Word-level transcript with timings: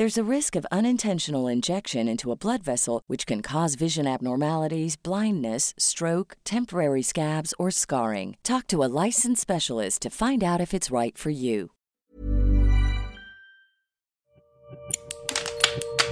There's 0.00 0.16
a 0.16 0.34
risk 0.36 0.56
of 0.56 0.66
unintentional 0.72 1.46
injection 1.46 2.08
into 2.08 2.32
a 2.32 2.34
blood 2.34 2.62
vessel, 2.62 3.02
which 3.06 3.26
can 3.26 3.42
cause 3.42 3.74
vision 3.74 4.06
abnormalities, 4.06 4.96
blindness, 4.96 5.74
stroke, 5.76 6.38
temporary 6.42 7.02
scabs, 7.02 7.52
or 7.58 7.70
scarring. 7.70 8.38
Talk 8.42 8.66
to 8.68 8.82
a 8.82 8.88
licensed 9.04 9.42
specialist 9.42 10.00
to 10.00 10.08
find 10.08 10.42
out 10.42 10.58
if 10.58 10.72
it's 10.72 10.90
right 10.90 11.18
for 11.18 11.28
you. 11.28 11.72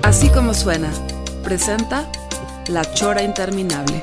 Así 0.03 0.29
como 0.35 0.53
suena, 0.53 0.93
presenta 1.43 2.07
La 2.69 2.85
Chora 2.95 3.23
Interminable. 3.23 4.03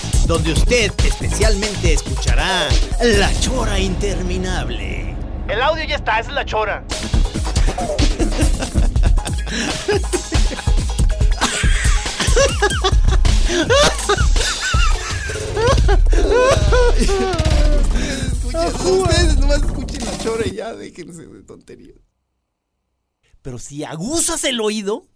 donde 0.31 0.53
usted 0.53 0.93
especialmente 1.03 1.91
escuchará 1.91 2.69
la 3.01 3.37
chora 3.41 3.77
interminable. 3.77 5.13
El 5.49 5.61
audio 5.61 5.83
ya 5.83 5.97
está, 5.97 6.21
esa 6.21 6.29
es 6.29 6.35
la 6.35 6.45
Chora. 6.45 6.85
Ustedes 18.85 19.37
nomás 19.37 19.63
escuchen 19.63 20.05
la 20.05 20.17
chora 20.19 20.47
y 20.47 20.55
ya 20.55 20.73
déjense 20.73 21.27
de 21.27 21.43
tonterías. 21.43 21.97
Pero 23.41 23.59
si 23.59 23.83
aguzas 23.83 24.45
el 24.45 24.61
oído, 24.61 25.10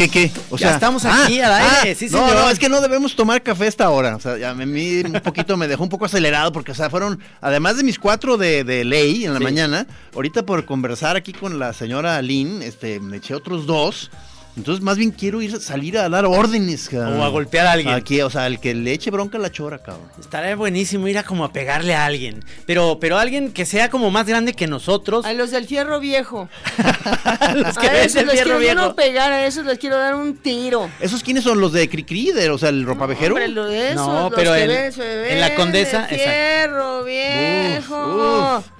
¿Qué, 0.00 0.08
qué? 0.08 0.32
O 0.48 0.56
Ya 0.56 0.72
estamos 0.72 1.04
aquí 1.04 1.40
al 1.40 1.52
aire, 1.52 1.94
sí, 1.94 2.06
No, 2.06 2.26
señor. 2.26 2.34
no, 2.44 2.48
es 2.50 2.58
que 2.58 2.70
no 2.70 2.80
debemos 2.80 3.14
tomar 3.14 3.42
café 3.42 3.66
esta 3.66 3.90
hora. 3.90 4.16
O 4.16 4.20
sea, 4.20 4.38
ya 4.38 4.48
a 4.48 4.54
mí 4.54 5.02
un 5.04 5.12
poquito 5.20 5.58
me 5.58 5.68
dejó 5.68 5.82
un 5.82 5.90
poco 5.90 6.06
acelerado 6.06 6.52
porque, 6.52 6.72
o 6.72 6.74
sea, 6.74 6.88
fueron, 6.88 7.20
además 7.42 7.76
de 7.76 7.82
mis 7.84 7.98
cuatro 7.98 8.38
de, 8.38 8.64
de 8.64 8.84
ley 8.84 9.26
en 9.26 9.34
la 9.34 9.38
Sí. 9.40 9.44
mañana, 9.44 9.86
ahorita 10.14 10.46
por 10.46 10.64
conversar 10.64 11.16
aquí 11.16 11.34
con 11.34 11.58
la 11.58 11.74
señora 11.74 12.22
Lynn, 12.22 12.62
este, 12.62 12.98
me 12.98 13.18
eché 13.18 13.34
otros 13.34 13.66
dos. 13.66 14.10
Entonces, 14.60 14.84
más 14.84 14.96
bien 14.98 15.10
quiero 15.10 15.40
ir 15.42 15.58
salir 15.60 15.96
a 15.98 16.08
dar 16.08 16.26
órdenes, 16.26 16.88
cabrón. 16.88 17.18
O 17.20 17.24
a 17.24 17.28
golpear 17.28 17.66
a 17.66 17.72
alguien. 17.72 17.94
Aquí, 17.94 18.20
o 18.20 18.28
sea, 18.30 18.46
el 18.46 18.60
que 18.60 18.74
le 18.74 18.92
eche 18.92 19.10
bronca 19.10 19.38
a 19.38 19.40
la 19.40 19.50
chora, 19.50 19.78
cabrón. 19.78 20.06
estaría 20.20 20.54
buenísimo 20.54 21.08
ir 21.08 21.18
a 21.18 21.22
como 21.22 21.44
a 21.44 21.52
pegarle 21.52 21.94
a 21.94 22.04
alguien. 22.04 22.44
Pero, 22.66 22.98
pero 23.00 23.18
alguien 23.18 23.52
que 23.52 23.64
sea 23.66 23.88
como 23.90 24.10
más 24.10 24.26
grande 24.26 24.52
que 24.52 24.66
nosotros. 24.66 25.24
A 25.24 25.32
los 25.32 25.50
del 25.50 25.66
fierro 25.66 25.98
viejo. 25.98 26.48
los 27.54 27.78
que 27.78 27.88
a 27.88 27.92
ven 27.92 28.04
esos 28.04 28.20
el 28.22 28.26
les 28.26 28.34
fierro 28.34 28.44
quiero 28.44 28.58
viejo. 28.58 28.74
no 28.74 28.94
pegar, 28.94 29.32
a 29.32 29.46
esos 29.46 29.64
les 29.64 29.78
quiero 29.78 29.96
dar 29.98 30.14
un 30.14 30.36
tiro. 30.36 30.90
¿Esos 31.00 31.22
quiénes 31.22 31.42
son 31.44 31.60
los 31.60 31.72
de 31.72 31.88
Cricri, 31.88 32.30
de, 32.32 32.50
o 32.50 32.58
sea, 32.58 32.68
el 32.68 32.84
ropavejero? 32.84 33.34
Hombre, 33.34 33.48
lo 33.48 33.64
de 33.66 33.92
esos, 33.92 34.06
No, 34.06 34.28
los 34.30 34.32
pero 34.38 34.52
que 34.52 34.62
en- 34.62 34.68
ven- 34.68 34.92
en 35.30 35.40
la 35.40 35.54
Condesa, 35.54 36.06
de 36.06 36.14
exacto. 36.16 36.16
fierro 36.16 37.04
viejo. 37.04 38.58
uf. 38.58 38.79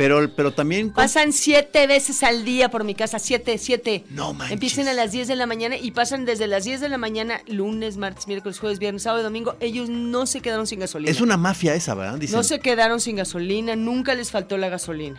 Pero, 0.00 0.30
pero 0.34 0.52
también... 0.52 0.86
con- 0.88 0.94
Pasan 0.94 1.32
siete 1.32 1.86
veces 1.86 2.22
al 2.22 2.44
día 2.44 2.70
por 2.70 2.84
mi 2.84 2.94
casa, 2.94 3.18
siete, 3.18 3.58
siete. 3.58 4.04
No 4.10 4.32
manches. 4.32 4.52
Empiezan 4.54 4.88
a 4.88 4.94
las 4.94 5.12
10 5.12 5.28
de 5.28 5.36
la 5.36 5.46
mañana 5.46 5.76
y 5.76 5.90
pasan 5.90 6.24
desde 6.24 6.46
las 6.46 6.64
10 6.64 6.80
de 6.80 6.88
la 6.88 6.96
mañana, 6.96 7.40
lunes, 7.46 7.96
martes, 7.98 8.26
miércoles, 8.26 8.58
jueves, 8.58 8.78
viernes, 8.78 9.02
sábado 9.02 9.20
y 9.20 9.24
domingo. 9.24 9.56
Ellos 9.60 9.90
no 9.90 10.26
se 10.26 10.40
quedaron 10.40 10.66
sin 10.66 10.80
gasolina. 10.80 11.10
Es 11.10 11.20
una 11.20 11.36
mafia 11.36 11.74
esa, 11.74 11.94
¿verdad? 11.94 12.18
Dicen. 12.18 12.36
No 12.36 12.42
se 12.42 12.60
quedaron 12.60 13.00
sin 13.00 13.16
gasolina, 13.16 13.76
nunca 13.76 14.14
les 14.14 14.30
faltó 14.30 14.56
la 14.56 14.68
gasolina. 14.70 15.18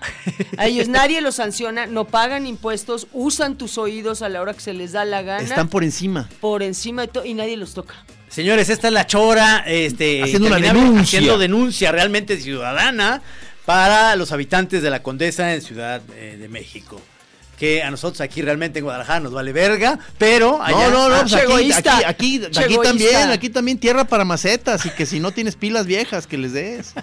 A 0.58 0.66
ellos 0.68 0.88
nadie 0.88 1.22
los 1.22 1.36
sanciona, 1.36 1.86
no 1.86 2.06
pagan 2.06 2.48
impuestos, 2.48 3.08
usan 3.14 3.58
tus 3.58 3.78
oídos 3.78 4.22
a 4.24 4.30
la 4.30 4.42
hora 4.42 4.54
que 4.54 4.62
se 4.62 4.74
les 4.74 4.94
da 4.94 5.06
la 5.06 5.22
gana. 5.22 5.44
Están 5.44 5.68
por 5.70 5.84
encima. 5.84 6.28
por 6.40 6.64
encima 6.64 7.04
de 7.04 7.08
todo 7.10 7.26
y 7.26 7.34
nadie 7.36 7.56
los 7.58 7.74
toca. 7.76 7.94
Señores, 8.30 8.70
esta 8.70 8.88
es 8.88 8.94
la 8.94 9.06
chora, 9.06 9.64
este, 9.68 10.24
Haciendo 10.24 10.48
una 10.48 10.58
denuncia. 10.58 11.20
haciendo 11.20 11.38
denuncia 11.38 11.92
realmente 11.92 12.38
ciudadana 12.40 13.22
para 13.72 14.18
los 14.18 14.34
habitantes 14.34 14.84
de 14.84 14.90
la 14.90 15.02
Condesa 15.02 15.54
en 15.54 15.62
Ciudad 15.62 16.02
eh, 16.18 16.36
de 16.38 16.50
México. 16.50 17.02
Que 17.58 17.82
a 17.82 17.90
nosotros 17.90 18.20
aquí 18.20 18.42
realmente 18.42 18.80
en 18.80 18.84
Guadalajara 18.84 19.22
nos 19.22 19.32
vale 19.32 19.54
verga, 19.54 19.98
pero 20.18 20.62
allá... 20.62 20.90
No, 20.90 21.08
no, 21.08 21.10
no, 21.10 21.16
Ah, 21.16 21.22
pues 21.22 21.36
aquí, 21.36 21.72
aquí, 22.06 22.42
aquí, 22.58 22.78
también, 22.84 23.30
aquí 23.30 23.50
también 23.50 23.78
tierra 23.78 24.04
para 24.04 24.26
macetas 24.26 24.86
y 24.86 24.90
que 24.90 25.06
si 25.06 25.22
no 25.22 25.32
tienes 25.32 25.56
pilas 25.56 25.86
viejas, 25.86 26.28
que 26.28 26.38
les 26.38 26.52
des. 26.52 26.94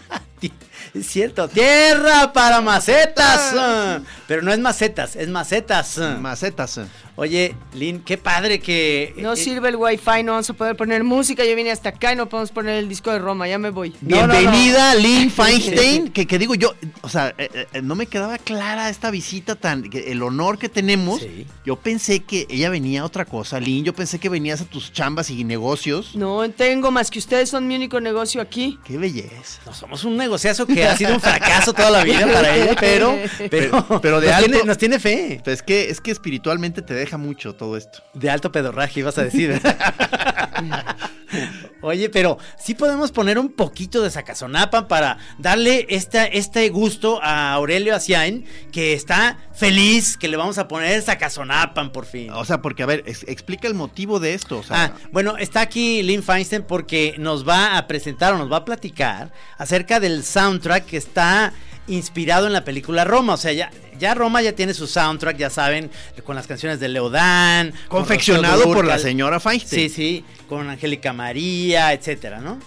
Es 0.94 1.06
cierto, 1.06 1.49
tierra 1.49 2.32
para 2.32 2.60
macetas. 2.60 3.53
ah, 3.56 4.00
Pero 4.26 4.43
no 4.43 4.53
es 4.53 4.59
macetas, 4.59 5.16
es 5.16 5.28
macetas. 5.28 5.99
Macetas. 6.21 6.78
eh. 6.78 6.87
Oye, 7.16 7.56
Lynn, 7.75 8.00
qué 8.04 8.16
padre 8.16 8.60
que... 8.60 9.12
No 9.16 9.32
eh, 9.32 9.37
sirve 9.37 9.71
el 9.71 9.76
wifi, 9.76 10.22
no 10.22 10.32
vamos 10.32 10.49
a 10.50 10.53
poder 10.53 10.76
poner 10.76 11.03
música. 11.03 11.44
Yo 11.44 11.56
vine 11.56 11.72
hasta 11.72 11.88
acá 11.88 12.12
y 12.12 12.16
no 12.16 12.28
podemos 12.28 12.53
poner 12.53 12.76
el 12.76 12.88
disco 12.88 13.10
de 13.10 13.19
Roma, 13.19 13.49
ya 13.49 13.59
me 13.59 13.71
voy. 13.71 13.93
No, 14.03 14.21
no, 14.21 14.26
no. 14.28 14.38
Bienvenida, 14.38 14.94
Lynn 14.94 15.28
Feinstein. 15.32 16.12
Que, 16.12 16.26
que 16.28 16.38
digo 16.38 16.54
yo, 16.54 16.75
o 17.00 17.09
sea, 17.09 17.34
eh, 17.37 17.66
eh, 17.72 17.82
no 17.82 17.97
me 17.97 18.06
quedaba 18.06 18.38
clara 18.38 18.88
esta 18.88 19.10
visita 19.10 19.56
tan. 19.56 19.91
que 19.91 20.12
el 20.12 20.22
honor 20.22 20.59
que 20.59 20.69
tenemos. 20.69 21.20
Sí. 21.20 21.44
Yo 21.66 21.75
pensé 21.75 22.20
que 22.20 22.47
ella 22.49 22.70
venía 22.70 23.00
a 23.03 23.05
otra 23.05 23.25
cosa, 23.25 23.59
Lynn. 23.59 23.84
Yo 23.84 23.94
pensé 23.94 24.20
que 24.20 24.28
venías 24.28 24.60
a 24.60 24.65
tus 24.65 24.93
chambas 24.93 25.28
y 25.31 25.43
negocios. 25.43 26.15
No 26.15 26.49
tengo 26.50 26.93
más 26.93 27.10
que 27.10 27.19
ustedes 27.19 27.50
son 27.50 27.66
mi 27.66 27.75
único 27.75 28.00
negocio 28.00 28.41
aquí. 28.41 28.78
Qué 28.84 28.97
belleza. 28.97 29.60
No, 29.66 29.75
somos 29.75 30.05
un 30.05 30.16
negociazo 30.16 30.66
que 30.69 30.78
ha 30.84 30.97
sido 30.97 31.15
un 31.15 31.20
fracaso 31.20 31.73
toda 31.73 31.91
la 31.91 32.05
vida 32.05 32.26
para 32.32 32.56
él, 32.56 32.76
pero, 32.81 33.17
pero, 33.50 33.85
Pero- 33.88 34.00
pero 34.00 34.20
de 34.20 34.26
nos, 34.29 34.37
alto- 34.37 34.50
tiene, 34.50 34.64
nos 34.64 34.79
tiene 34.79 34.99
fe. 34.99 35.41
Pues 35.44 35.58
es 35.58 35.62
que, 35.62 35.91
es 35.91 36.00
que 36.00 36.11
espiritualmente 36.11 36.82
te 36.82 36.94
deja 36.94 37.17
mucho 37.19 37.55
todo 37.55 37.76
esto. 37.76 38.03
De 38.14 38.31
alto 38.31 38.53
pedorraje, 38.53 39.00
ibas 39.00 39.19
a 39.19 39.25
decir. 39.25 39.61
Oye, 41.81 42.09
pero 42.11 42.39
sí 42.59 42.75
podemos 42.75 43.13
poner 43.13 43.39
un 43.39 43.51
poquito 43.53 44.03
de 44.03 44.11
sacazonapan 44.11 44.89
para 44.89 45.19
darle 45.39 45.87
esta, 45.91 46.25
este 46.27 46.69
gusto 46.71 47.21
a 47.23 47.53
Aurelio 47.53 47.95
Asiain, 47.95 48.45
que 48.73 48.93
está 48.95 49.39
feliz 49.55 50.17
que 50.17 50.29
le 50.29 50.37
vamos 50.37 50.59
a 50.59 50.67
poner 50.69 51.01
sacazonapan 51.03 51.93
por 51.93 52.05
fin. 52.07 52.31
O 52.31 52.45
sea, 52.45 52.61
porque, 52.63 52.83
a 52.83 52.87
ver, 52.87 53.05
es- 53.07 53.25
explica 53.29 53.69
el 53.69 53.75
motivo 53.75 54.19
de 54.21 54.35
esto. 54.35 54.59
O 54.59 54.63
sea, 54.63 54.77
Ah, 54.85 54.93
bueno, 55.13 55.37
está 55.37 55.61
aquí 55.61 56.03
Lynn 56.03 56.23
Feinstein 56.23 56.63
porque 56.63 57.15
nos 57.19 57.47
va 57.49 57.77
a 57.79 57.87
presentar 57.87 58.33
o 58.35 58.39
nos 58.39 58.51
va 58.51 58.59
a 58.59 58.65
platicar 58.65 59.33
acerca 59.57 60.01
del 60.01 60.25
soundtrack 60.25 60.85
que 60.87 60.97
está 60.97 61.53
inspirado 61.88 62.46
en 62.46 62.52
la 62.52 62.64
película 62.64 63.05
Roma. 63.05 63.35
O 63.35 63.37
sea, 63.37 63.52
ya, 63.52 63.70
ya 63.99 64.14
Roma 64.14 64.43
ya 64.43 64.52
tiene 64.52 64.75
su 64.75 64.87
soundtrack, 64.87 65.37
ya 65.37 65.50
saben, 65.50 65.90
con 66.25 66.37
las 66.37 66.46
canciones 66.46 66.81
de 66.81 66.88
Leodán. 66.88 67.73
con 67.88 68.00
confeccionado 68.00 68.64
por 68.64 68.85
la 68.87 68.99
señora 68.99 69.40
Feinstein. 69.40 69.88
Sí, 69.88 69.94
sí, 69.94 70.25
con 70.49 70.69
Angélica 70.69 71.12
María, 71.12 71.93
etcétera, 71.93 72.40
¿no? 72.40 72.58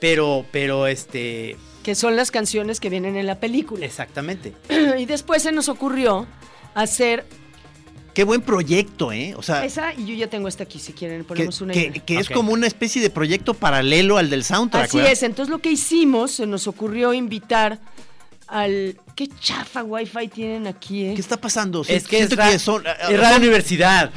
Pero, 0.00 0.44
pero, 0.52 0.86
este, 0.86 1.56
que 1.82 1.94
son 1.94 2.16
las 2.16 2.30
canciones 2.30 2.80
que 2.80 2.90
vienen 2.90 3.16
en 3.16 3.26
la 3.26 3.40
película. 3.40 3.84
Exactamente. 3.84 4.52
y 4.98 5.06
después 5.06 5.42
se 5.42 5.52
nos 5.52 5.68
ocurrió 5.68 6.26
hacer 6.74 7.24
Qué 8.18 8.24
buen 8.24 8.40
proyecto, 8.40 9.12
¿eh? 9.12 9.34
O 9.36 9.42
sea, 9.42 9.64
esa 9.64 9.94
y 9.94 10.04
yo 10.04 10.14
ya 10.14 10.26
tengo 10.26 10.48
esta 10.48 10.64
aquí, 10.64 10.80
si 10.80 10.92
quieren 10.92 11.20
que, 11.20 11.28
ponemos 11.28 11.60
una. 11.60 11.72
que- 11.72 11.82
idea. 11.82 12.04
que 12.04 12.18
es 12.18 12.28
como 12.28 12.52
una 12.52 12.66
especie 12.66 13.00
de 13.00 13.10
proyecto 13.10 13.54
paralelo 13.54 14.18
al 14.18 14.28
del 14.28 14.42
soundtrack. 14.42 14.86
Así 14.86 14.96
¿verdad? 14.96 15.12
es, 15.12 15.22
entonces 15.22 15.50
lo 15.50 15.60
que 15.60 15.70
hicimos, 15.70 16.32
se 16.32 16.44
nos 16.44 16.66
ocurrió 16.66 17.14
invitar 17.14 17.78
al... 18.48 18.96
¿Qué 19.14 19.28
chafa 19.40 19.82
wifi 19.82 20.28
tienen 20.28 20.68
aquí, 20.68 21.06
eh? 21.06 21.14
¿Qué 21.14 21.20
está 21.20 21.36
pasando? 21.36 21.84
Es 21.88 22.06
que 22.06 22.20
es, 22.20 22.36
ra- 22.36 22.56
son- 22.60 22.86
ah, 22.86 22.92
es 23.10 23.18
Radio 23.18 23.38
Universidad. 23.38 24.12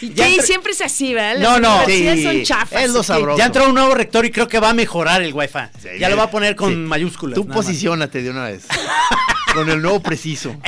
Y 0.00 0.10
Ya 0.14 0.26
sí, 0.26 0.38
siempre 0.42 0.72
es 0.72 0.80
así, 0.80 1.12
¿verdad? 1.12 1.42
No, 1.42 1.58
Las 1.58 1.60
no. 1.60 1.74
universidades 1.84 2.18
Sí, 2.20 2.24
son 2.24 2.42
chafas. 2.44 2.82
es 2.82 2.90
lo 2.92 3.02
sabroso. 3.02 3.36
Ya 3.38 3.44
entró 3.46 3.68
un 3.68 3.74
nuevo 3.74 3.94
rector 3.94 4.24
y 4.24 4.30
creo 4.30 4.48
que 4.48 4.58
va 4.58 4.70
a 4.70 4.74
mejorar 4.74 5.20
el 5.22 5.34
Wi-Fi. 5.34 5.98
ya 5.98 6.08
lo 6.08 6.16
va 6.16 6.24
a 6.24 6.30
poner 6.30 6.56
con 6.56 6.70
Sí. 6.70 6.76
mayúsculas. 6.76 7.34
Tú 7.34 7.46
posiciónate 7.46 8.22
de 8.22 8.30
una 8.30 8.44
vez. 8.46 8.66
con 9.54 9.68
el 9.68 9.82
nuevo 9.82 10.00
preciso. 10.00 10.56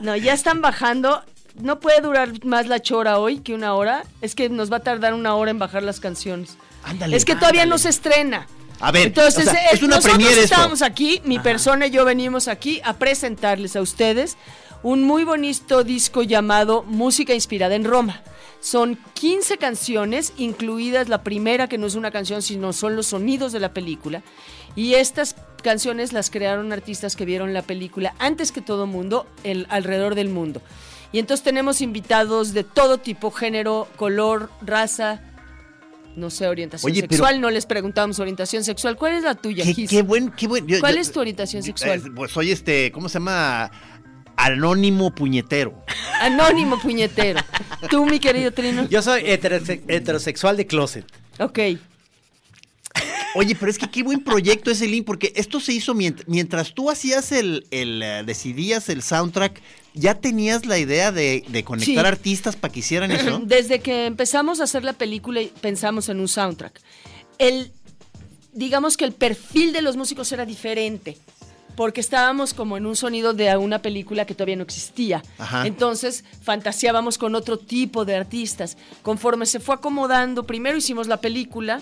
No, 0.00 0.16
ya 0.16 0.32
están 0.32 0.60
bajando. 0.62 1.22
No 1.60 1.78
puede 1.80 2.00
durar 2.00 2.32
más 2.44 2.66
la 2.66 2.80
chora 2.80 3.18
hoy 3.18 3.40
que 3.40 3.52
una 3.54 3.74
hora. 3.74 4.04
Es 4.22 4.34
que 4.34 4.48
nos 4.48 4.72
va 4.72 4.78
a 4.78 4.80
tardar 4.80 5.12
una 5.14 5.34
hora 5.34 5.50
en 5.50 5.58
bajar 5.58 5.82
las 5.82 6.00
canciones. 6.00 6.56
Ándale. 6.84 7.16
es 7.16 7.24
que 7.26 7.34
todavía 7.34 7.62
ándale. 7.62 7.70
no 7.70 7.78
se 7.78 7.90
estrena. 7.90 8.46
A 8.80 8.90
ver, 8.92 9.08
Entonces, 9.08 9.46
o 9.46 9.50
sea, 9.50 9.62
eh, 9.62 9.68
es 9.72 9.82
una 9.82 9.96
nosotros 9.96 10.14
premiere 10.14 10.42
esto. 10.42 10.54
estábamos 10.54 10.82
aquí, 10.82 11.20
mi 11.24 11.38
persona 11.38 11.86
y 11.86 11.90
yo 11.90 12.04
venimos 12.04 12.48
aquí 12.48 12.80
a 12.84 12.94
presentarles 12.94 13.76
a 13.76 13.82
ustedes 13.82 14.36
un 14.82 15.02
muy 15.02 15.24
bonito 15.24 15.84
disco 15.84 16.22
llamado 16.22 16.82
Música 16.84 17.34
inspirada 17.34 17.74
en 17.74 17.84
Roma. 17.84 18.22
Son 18.60 18.98
15 19.14 19.58
canciones, 19.58 20.32
incluidas 20.36 21.08
la 21.08 21.22
primera, 21.22 21.68
que 21.68 21.78
no 21.78 21.86
es 21.86 21.94
una 21.94 22.10
canción, 22.10 22.42
sino 22.42 22.72
son 22.72 22.96
los 22.96 23.08
sonidos 23.08 23.52
de 23.52 23.60
la 23.60 23.72
película. 23.72 24.22
Y 24.76 24.94
estas 24.94 25.36
canciones 25.62 26.12
las 26.12 26.30
crearon 26.30 26.72
artistas 26.72 27.16
que 27.16 27.24
vieron 27.24 27.52
la 27.52 27.62
película 27.62 28.14
antes 28.18 28.52
que 28.52 28.60
todo 28.60 28.86
mundo, 28.86 29.26
el, 29.44 29.66
alrededor 29.70 30.14
del 30.14 30.28
mundo. 30.28 30.62
Y 31.12 31.18
entonces 31.18 31.42
tenemos 31.42 31.80
invitados 31.80 32.54
de 32.54 32.64
todo 32.64 32.98
tipo, 32.98 33.30
género, 33.30 33.88
color, 33.96 34.50
raza, 34.62 35.20
no 36.16 36.30
sé, 36.30 36.46
orientación 36.48 36.90
Oye, 36.90 37.02
pero- 37.02 37.12
sexual. 37.12 37.40
No 37.40 37.50
les 37.50 37.66
preguntamos 37.66 38.18
orientación 38.18 38.64
sexual. 38.64 38.96
¿Cuál 38.96 39.14
es 39.14 39.22
la 39.22 39.34
tuya, 39.34 39.64
Qué, 39.88 40.02
buen, 40.02 40.30
qué 40.30 40.46
buen. 40.48 40.66
yo- 40.66 40.80
¿Cuál 40.80 40.94
yo- 40.94 41.00
es 41.00 41.12
tu 41.12 41.20
orientación 41.20 41.62
sexual? 41.62 42.02
Eh, 42.06 42.10
Pues 42.14 42.30
soy 42.32 42.50
este, 42.50 42.90
¿cómo 42.92 43.08
se 43.08 43.14
llama? 43.14 43.70
Anónimo 44.36 45.14
puñetero. 45.14 45.84
Anónimo 46.20 46.78
puñetero. 46.80 47.40
Tú, 47.90 48.06
mi 48.06 48.18
querido 48.18 48.50
Trino. 48.52 48.88
Yo 48.88 49.02
soy 49.02 49.22
heterose- 49.22 49.82
heterosexual 49.86 50.56
de 50.56 50.66
closet. 50.66 51.04
Ok. 51.38 51.58
Oye, 53.36 53.54
pero 53.54 53.70
es 53.70 53.78
que 53.78 53.88
qué 53.88 54.02
buen 54.02 54.24
proyecto 54.24 54.70
es 54.72 54.80
el 54.82 54.90
Link, 54.90 55.04
porque 55.06 55.32
esto 55.36 55.60
se 55.60 55.72
hizo 55.72 55.94
mient- 55.94 56.24
mientras 56.26 56.74
tú 56.74 56.90
hacías 56.90 57.30
el, 57.30 57.64
el, 57.70 58.02
eh, 58.02 58.22
decidías 58.26 58.88
el 58.88 59.02
soundtrack, 59.02 59.60
¿ya 59.94 60.14
tenías 60.14 60.66
la 60.66 60.78
idea 60.78 61.12
de, 61.12 61.44
de 61.48 61.64
conectar 61.64 62.04
Sí. 62.04 62.08
artistas 62.08 62.56
para 62.56 62.72
que 62.72 62.80
hicieran 62.80 63.10
eso? 63.10 63.40
Desde 63.44 63.80
que 63.80 64.06
empezamos 64.06 64.60
a 64.60 64.64
hacer 64.64 64.84
la 64.84 64.92
película 64.92 65.40
pensamos 65.60 66.08
en 66.08 66.20
un 66.20 66.28
soundtrack. 66.28 66.80
El, 67.38 67.72
digamos 68.52 68.96
que 68.96 69.04
el 69.04 69.12
perfil 69.12 69.72
de 69.72 69.82
los 69.82 69.96
músicos 69.96 70.30
era 70.32 70.44
diferente. 70.46 71.16
Porque 71.76 72.00
estábamos 72.02 72.52
como 72.52 72.76
en 72.76 72.84
un 72.84 72.94
sonido 72.96 73.32
de 73.32 73.56
una 73.56 73.80
película 73.80 74.26
que 74.26 74.34
todavía 74.34 74.56
no 74.56 74.64
existía. 74.64 75.22
Ajá. 75.38 75.66
Entonces 75.66 76.24
fantaseábamos 76.42 77.16
con 77.16 77.34
otro 77.34 77.58
tipo 77.58 78.04
de 78.04 78.16
artistas. 78.16 78.76
Conforme 79.02 79.46
se 79.46 79.60
fue 79.60 79.76
acomodando, 79.76 80.42
primero 80.44 80.76
hicimos 80.76 81.06
la 81.06 81.18
película 81.22 81.80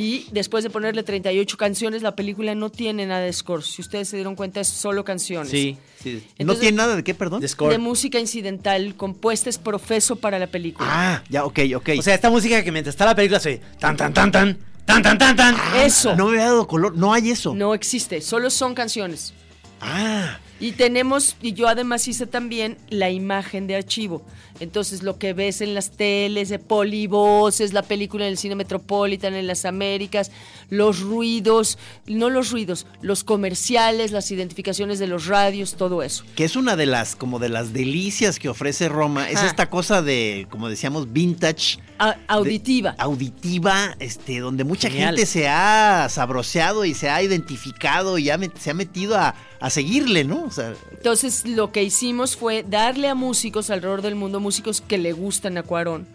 y 0.00 0.26
después 0.30 0.62
de 0.62 0.70
ponerle 0.70 1.02
38 1.02 1.56
canciones, 1.56 2.02
la 2.02 2.14
película 2.14 2.54
no 2.54 2.70
tiene 2.70 3.04
nada 3.04 3.22
de 3.22 3.32
score. 3.32 3.64
Si 3.64 3.82
ustedes 3.82 4.08
se 4.08 4.14
dieron 4.14 4.36
cuenta, 4.36 4.60
es 4.60 4.68
solo 4.68 5.04
canciones. 5.04 5.50
Sí, 5.50 5.76
sí. 6.00 6.22
¿No 6.38 6.54
tiene 6.54 6.76
nada 6.76 6.94
de 6.94 7.02
qué, 7.02 7.14
perdón? 7.14 7.40
De 7.40 7.48
score. 7.48 7.72
De 7.72 7.78
música 7.78 8.20
incidental 8.20 8.94
compuesta 8.94 9.50
es 9.50 9.58
profeso 9.58 10.14
para 10.14 10.38
la 10.38 10.46
película. 10.46 10.88
Ah, 10.88 11.24
ya, 11.28 11.44
ok, 11.44 11.58
ok. 11.74 11.88
O 11.98 12.02
sea, 12.02 12.14
esta 12.14 12.30
música 12.30 12.62
que 12.62 12.70
mientras 12.70 12.94
está 12.94 13.06
la 13.06 13.16
película 13.16 13.40
se 13.40 13.60
tan, 13.80 13.96
tan, 13.96 14.14
tan, 14.14 14.30
tan, 14.30 14.56
tan, 14.84 15.02
tan, 15.02 15.18
tan, 15.18 15.34
tan. 15.34 15.56
Eso. 15.84 16.14
no 16.14 16.26
me 16.26 16.36
había 16.36 16.44
dado 16.44 16.68
color, 16.68 16.96
no 16.96 17.12
hay 17.12 17.30
eso. 17.30 17.52
No 17.56 17.74
existe, 17.74 18.20
solo 18.20 18.50
son 18.50 18.76
canciones. 18.76 19.34
Ah, 19.80 20.38
Y 20.60 20.72
tenemos, 20.72 21.36
y 21.40 21.52
yo 21.52 21.68
además 21.68 22.08
hice 22.08 22.26
también 22.26 22.78
la 22.90 23.10
imagen 23.10 23.66
de 23.68 23.76
archivo. 23.76 24.22
Entonces 24.60 25.04
lo 25.04 25.16
que 25.18 25.32
ves 25.32 25.60
en 25.60 25.72
las 25.72 25.90
teles, 25.92 26.48
de 26.48 26.58
polivoces, 26.58 27.72
la 27.72 27.82
película 27.82 28.24
en 28.24 28.32
el 28.32 28.38
cine 28.38 28.56
Metropolitan, 28.56 29.34
en 29.34 29.46
las 29.46 29.64
Américas, 29.64 30.32
los 30.68 30.98
ruidos, 31.00 31.78
no 32.06 32.28
los 32.28 32.50
ruidos, 32.50 32.86
los 33.00 33.22
comerciales, 33.22 34.10
las 34.10 34.30
identificaciones 34.32 34.98
de 34.98 35.06
los 35.06 35.26
radios, 35.26 35.76
todo 35.76 36.02
eso. 36.02 36.24
que 36.34 36.44
es 36.44 36.56
una 36.56 36.74
de 36.74 36.86
las, 36.86 37.14
como 37.14 37.38
de 37.38 37.48
las 37.50 37.72
delicias 37.72 38.40
que 38.40 38.48
ofrece 38.48 38.88
Roma, 38.88 39.30
es 39.30 39.40
esta 39.44 39.70
cosa 39.70 40.02
de, 40.02 40.48
como 40.50 40.68
decíamos, 40.68 41.12
vintage. 41.12 41.78
A- 42.00 42.12
de- 42.12 42.18
auditiva. 42.28 42.94
auditiva, 42.98 43.94
este, 44.00 44.40
donde 44.40 44.64
mucha 44.64 44.88
Genial. 44.90 45.14
gente 45.16 45.26
se 45.26 45.48
ha 45.48 46.08
sabroseado 46.10 46.84
y 46.84 46.94
se 46.94 47.10
ha 47.10 47.22
identificado 47.22 48.18
y 48.18 48.30
ha 48.30 48.38
se 48.58 48.70
ha 48.70 48.74
metido 48.74 49.16
a, 49.16 49.34
a 49.60 49.70
seguirle, 49.70 50.24
¿no? 50.24 50.47
O 50.48 50.50
sea, 50.50 50.74
Entonces 50.90 51.46
lo 51.46 51.70
que 51.72 51.82
hicimos 51.82 52.36
fue 52.36 52.62
darle 52.62 53.08
a 53.08 53.14
músicos 53.14 53.70
alrededor 53.70 54.02
del 54.02 54.14
mundo, 54.14 54.40
músicos 54.40 54.80
que 54.80 54.98
le 54.98 55.12
gustan 55.12 55.58
a 55.58 55.62
Cuarón, 55.62 56.06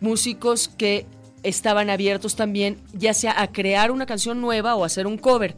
músicos 0.00 0.68
que 0.68 1.06
estaban 1.42 1.90
abiertos 1.90 2.36
también 2.36 2.78
ya 2.92 3.14
sea 3.14 3.40
a 3.40 3.48
crear 3.48 3.90
una 3.90 4.06
canción 4.06 4.40
nueva 4.40 4.74
o 4.74 4.84
hacer 4.84 5.06
un 5.06 5.18
cover. 5.18 5.56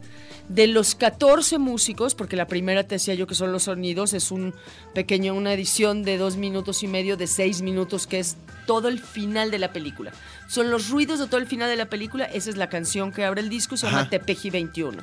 De 0.49 0.67
los 0.67 0.93
14 0.93 1.57
músicos, 1.57 2.13
porque 2.13 2.35
la 2.35 2.47
primera 2.47 2.83
te 2.83 2.95
decía 2.95 3.15
yo 3.15 3.25
que 3.25 3.33
son 3.33 3.51
los 3.51 3.63
sonidos, 3.63 4.13
es 4.13 4.31
un 4.31 4.53
pequeño, 4.93 5.33
una 5.33 5.53
edición 5.53 6.03
de 6.03 6.17
dos 6.19 6.37
minutos 6.37 6.83
y 6.83 6.87
medio, 6.87 7.17
de 7.17 7.25
seis 7.25 7.63
minutos, 7.63 8.05
que 8.05 8.19
es 8.19 8.37
todo 8.67 8.87
el 8.87 8.99
final 8.99 9.49
de 9.49 9.57
la 9.57 9.73
película. 9.73 10.11
Son 10.47 10.69
los 10.69 10.89
ruidos 10.89 11.17
de 11.17 11.25
todo 11.25 11.39
el 11.39 11.47
final 11.47 11.67
de 11.67 11.75
la 11.77 11.87
película, 11.87 12.25
esa 12.25 12.51
es 12.51 12.57
la 12.57 12.69
canción 12.69 13.11
que 13.11 13.25
abre 13.25 13.41
el 13.41 13.49
disco, 13.49 13.75
se 13.75 13.87
llama. 13.87 14.07
Tepeji 14.07 14.51
21. 14.51 15.01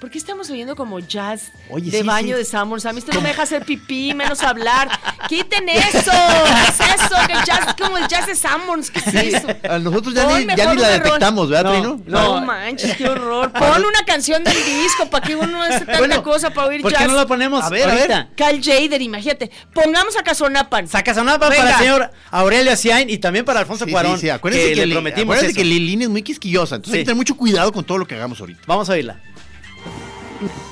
¿Por 0.00 0.10
qué 0.10 0.18
estamos 0.18 0.48
oyendo 0.48 0.76
como 0.76 1.00
jazz 1.00 1.50
Oye, 1.70 1.90
de 1.90 2.02
sí, 2.02 2.06
baño 2.06 2.28
sí. 2.36 2.38
de 2.38 2.44
Samuels? 2.44 2.86
A 2.86 2.92
mí 2.92 3.00
esto 3.00 3.10
no 3.12 3.20
me 3.20 3.30
deja 3.30 3.42
hacer 3.42 3.64
pipí, 3.64 4.14
menos 4.14 4.42
hablar. 4.44 4.88
¡Quiten 5.28 5.68
eso! 5.68 6.12
¿Qué 6.12 6.84
es 6.84 7.00
eso? 7.02 7.14
Que 7.26 7.32
jazz 7.44 7.74
como 7.76 7.98
el 7.98 8.06
jazz 8.06 8.26
de 8.28 8.36
Samuels. 8.36 8.92
¿Qué 8.92 9.00
es 9.00 9.34
eso? 9.34 9.48
a 9.68 9.78
nosotros 9.80 10.14
ya 10.14 10.22
Pon 10.28 10.46
ni, 10.46 10.54
ya 10.54 10.72
ni 10.72 10.80
la 10.80 10.88
detectamos, 10.90 11.48
¿verdad, 11.50 11.64
No, 11.64 11.72
Trino? 11.72 12.00
No, 12.06 12.40
No. 12.40 12.46
manches, 12.46 12.96
qué 12.96 13.08
horror. 13.08 13.50
Pon 13.58 13.84
una 13.84 14.04
canción 14.06 14.44
del 14.44 14.54
disco 14.64 15.06
para 15.10 15.26
que 15.26 15.34
uno 15.34 15.60
hace 15.62 15.80
tanta 15.80 15.98
Bueno, 15.98 16.22
cosa 16.22 16.50
para 16.50 16.68
oír 16.68 16.80
¿Por 16.80 16.92
jazz. 16.92 17.02
qué 17.02 17.08
no 17.08 17.14
la 17.14 17.26
ponemos 17.26 17.64
A 17.64 17.68
ver, 17.68 17.88
a 17.88 17.92
ahorita? 17.92 18.16
ver. 18.16 18.28
Cal 18.36 18.60
Jader, 18.62 19.02
imagínate. 19.02 19.50
Pongamos 19.74 20.16
a 20.16 20.22
Casonapan. 20.22 20.86
Saca 20.86 21.12
sonapa 21.12 21.48
Venga. 21.48 21.62
para 21.62 21.72
el 21.74 21.78
señor 21.80 22.10
Aurelio 22.30 22.72
Asiain 22.72 23.10
y 23.10 23.18
también 23.18 23.44
para 23.44 23.58
Alfonso 23.58 23.84
Sí, 23.84 23.90
Cuarón. 23.90 24.14
sí, 24.14 24.22
sí, 24.22 24.30
acuérdense 24.30 24.68
que, 24.68 24.76
le 24.76 24.86
Li- 24.86 24.92
prometimos 24.92 25.34
acuérdense 25.34 25.50
eso. 25.50 25.56
que 25.58 25.64
Lilín 25.64 26.02
es 26.02 26.08
muy 26.08 26.22
quisquillosa, 26.22 26.76
entonces 26.76 26.94
hay 26.94 27.00
que 27.00 27.06
tener 27.06 27.16
mucho 27.16 27.36
cuidado 27.36 27.72
con 27.72 27.82
todo 27.84 27.98
lo 27.98 28.06
que 28.06 28.14
hagamos 28.14 28.38
ahorita. 28.38 28.60
Vamos 28.64 28.88
a 28.88 28.92
oírla. 28.92 29.20
Peace. 30.38 30.67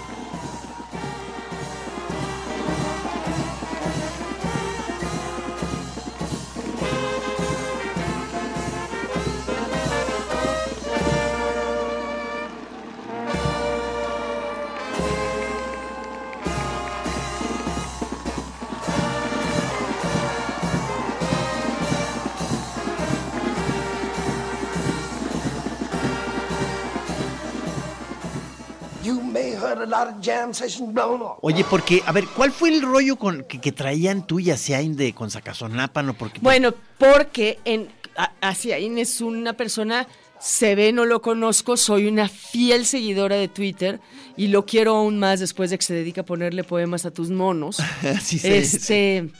Oye, 31.42 31.64
porque, 31.68 32.02
a 32.06 32.12
ver, 32.12 32.26
¿cuál 32.36 32.52
fue 32.52 32.68
el 32.70 32.82
rollo 32.82 33.16
con 33.16 33.44
que, 33.44 33.60
que 33.60 33.72
traían 33.72 34.26
tú 34.26 34.38
y 34.40 34.50
Asiain 34.50 34.96
de 34.96 35.12
con 35.12 35.30
Sacazonápano? 35.30 36.14
Porque, 36.14 36.40
Bueno, 36.40 36.72
porque 36.98 37.58
en 37.64 37.88
a- 38.16 38.32
Asiaín 38.40 38.98
es 38.98 39.20
una 39.20 39.52
persona, 39.54 40.06
se 40.40 40.74
ve, 40.74 40.92
no 40.92 41.04
lo 41.04 41.20
conozco, 41.22 41.76
soy 41.76 42.06
una 42.06 42.28
fiel 42.28 42.86
seguidora 42.86 43.36
de 43.36 43.48
Twitter 43.48 44.00
y 44.36 44.48
lo 44.48 44.64
quiero 44.66 44.96
aún 44.96 45.18
más 45.18 45.40
después 45.40 45.70
de 45.70 45.78
que 45.78 45.84
se 45.84 45.94
dedica 45.94 46.20
a 46.22 46.24
ponerle 46.24 46.62
poemas 46.64 47.04
a 47.06 47.10
tus 47.10 47.30
monos. 47.30 47.76
Sí, 48.22 48.38
sí, 48.38 48.48
este, 48.48 49.30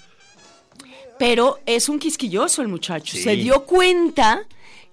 pero 1.19 1.59
es 1.67 1.89
un 1.89 1.99
quisquilloso 1.99 2.63
el 2.63 2.69
muchacho. 2.69 3.17
Sí. 3.17 3.23
Se 3.23 3.37
dio 3.37 3.65
cuenta 3.65 4.43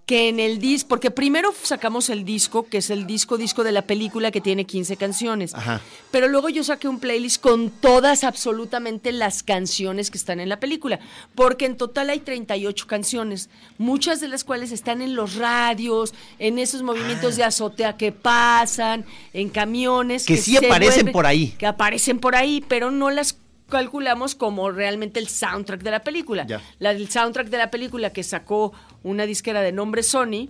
que 0.05 0.27
en 0.27 0.39
el 0.39 0.59
disco, 0.59 0.89
porque 0.89 1.11
primero 1.11 1.53
sacamos 1.63 2.09
el 2.09 2.25
disco, 2.25 2.67
que 2.67 2.79
es 2.79 2.89
el 2.89 3.07
disco 3.07 3.37
disco 3.37 3.63
de 3.63 3.71
la 3.71 3.83
película 3.83 4.31
que 4.31 4.41
tiene 4.41 4.65
15 4.65 4.97
canciones. 4.97 5.53
Ajá. 5.53 5.79
Pero 6.11 6.27
luego 6.27 6.49
yo 6.49 6.63
saqué 6.63 6.89
un 6.89 6.99
playlist 6.99 7.41
con 7.41 7.69
todas 7.69 8.25
absolutamente 8.25 9.11
las 9.13 9.43
canciones 9.43 10.11
que 10.11 10.17
están 10.17 10.41
en 10.41 10.49
la 10.49 10.59
película, 10.59 10.99
porque 11.35 11.65
en 11.65 11.77
total 11.77 12.09
hay 12.09 12.19
38 12.19 12.85
canciones, 12.85 13.49
muchas 13.77 14.19
de 14.19 14.27
las 14.27 14.43
cuales 14.43 14.71
están 14.71 15.01
en 15.01 15.15
los 15.15 15.35
radios, 15.35 16.13
en 16.37 16.59
esos 16.59 16.83
movimientos 16.83 17.37
de 17.37 17.45
azotea 17.45 17.95
que 17.95 18.11
pasan, 18.11 19.05
en 19.33 19.49
camiones 19.49 20.23
Ah. 20.23 20.27
Que 20.27 20.37
sí 20.37 20.57
aparecen 20.57 21.11
por 21.11 21.25
ahí. 21.25 21.53
que 21.57 21.65
aparecen 21.65 22.19
por 22.19 22.35
ahí, 22.35 22.63
pero 22.67 22.91
no 22.91 23.09
las 23.09 23.37
calculamos 23.73 24.35
como 24.35 24.71
realmente 24.71 25.19
el 25.19 25.27
soundtrack 25.27 25.81
de 25.81 25.91
la 25.91 26.03
película. 26.03 26.45
Ya. 26.45 26.61
La 26.79 26.93
del 26.93 27.09
soundtrack 27.09 27.49
de 27.49 27.57
la 27.57 27.71
película 27.71 28.11
que 28.11 28.23
sacó 28.23 28.71
una 29.03 29.25
disquera 29.25 29.61
de 29.61 29.71
nombre 29.71 30.03
Sony 30.03 30.49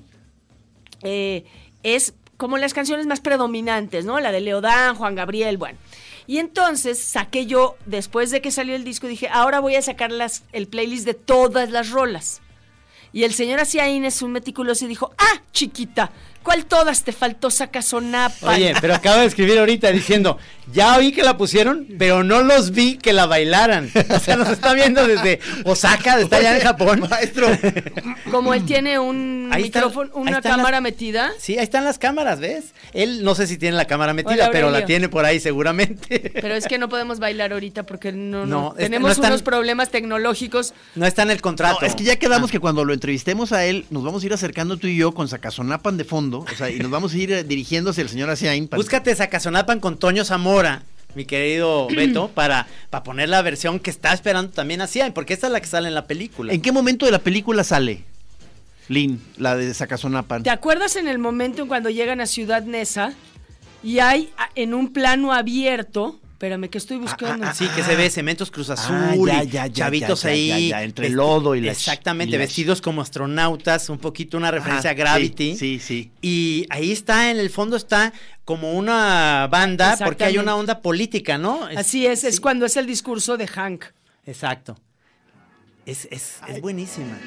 eh, 1.01 1.45
es 1.83 2.13
como 2.37 2.57
las 2.57 2.73
canciones 2.73 3.05
más 3.07 3.21
predominantes, 3.21 4.05
¿no? 4.05 4.19
La 4.19 4.31
de 4.31 4.41
Leodán, 4.41 4.95
Juan 4.95 5.15
Gabriel, 5.15 5.57
bueno. 5.57 5.77
Y 6.27 6.37
entonces 6.37 6.99
saqué 6.99 7.45
yo, 7.45 7.77
después 7.85 8.31
de 8.31 8.41
que 8.41 8.51
salió 8.51 8.75
el 8.75 8.83
disco, 8.83 9.07
dije, 9.07 9.29
ahora 9.29 9.59
voy 9.59 9.75
a 9.75 9.81
sacar 9.81 10.11
las, 10.11 10.43
el 10.51 10.67
playlist 10.67 11.05
de 11.05 11.13
todas 11.13 11.69
las 11.69 11.89
rolas. 11.89 12.41
Y 13.13 13.23
el 13.23 13.33
señor 13.33 13.59
Asiaín 13.59 14.05
es 14.05 14.21
un 14.21 14.31
meticuloso 14.31 14.85
y 14.85 14.87
dijo, 14.87 15.13
ah, 15.17 15.41
chiquita, 15.51 16.11
¿cuál 16.43 16.65
todas 16.65 17.03
te 17.03 17.11
faltó 17.11 17.49
Sacasonapa? 17.49 18.51
Oye, 18.51 18.73
pero 18.81 18.93
acabo 18.95 19.19
de 19.21 19.25
escribir 19.25 19.57
ahorita 19.59 19.91
diciendo, 19.91 20.37
ya 20.71 20.97
oí 20.97 21.11
que 21.11 21.23
la 21.23 21.37
pusieron, 21.37 21.87
pero 21.97 22.23
no 22.23 22.41
los 22.43 22.71
vi 22.71 22.97
que 22.97 23.13
la 23.13 23.25
bailaran. 23.25 23.89
O 24.09 24.19
sea, 24.19 24.35
nos 24.35 24.49
está 24.49 24.73
viendo 24.73 25.05
desde 25.07 25.39
Osaka, 25.65 26.19
está 26.19 26.37
allá 26.37 26.55
en 26.57 26.61
Japón. 26.63 27.07
Maestro. 27.09 27.47
Como 28.31 28.53
él 28.53 28.63
tiene 28.65 28.99
un 28.99 29.49
Ahí 29.51 29.63
micrófono, 29.63 30.09
una 30.13 30.41
cámara 30.41 30.71
las- 30.77 30.81
metida. 30.81 31.31
Sí, 31.39 31.57
ahí 31.57 31.63
están 31.63 31.83
las 31.83 31.97
cámaras, 31.99 32.39
¿ves? 32.39 32.73
Él 32.93 33.23
no 33.23 33.35
sé 33.35 33.47
si 33.47 33.57
tiene 33.57 33.75
la 33.77 33.85
cámara 33.85 34.13
metida, 34.13 34.33
Hola, 34.33 34.49
pero 34.51 34.69
la 34.71 34.85
tiene 34.85 35.09
por 35.09 35.25
ahí 35.25 35.39
seguramente. 35.39 36.31
Pero 36.33 36.55
es 36.55 36.67
que 36.67 36.77
no 36.77 36.89
podemos 36.89 37.19
bailar 37.19 37.53
ahorita 37.53 37.83
porque 37.83 38.11
no, 38.11 38.45
no, 38.45 38.69
No, 38.69 38.73
tenemos 38.77 39.07
no 39.09 39.11
están- 39.13 39.31
unos 39.31 39.41
problemas 39.43 39.89
tecnológicos. 39.89 40.73
No 40.95 41.05
está 41.05 41.23
en 41.23 41.31
el 41.31 41.41
contrato. 41.41 41.79
No, 41.81 41.87
es 41.87 41.95
que 41.95 42.03
ya 42.03 42.15
quedamos 42.17 42.49
Ah. 42.49 42.51
que 42.51 42.59
cuando 42.59 42.85
lo 42.85 42.93
entrevistemos 42.93 43.51
a 43.51 43.65
él, 43.65 43.85
nos 43.89 44.03
vamos 44.03 44.23
a 44.23 44.25
ir 44.25 44.33
acercando 44.33 44.77
tú 44.77 44.87
y 44.87 44.95
yo 44.97 45.11
con 45.13 45.27
Sacazonapan 45.27 45.97
de 45.97 46.03
fondo, 46.03 46.32
o 46.39 46.55
sea, 46.57 46.69
y 46.69 46.79
nos 46.79 46.91
vamos 46.91 47.13
a 47.13 47.17
ir 47.17 47.31
eh, 47.31 47.43
dirigiendo 47.43 47.91
hacia 47.91 48.01
el 48.03 48.09
señor 48.09 48.29
Asiain. 48.29 48.67
para- 48.67 48.77
Búscate 48.77 49.15
Sacazonapan 49.15 49.79
con 49.79 49.97
Toño 49.97 50.25
Zamora, 50.25 50.83
mi 51.15 51.25
querido 51.25 51.87
Beto, 51.95 52.29
para, 52.29 52.67
para 52.89 53.03
poner 53.03 53.29
la 53.29 53.41
versión 53.41 53.79
que 53.79 53.89
está 53.89 54.13
esperando 54.13 54.51
también 54.51 54.81
así, 54.81 54.99
porque 55.13 55.33
esta 55.33 55.47
es 55.47 55.53
la 55.53 55.61
que 55.61 55.67
sale 55.67 55.87
en 55.87 55.93
la 55.95 56.05
película. 56.07 56.53
¿En 56.53 56.61
qué 56.61 56.71
momento 56.71 57.05
de 57.05 57.11
la 57.11 57.19
película 57.19 57.63
sale? 57.63 58.03
Lin, 58.89 59.21
la 59.37 59.55
de 59.55 59.73
Sacazonapan. 59.73 60.43
¿Te 60.43 60.49
acuerdas 60.49 60.95
en 60.97 61.07
el 61.07 61.17
momento 61.17 61.61
en 61.61 61.67
cuando 61.69 61.89
llegan 61.89 62.19
a 62.19 62.25
Ciudad 62.25 62.63
Neza 62.63 63.13
y 63.81 63.99
hay 63.99 64.29
en 64.55 64.73
un 64.73 64.91
plano 64.91 65.31
abierto, 65.31 66.19
espérame 66.43 66.67
que 66.69 66.77
estoy 66.77 66.97
buscando. 66.97 67.47
Sí, 67.53 67.67
que 67.73 67.83
se 67.83 67.95
ve 67.95 68.09
Cementos 68.09 68.51
Cruz 68.51 68.69
Azul, 68.69 68.95
Ah, 68.95 69.15
ya, 69.15 69.43
y 69.43 69.47
ya, 69.47 69.67
ya, 69.67 69.73
chavitos 69.73 70.23
ya, 70.23 70.29
ya, 70.29 70.33
ahí. 70.33 70.69
ya, 70.69 70.77
ya, 70.79 70.83
entre 70.83 71.07
el 71.07 71.13
lodo 71.13 71.55
y 71.55 71.61
la 71.61 71.71
Exactamente, 71.71 72.35
y 72.35 72.39
vestidos 72.39 72.81
como 72.81 73.01
astronautas, 73.01 73.89
un 73.89 73.97
poquito 73.97 74.35
una 74.35 74.51
referencia 74.51 74.89
a 74.89 74.93
Gravity. 74.93 75.55
Sí, 75.55 75.79
sí, 75.79 75.79
sí. 75.79 76.11
Y 76.21 76.65
ahí 76.69 76.91
está, 76.91 77.31
en 77.31 77.39
el 77.39 77.49
fondo 77.49 77.77
está 77.77 78.11
como 78.43 78.73
una 78.73 79.47
banda, 79.49 79.95
porque 80.03 80.25
hay 80.25 80.37
una 80.37 80.57
onda 80.57 80.81
política, 80.81 81.37
¿no? 81.37 81.69
Es- 81.69 81.77
Así 81.77 82.05
es, 82.05 82.25
es 82.25 82.41
cuando 82.41 82.65
es 82.65 82.75
el 82.75 82.87
discurso 82.87 83.37
de 83.37 83.47
Hank. 83.47 83.85
Exacto. 84.25 84.77
Es, 85.85 86.09
es, 86.11 86.39
es 86.49 86.59
buenísima. 86.61 87.17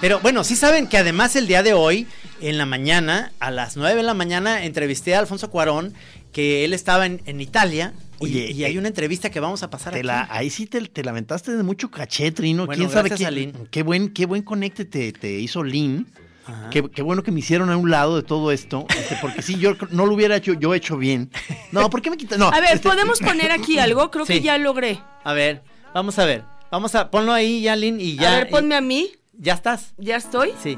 Pero 0.00 0.20
bueno, 0.20 0.44
sí 0.44 0.54
saben 0.54 0.86
que 0.86 0.96
además 0.98 1.34
el 1.34 1.48
día 1.48 1.64
de 1.64 1.72
hoy, 1.72 2.06
en 2.40 2.56
la 2.56 2.66
mañana, 2.66 3.32
a 3.40 3.50
las 3.50 3.76
9 3.76 3.96
de 3.96 4.02
la 4.04 4.14
mañana, 4.14 4.62
entrevisté 4.64 5.16
a 5.16 5.18
Alfonso 5.18 5.50
Cuarón, 5.50 5.92
que 6.32 6.64
él 6.64 6.72
estaba 6.72 7.06
en, 7.06 7.20
en 7.26 7.40
Italia. 7.40 7.94
Y- 8.20 8.24
Oye, 8.24 8.50
y, 8.52 8.64
hay 8.64 8.74
eh, 8.74 8.78
una 8.78 8.88
entrevista 8.88 9.30
que 9.30 9.40
vamos 9.40 9.62
a 9.62 9.70
pasar 9.70 9.92
Te 9.92 10.00
aquí. 10.00 10.06
la- 10.06 10.26
ahí 10.30 10.50
sí 10.50 10.66
te, 10.66 10.80
te 10.82 11.02
lamentaste 11.04 11.56
de 11.56 11.62
mucho 11.62 11.90
caché, 11.90 12.30
Trino. 12.32 12.66
Bueno, 12.66 12.78
¿Quién 12.80 12.90
sabe 12.90 13.10
qué, 13.10 13.52
qué 13.70 13.82
buen, 13.82 14.12
qué 14.12 14.26
buen 14.26 14.42
conecte 14.42 14.84
te, 14.84 15.12
te 15.12 15.32
hizo 15.38 15.62
Lin? 15.62 16.06
Ajá. 16.46 16.70
Qué, 16.70 16.82
qué 16.90 17.02
bueno 17.02 17.22
que 17.22 17.30
me 17.30 17.40
hicieron 17.40 17.68
a 17.70 17.76
un 17.76 17.90
lado 17.90 18.16
de 18.16 18.22
todo 18.22 18.50
esto, 18.52 18.86
este, 18.98 19.16
porque 19.20 19.42
si 19.42 19.58
yo 19.58 19.76
no 19.90 20.06
lo 20.06 20.14
hubiera 20.14 20.36
hecho, 20.36 20.54
yo 20.54 20.72
hecho 20.74 20.96
bien. 20.96 21.30
No, 21.72 21.90
¿por 21.90 22.00
qué 22.00 22.10
me 22.10 22.16
quitas? 22.16 22.38
No, 22.38 22.48
A 22.48 22.60
ver, 22.60 22.74
este, 22.76 22.88
¿podemos 22.88 23.20
poner 23.20 23.52
aquí 23.52 23.78
algo? 23.78 24.10
Creo 24.10 24.24
Sí. 24.24 24.34
que 24.34 24.40
ya 24.40 24.56
logré. 24.56 24.98
A 25.24 25.34
ver, 25.34 25.62
vamos 25.94 26.18
a 26.18 26.24
ver. 26.24 26.44
Vamos 26.70 26.94
a 26.94 27.10
ponlo 27.10 27.32
ahí, 27.32 27.60
Yalin, 27.62 28.00
y 28.00 28.16
ya. 28.16 28.32
a 28.32 28.36
ver, 28.38 28.48
ponme 28.50 28.74
y- 28.74 28.78
a 28.78 28.80
mí. 28.80 29.10
¿Ya 29.34 29.52
estás? 29.54 29.92
¿Ya 29.98 30.16
estoy? 30.16 30.52
Sí, 30.62 30.76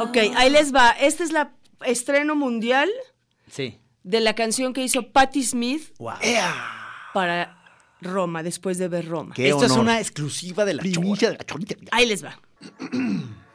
Ok, 0.00 0.16
ahí 0.36 0.50
les 0.50 0.74
va. 0.74 0.90
Este 0.90 1.22
es 1.24 1.32
la 1.32 1.52
estreno 1.86 2.34
mundial 2.34 2.88
sí. 3.50 3.78
De 4.04 4.20
la 4.20 4.34
canción 4.34 4.72
que 4.72 4.82
hizo 4.82 5.10
Patti 5.12 5.42
Smith 5.42 5.92
Wow. 5.98 6.14
para 7.14 7.58
Roma, 8.00 8.42
después 8.42 8.78
de 8.78 8.88
ver 8.88 9.06
Roma. 9.08 9.34
Qué 9.34 9.48
Esto 9.48 9.64
es 9.64 9.72
una 9.72 10.00
exclusiva 10.00 10.64
de 10.64 10.74
la 10.74 10.80
primicia 10.82 11.30
de 11.30 11.38
la 11.38 11.44
chorita. 11.44 11.76
Ahí 11.92 12.06
les 12.06 12.24
va. 12.24 12.38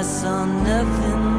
I 0.00 0.02
saw 0.02 0.46
nothing 0.46 1.29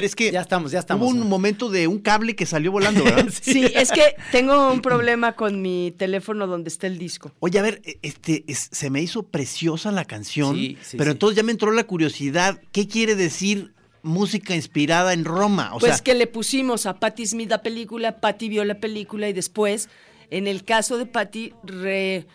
ver, 0.00 0.04
es 0.04 0.16
que 0.16 0.30
Ya 0.32 0.40
estamos, 0.40 0.70
ya 0.72 0.78
estamos. 0.80 1.02
hubo 1.10 1.10
un 1.20 1.28
momento 1.28 1.68
de 1.70 1.86
un 1.86 1.98
cable 1.98 2.34
que 2.36 2.46
salió 2.46 2.72
volando, 2.72 3.04
¿verdad? 3.04 3.26
Sí, 3.42 3.64
es 3.74 3.90
que 3.92 4.14
tengo 4.32 4.70
un 4.72 4.80
problema 4.80 5.32
con 5.34 5.60
mi 5.62 5.92
teléfono 5.96 6.46
donde 6.46 6.68
está 6.68 6.86
el 6.86 6.98
disco. 6.98 7.32
Oye, 7.40 7.58
a 7.58 7.62
ver, 7.62 7.80
e- 7.84 7.98
este, 8.02 8.44
es- 8.46 8.68
se 8.72 8.90
me 8.90 9.00
hizo 9.02 9.22
preciosa 9.24 9.92
la 9.92 10.04
canción, 10.04 10.54
Sí, 10.56 10.76
sí, 10.82 10.96
pero 10.96 11.10
sí. 11.10 11.14
entonces 11.14 11.36
ya 11.36 11.42
me 11.42 11.52
entró 11.52 11.70
la 11.72 11.84
curiosidad, 11.84 12.60
¿qué 12.72 12.86
quiere 12.88 13.14
decir 13.14 13.72
música 14.02 14.54
inspirada 14.54 15.12
en 15.12 15.24
Roma? 15.24 15.74
O 15.74 15.78
pues 15.80 15.96
sea, 15.96 16.04
que 16.04 16.14
le 16.14 16.26
pusimos 16.26 16.86
a 16.86 16.98
Patti 17.00 17.26
Smith 17.26 17.50
la 17.50 17.62
película, 17.62 18.20
Patti 18.20 18.48
vio 18.48 18.64
la 18.64 18.78
película 18.80 19.28
y 19.28 19.32
después, 19.32 19.88
en 20.30 20.46
el 20.46 20.64
caso 20.64 20.96
de 20.98 21.06
Patti, 21.06 21.52
re- 21.64 22.26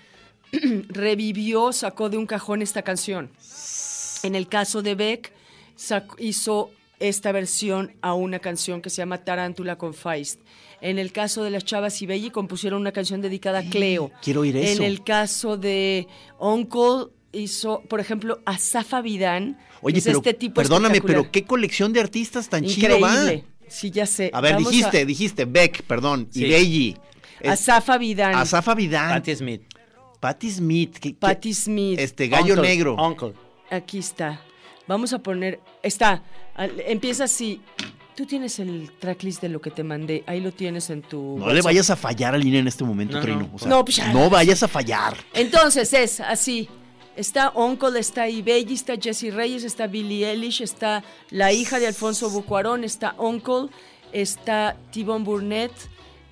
revivió, 0.89 1.71
sacó 1.71 2.09
de 2.09 2.17
un 2.17 2.25
cajón 2.25 2.61
esta 2.61 2.81
canción. 2.81 3.29
En 4.23 4.35
el 4.35 4.47
caso 4.47 4.81
de 4.81 4.95
Beck, 4.95 5.31
hizo 6.19 6.71
esta 7.09 7.31
versión 7.31 7.93
a 8.01 8.13
una 8.13 8.39
canción 8.39 8.81
que 8.81 8.89
se 8.89 8.97
llama 8.97 9.19
Tarántula 9.23 9.77
con 9.77 9.93
Feist. 9.93 10.39
En 10.81 10.99
el 10.99 11.11
caso 11.11 11.43
de 11.43 11.49
las 11.49 11.63
Chavas 11.65 12.01
y 12.01 12.05
Belli, 12.05 12.29
compusieron 12.29 12.79
una 12.81 12.91
canción 12.91 13.21
dedicada 13.21 13.59
a 13.59 13.63
Cleo. 13.63 14.11
quiero 14.21 14.41
oír 14.41 14.55
eso. 14.57 14.81
En 14.81 14.87
el 14.89 15.03
caso 15.03 15.57
de 15.57 16.07
Uncle, 16.39 17.07
hizo, 17.31 17.81
por 17.89 17.99
ejemplo, 17.99 18.39
a 18.45 18.57
Safa 18.57 19.01
Vidán. 19.01 19.57
oye, 19.81 19.97
es 19.97 20.05
pero 20.05 20.17
este 20.19 20.33
tipo 20.33 20.55
perdóname, 20.55 21.01
pero 21.01 21.29
qué 21.31 21.43
colección 21.43 21.91
de 21.93 21.99
artistas 21.99 22.47
tan 22.49 22.63
chido 22.65 22.99
va. 22.99 23.11
Increíble. 23.13 23.43
Sí, 23.67 23.91
ya 23.91 24.05
sé. 24.05 24.29
A 24.33 24.39
ver, 24.41 24.53
Vamos 24.55 24.71
dijiste, 24.71 25.05
dijiste 25.05 25.45
Beck, 25.45 25.83
perdón, 25.83 26.27
Sí. 26.31 26.45
y 26.45 26.49
Belli. 26.49 26.97
A, 27.45 27.55
Safa 27.55 27.97
Vidán. 27.97 28.35
Asafa 28.35 28.75
Vidal, 28.75 29.13
Patti 29.19 29.35
Smith. 29.35 29.61
Patti 30.19 30.51
Smith, 30.51 31.17
Patti 31.19 31.53
Smith. 31.53 31.99
este 31.99 32.27
Gallo 32.29 32.53
Uncle, 32.53 32.69
Negro. 32.69 32.95
Uncle. 32.95 33.33
Aquí 33.69 33.97
está. 33.97 34.41
Vamos 34.87 35.13
a 35.13 35.19
poner. 35.19 35.59
Está. 35.81 36.21
Empieza 36.87 37.25
así. 37.25 37.61
Tú 38.15 38.25
tienes 38.27 38.59
el 38.59 38.91
tracklist 38.99 39.41
de 39.41 39.49
lo 39.49 39.59
que 39.59 39.71
te 39.71 39.83
mandé. 39.83 40.23
Ahí 40.27 40.39
lo 40.39 40.51
tienes 40.51 40.89
en 40.89 41.01
tu. 41.01 41.37
No 41.39 41.51
le 41.51 41.61
vayas 41.61 41.89
a 41.89 41.95
fallar 41.95 42.35
a 42.35 42.37
línea 42.37 42.59
en 42.59 42.67
este 42.67 42.83
momento, 42.83 43.15
No, 43.17 43.21
Trino. 43.21 43.39
no. 43.39 43.49
O 43.53 43.59
sea, 43.59 43.67
No, 43.69 43.83
pues 43.85 43.97
ya. 43.97 44.13
no 44.13 44.29
vayas 44.29 44.61
a 44.61 44.67
fallar. 44.67 45.17
Entonces 45.33 45.91
es 45.93 46.19
así. 46.19 46.69
Está 47.15 47.51
Uncle, 47.55 47.99
está 47.99 48.27
Ibelli, 48.27 48.73
está 48.73 48.95
Jesse 48.99 49.31
Reyes, 49.33 49.63
está 49.63 49.85
Billie 49.87 50.27
Eilish, 50.29 50.61
está 50.61 51.03
la 51.29 51.53
hija 51.53 51.79
de 51.79 51.85
Alfonso 51.87 52.29
Bucuarón, 52.31 52.83
está 52.83 53.13
Uncle, 53.19 53.67
está 54.11 54.75
Tibon 54.91 55.23
Burnett. 55.23 55.71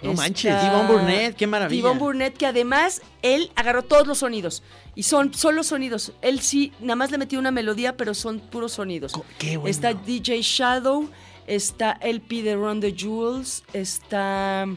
No 0.01 0.11
está 0.11 0.23
manches, 0.23 0.59
T-Bone 0.61 0.87
Burnett, 0.87 1.35
qué 1.35 1.47
maravilla. 1.47 1.81
T-Bone 1.81 1.99
Burnett, 1.99 2.37
que 2.37 2.45
además 2.47 3.01
él 3.21 3.51
agarró 3.55 3.83
todos 3.83 4.07
los 4.07 4.17
sonidos. 4.19 4.63
Y 4.95 5.03
son 5.03 5.33
solo 5.33 5.63
sonidos. 5.63 6.11
Él 6.21 6.39
sí, 6.41 6.73
nada 6.79 6.95
más 6.95 7.11
le 7.11 7.17
metió 7.17 7.39
una 7.39 7.51
melodía, 7.51 7.95
pero 7.97 8.13
son 8.13 8.39
puros 8.39 8.73
sonidos. 8.73 9.13
Qué 9.37 9.57
bueno. 9.57 9.69
Está 9.69 9.93
DJ 9.93 10.41
Shadow, 10.41 11.09
está 11.47 11.97
LP 12.01 12.43
de 12.43 12.55
Run 12.55 12.79
the 12.81 12.93
Jewels, 12.97 13.63
está... 13.73 14.67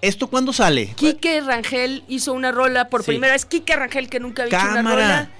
¿Esto 0.00 0.28
cuándo 0.28 0.52
sale? 0.52 0.88
Quique 0.96 1.40
Rangel 1.40 2.04
hizo 2.08 2.34
una 2.34 2.52
rola 2.52 2.90
por 2.90 3.02
Sí. 3.02 3.12
primera 3.12 3.32
vez. 3.32 3.46
Quique 3.46 3.74
Rangel, 3.74 4.10
que 4.10 4.20
nunca 4.20 4.42
había 4.42 4.58
hecho 4.58 4.66
una 4.66 4.74
Cámara. 4.76 4.94
rola. 4.96 5.30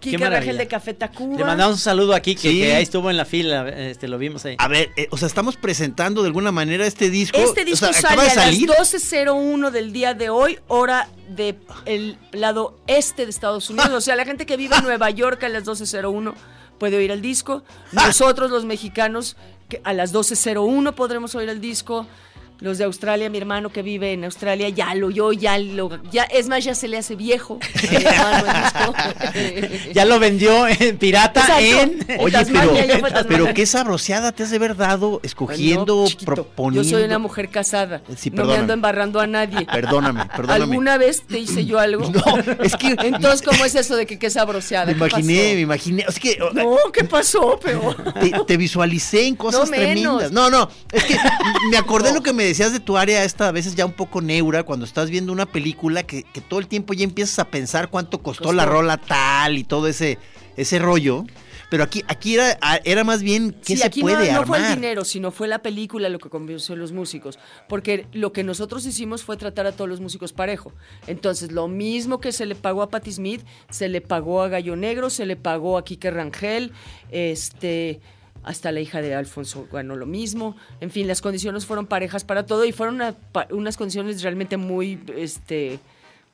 Qué 0.00 0.10
Quique 0.10 0.18
maravilla. 0.18 0.40
Rangel 0.40 0.58
de 0.58 0.68
Café 0.68 0.94
Tacuba. 0.94 1.36
Le 1.38 1.44
mandamos 1.44 1.74
un 1.74 1.80
saludo 1.80 2.14
aquí, 2.14 2.34
que, 2.34 2.50
Sí. 2.50 2.60
que 2.60 2.74
ahí 2.74 2.82
estuvo 2.82 3.10
en 3.10 3.16
la 3.16 3.24
fila, 3.24 3.68
este, 3.68 4.08
lo 4.08 4.18
vimos 4.18 4.44
ahí. 4.44 4.54
A 4.58 4.68
ver, 4.68 4.90
eh, 4.96 5.08
o 5.10 5.16
sea, 5.16 5.26
estamos 5.26 5.56
presentando 5.56 6.22
de 6.22 6.28
alguna 6.28 6.52
manera 6.52 6.86
este 6.86 7.10
disco. 7.10 7.36
Este 7.38 7.62
O 7.62 7.64
disco 7.64 7.86
sea, 7.86 7.92
sale 7.92 8.06
acaba 8.06 8.22
de 8.24 8.30
a 8.30 8.34
salir. 8.34 8.68
las 8.68 8.78
12.01 8.94 9.70
del 9.70 9.92
día 9.92 10.14
de 10.14 10.30
hoy, 10.30 10.58
hora 10.68 11.08
del 11.28 12.18
lado 12.32 12.78
este 12.86 13.24
de 13.24 13.30
Estados 13.30 13.68
Unidos. 13.70 13.90
O 13.90 14.00
sea, 14.00 14.16
la 14.16 14.24
gente 14.24 14.46
que 14.46 14.56
vive 14.56 14.76
en 14.76 14.84
Nueva 14.84 15.10
York 15.10 15.42
a 15.44 15.48
las 15.48 15.64
12.01 15.64 16.34
puede 16.78 16.96
oír 16.96 17.10
el 17.10 17.20
disco. 17.22 17.64
Nosotros, 17.92 18.50
los 18.50 18.64
mexicanos, 18.64 19.36
que 19.68 19.80
a 19.84 19.92
las 19.92 20.14
12.01 20.14 20.94
podremos 20.94 21.34
oír 21.34 21.48
el 21.48 21.60
disco. 21.60 22.06
Los 22.60 22.78
de 22.78 22.84
Australia, 22.84 23.30
mi 23.30 23.38
hermano 23.38 23.70
que 23.70 23.82
vive 23.82 24.12
en 24.12 24.24
Australia, 24.24 24.68
ya 24.68 24.94
lo 24.94 25.08
oyó, 25.08 25.32
ya 25.32 25.58
lo. 25.58 25.90
Ya, 26.10 26.24
es 26.24 26.48
más, 26.48 26.64
ya 26.64 26.74
se 26.74 26.88
le 26.88 26.98
hace 26.98 27.14
viejo. 27.14 27.58
Ya 29.94 30.04
lo 30.04 30.18
vendió 30.18 30.66
en 30.66 30.98
pirata 30.98 31.40
Exacto. 31.40 32.12
en... 32.14 32.20
Oye, 32.20 32.32
Tasmania, 32.32 33.00
pero, 33.02 33.28
pero 33.28 33.54
qué 33.54 33.66
sabroseada 33.66 34.32
te 34.32 34.42
has 34.42 34.50
de 34.50 34.56
haber 34.56 34.76
dado 34.76 35.20
escogiendo, 35.22 36.04
No, 36.08 36.24
proponiendo. 36.24 36.88
Yo 36.88 36.96
soy 36.96 37.04
una 37.04 37.18
mujer 37.18 37.48
casada. 37.48 38.02
Sí, 38.16 38.30
no 38.30 38.44
me 38.44 38.56
ando 38.56 38.72
embarrando 38.72 39.20
a 39.20 39.26
nadie. 39.26 39.66
Perdóname, 39.66 40.26
perdóname. 40.26 40.64
¿Alguna 40.64 40.98
vez 40.98 41.22
te 41.26 41.38
hice 41.38 41.64
yo 41.64 41.78
algo? 41.78 42.10
No, 42.10 42.22
es 42.62 42.76
que 42.76 42.96
Entonces, 43.02 43.42
¿cómo 43.42 43.64
es 43.64 43.74
eso 43.74 43.96
de 43.96 44.06
que 44.06 44.18
qué 44.18 44.30
sabroseada? 44.30 44.86
me 44.86 44.92
¿Qué 44.92 44.98
imaginé, 44.98 45.54
me 45.54 45.60
imaginé. 45.60 46.04
Es 46.08 46.18
que 46.18 46.38
No, 46.52 46.76
¿qué 46.92 47.04
pasó, 47.04 47.58
pero? 47.62 47.94
te, 48.20 48.30
te 48.46 48.56
visualicé 48.56 49.26
en 49.26 49.36
cosas 49.36 49.68
No 49.70 49.76
tremendas. 49.76 50.32
No, 50.32 50.50
no, 50.50 50.68
es 50.92 51.04
que 51.04 51.16
me 51.70 51.78
acordé 51.78 52.12
lo 52.12 52.22
que 52.22 52.32
me 52.32 52.44
decías 52.48 52.72
de 52.72 52.80
tu 52.80 52.96
área 52.96 53.24
esta 53.24 53.48
a 53.48 53.52
veces 53.52 53.74
ya 53.74 53.86
un 53.86 53.92
poco 53.92 54.20
neura 54.20 54.62
cuando 54.64 54.84
estás 54.84 55.10
viendo 55.10 55.32
una 55.32 55.46
película 55.46 56.02
que, 56.02 56.22
que 56.24 56.40
todo 56.40 56.60
el 56.60 56.66
tiempo 56.66 56.94
ya 56.94 57.04
empiezas 57.04 57.38
a 57.38 57.44
pensar 57.50 57.88
cuánto 57.90 58.22
costó, 58.22 58.44
Costó. 58.44 58.52
la 58.56 58.64
rola 58.66 58.96
tal 58.96 59.56
y 59.58 59.64
todo 59.64 59.86
ese, 59.86 60.18
ese 60.56 60.78
rollo. 60.78 61.24
Pero 61.70 61.84
aquí, 61.84 62.02
aquí 62.08 62.32
era, 62.34 62.58
era 62.84 63.04
más 63.04 63.22
bien 63.22 63.52
qué 63.52 63.74
Sí, 63.74 63.76
se 63.76 63.84
aquí 63.86 64.00
puede 64.00 64.14
no, 64.16 64.24
no 64.24 64.40
armar. 64.40 64.46
fue 64.46 64.58
el 64.68 64.74
dinero, 64.76 65.04
sino 65.04 65.30
fue 65.30 65.48
la 65.48 65.58
película 65.58 66.08
lo 66.08 66.18
que 66.18 66.30
convenció 66.30 66.74
a 66.74 66.78
los 66.78 66.92
músicos. 66.92 67.38
Porque 67.68 68.06
lo 68.14 68.32
que 68.32 68.42
nosotros 68.42 68.86
hicimos 68.86 69.22
fue 69.22 69.36
tratar 69.36 69.66
a 69.66 69.72
todos 69.72 69.86
los 69.90 70.00
músicos 70.00 70.32
parejo. 70.32 70.72
Entonces, 71.06 71.52
lo 71.52 71.68
mismo 71.68 72.20
que 72.22 72.32
se 72.32 72.46
le 72.46 72.54
pagó 72.54 72.80
a 72.80 72.88
Patti 72.88 73.12
Smith, 73.12 73.42
se 73.68 73.88
le 73.90 74.00
pagó 74.00 74.40
a 74.40 74.48
Gallo 74.48 74.76
Negro, 74.76 75.10
se 75.10 75.26
le 75.26 75.36
pagó 75.36 75.76
a 75.76 75.84
Quique 75.84 76.10
Rangel, 76.10 76.72
este 77.10 78.00
hasta 78.42 78.72
la 78.72 78.80
hija 78.80 79.02
de 79.02 79.14
Alfonso 79.14 79.66
ganó 79.70 79.96
lo 79.96 80.06
mismo. 80.06 80.56
En 80.80 80.90
fin, 80.90 81.06
las 81.06 81.20
condiciones 81.20 81.66
fueron 81.66 81.86
parejas 81.86 82.24
para 82.24 82.46
todo 82.46 82.64
y 82.64 82.72
fueron 82.72 83.00
unas 83.50 83.76
condiciones 83.76 84.22
realmente 84.22 84.56
muy 84.56 85.00
este 85.16 85.80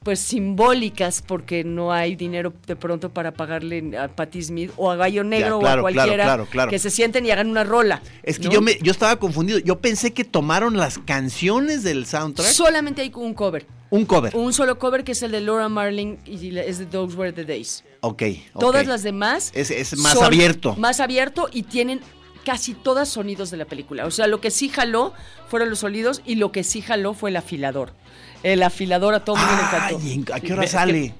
pues 0.05 0.21
simbólicas 0.21 1.23
porque 1.27 1.65
no 1.65 1.93
hay 1.93 2.15
dinero 2.15 2.53
de 2.67 2.77
pronto 2.77 3.09
para 3.09 3.33
pagarle 3.33 3.97
a 3.99 4.09
Patti 4.09 4.43
Smith 4.43 4.71
o 4.77 4.91
a 4.91 4.97
Gallo 4.97 5.25
Negro 5.25 5.59
claro, 5.59 5.83
o 5.83 5.89
a 5.89 5.93
cualquiera 5.93 6.25
claro, 6.25 6.47
claro. 6.47 6.71
que 6.71 6.79
se 6.79 6.91
sienten 6.91 7.25
y 7.25 7.31
hagan 7.31 7.49
una 7.49 7.65
rola. 7.65 8.03
Es 8.23 8.39
que 8.39 8.47
¿no? 8.47 8.53
yo 8.53 8.61
me, 8.61 8.79
yo 8.83 8.93
estaba 8.93 9.17
confundido. 9.17 9.59
Yo 9.59 9.81
pensé 9.81 10.13
que 10.13 10.25
tomaron 10.25 10.77
las 10.77 10.99
canciones 10.99 11.83
del 11.83 12.07
soundtrack. 12.07 12.49
Solamente 12.49 13.01
hay 13.01 13.11
un 13.15 13.33
cover. 13.33 13.67
un 13.89 14.05
cover. 14.05 14.37
Un 14.37 14.53
solo 14.53 14.79
cover 14.79 15.05
que 15.05 15.13
es 15.13 15.23
el 15.23 15.33
de 15.33 15.41
Laura 15.41 15.71
Marling 15.71 16.19
y 16.27 16.57
es 16.59 16.79
de 16.79 16.87
Those 16.87 17.17
Were 17.17 17.33
the 17.33 17.45
Days. 17.45 17.83
Ok. 18.03 18.23
ok. 18.53 18.61
Todas 18.61 18.87
las 18.87 19.03
demás 19.03 19.53
Es, 19.55 19.71
es 19.71 19.97
más 19.97 20.13
son 20.13 20.25
abierto. 20.25 20.77
Más 20.77 21.01
abierto 21.01 21.49
y 21.51 21.63
tienen 21.63 22.01
casi 22.45 22.75
todas 22.75 23.09
sonidos 23.09 23.51
de 23.51 23.57
la 23.57 23.65
película. 23.65 24.05
O 24.05 24.11
sea, 24.11 24.27
lo 24.27 24.43
que 24.43 24.51
sí 24.51 24.69
jaló 24.69 25.15
fueron 25.49 25.71
los 25.71 25.79
sonidos 25.79 26.21
y 26.27 26.35
lo 26.35 26.53
que 26.53 26.63
sí 26.63 26.83
jaló 26.83 27.15
fue 27.15 27.31
el 27.31 27.37
afilador. 27.37 27.95
El 28.45 28.63
afilador 28.63 29.15
a 29.15 29.25
todo 29.25 29.35
el 29.37 29.43
mundo 29.43 29.57
le 29.57 29.63
encantó. 29.77 30.01
Ay, 30.01 30.13
¿en- 30.13 30.27
¿a 30.33 30.39
qué 30.41 30.53
hora 30.53 30.61
Ve, 30.61 30.67
es 30.67 30.71
que- 30.73 30.77
sale? 30.79 31.15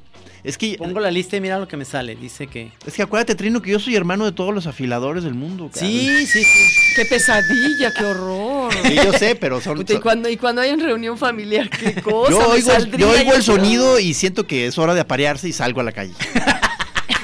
Es 0.45 0.59
que, 0.59 0.77
Pongo 0.77 1.01
la 1.01 1.11
lista 1.11 1.39
y 1.39 1.41
mira 1.41 1.59
lo 1.59 1.67
que 1.67 1.79
me 1.79 1.87
sale. 1.87 2.17
Dice 2.17 2.47
que... 2.49 2.71
es 2.87 2.93
que 2.93 3.01
acuérdate, 3.01 3.35
Trino, 3.35 3.63
que 3.63 3.71
yo 3.71 3.81
soy 3.81 3.97
hermano 3.97 4.27
de 4.27 4.33
todos 4.33 4.55
los 4.55 4.67
afiladores 4.67 5.25
del 5.25 5.33
mundo. 5.33 5.71
cabrón. 5.73 5.91
Sí, 5.91 6.27
sí, 6.27 6.45
sí. 6.45 6.93
¡Qué 6.97 7.07
pesadilla, 7.07 7.91
qué 7.97 8.05
horror! 8.05 8.71
Sí, 8.85 8.95
yo 8.95 9.13
sé, 9.15 9.37
pero 9.37 9.63
son. 9.63 9.79
Puta, 9.79 9.95
y, 9.95 10.01
cuando, 10.01 10.29
y 10.29 10.37
cuando 10.37 10.61
hay 10.61 10.69
en 10.69 10.81
reunión 10.81 11.17
familiar, 11.17 11.71
qué 11.71 11.95
cosa. 12.03 12.31
yo 12.31 12.47
oigo, 12.51 12.71
yo 12.99 13.09
oigo 13.11 13.33
el 13.33 13.43
sonido 13.43 13.99
y 13.99 14.13
siento 14.13 14.47
que 14.47 14.67
es 14.67 14.77
hora 14.77 14.93
de 14.93 15.01
aparearse 15.01 15.49
y 15.49 15.55
salgo 15.55 15.81
a 15.81 15.85
la 15.85 15.93
calle. 15.93 16.13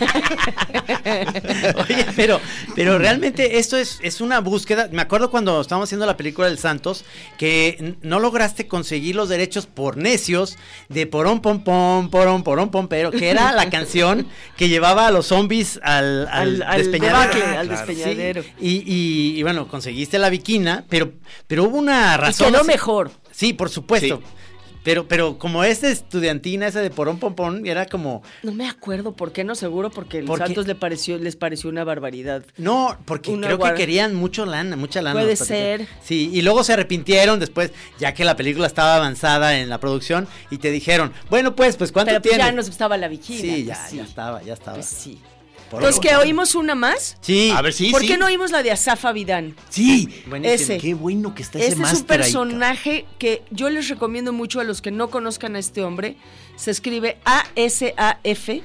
Oye, 1.76 2.06
pero, 2.16 2.40
pero 2.74 2.98
realmente 2.98 3.58
esto 3.58 3.76
es, 3.76 3.98
es 4.02 4.20
una 4.20 4.40
búsqueda. 4.40 4.88
Me 4.92 5.02
acuerdo 5.02 5.30
cuando 5.30 5.60
estábamos 5.60 5.88
haciendo 5.88 6.06
la 6.06 6.16
película 6.16 6.48
del 6.48 6.58
Santos, 6.58 7.04
que 7.38 7.96
no 8.02 8.20
lograste 8.20 8.66
conseguir 8.66 9.16
los 9.16 9.28
derechos 9.28 9.66
por 9.66 9.96
necios 9.96 10.56
de 10.88 11.06
porón 11.06 11.40
pom 11.40 11.62
pom, 11.64 12.10
porón 12.10 12.42
porón 12.42 12.70
pom, 12.70 12.88
pero 12.88 13.10
que 13.10 13.30
era 13.30 13.52
la 13.52 13.70
canción 13.70 14.26
que 14.56 14.68
llevaba 14.68 15.06
a 15.06 15.10
los 15.10 15.26
zombies 15.26 15.78
al, 15.82 16.26
al, 16.28 16.30
Al- 16.30 16.62
al 16.62 16.78
despeñadero. 16.78 17.18
debacle, 17.18 17.42
al 17.44 17.68
Claro. 17.68 17.86
despeñadero. 17.86 18.42
Sí, 18.42 18.50
y, 18.60 18.70
y- 18.86 19.38
y 19.38 19.42
bueno, 19.42 19.68
conseguiste 19.68 20.18
la 20.18 20.30
viquina, 20.30 20.84
pero, 20.88 21.12
pero 21.46 21.64
hubo 21.64 21.78
una 21.78 22.14
Y 22.14 22.16
razón. 22.18 22.48
quedó 22.48 22.58
así- 22.60 22.66
mejor. 22.66 23.10
Sí, 23.32 23.52
por 23.52 23.70
supuesto. 23.70 24.16
Sí. 24.18 24.39
Pero, 24.82 25.06
pero 25.06 25.36
como 25.38 25.62
es 25.62 25.82
de 25.82 25.92
estudiantina, 25.92 26.66
ese 26.66 26.80
de 26.80 26.88
porón 26.90 27.18
pom 27.18 27.34
pom, 27.34 27.66
era 27.66 27.84
como. 27.86 28.22
No 28.42 28.52
me 28.52 28.66
acuerdo 28.68 29.12
por 29.12 29.30
qué, 29.32 29.44
no 29.44 29.54
seguro, 29.54 29.90
porque 29.90 30.18
el 30.20 30.24
¿Por 30.24 30.38
qué? 30.38 30.46
Santos 30.46 30.66
le 30.66 30.74
pareció, 30.74 31.18
les 31.18 31.36
pareció 31.36 31.68
una 31.68 31.84
barbaridad. 31.84 32.44
No, 32.56 32.96
porque 33.04 33.30
Una 33.30 33.48
creo 33.48 33.58
guarda- 33.58 33.74
que 33.76 33.82
querían 33.82 34.14
mucho 34.14 34.46
lana, 34.46 34.76
mucha 34.76 35.02
lana. 35.02 35.20
Puede 35.20 35.36
los 35.36 35.46
ser. 35.46 35.86
Sí, 36.02 36.30
y 36.32 36.40
luego 36.42 36.64
se 36.64 36.72
arrepintieron 36.72 37.38
después, 37.40 37.72
ya 37.98 38.14
que 38.14 38.24
la 38.24 38.36
película 38.36 38.66
estaba 38.66 38.96
avanzada 38.96 39.58
en 39.58 39.68
la 39.68 39.78
producción, 39.78 40.26
y 40.50 40.56
te 40.58 40.70
dijeron, 40.70 41.12
bueno, 41.28 41.54
pues, 41.54 41.76
pues, 41.76 41.92
¿cuánto 41.92 42.10
Pero 42.12 42.22
pues 42.22 42.36
ya 42.38 42.50
nos 42.52 42.68
estaba 42.68 42.96
la 42.96 43.08
viquina. 43.08 43.40
sí, 43.40 43.48
pues 43.50 43.66
ya, 43.66 43.86
sí, 43.88 43.96
ya 43.98 44.04
estaba, 44.04 44.42
ya 44.42 44.54
estaba. 44.54 44.76
pues 44.76 44.86
sí. 44.86 45.20
Por 45.70 45.80
Entonces, 45.82 46.00
eso- 46.04 46.16
¿que 46.16 46.16
oímos 46.16 46.54
una 46.56 46.74
más? 46.74 47.16
Sí. 47.20 47.52
A 47.56 47.62
ver, 47.62 47.72
sí, 47.72 47.90
¿Por 47.92 48.00
sí. 48.00 48.08
qué 48.08 48.18
no 48.18 48.26
oímos 48.26 48.50
la 48.50 48.62
de 48.64 48.72
Asafa 48.72 49.12
Vidán? 49.12 49.54
Sí. 49.68 50.08
Buenísimo. 50.26 50.54
Ese. 50.74 50.78
Qué 50.78 50.94
bueno 50.94 51.32
que 51.34 51.42
está 51.42 51.58
ese 51.60 51.68
Este 51.68 51.82
es 51.84 51.90
un 51.92 51.96
ahí, 51.96 52.02
personaje 52.02 53.06
que 53.18 53.42
yo 53.50 53.70
les 53.70 53.88
recomiendo 53.88 54.32
mucho 54.32 54.58
a 54.60 54.64
los 54.64 54.82
que 54.82 54.90
no 54.90 55.10
conozcan 55.10 55.54
a 55.54 55.60
este 55.60 55.82
hombre. 55.84 56.16
Se 56.56 56.72
escribe 56.72 57.18
A-S-A-F 57.24 58.62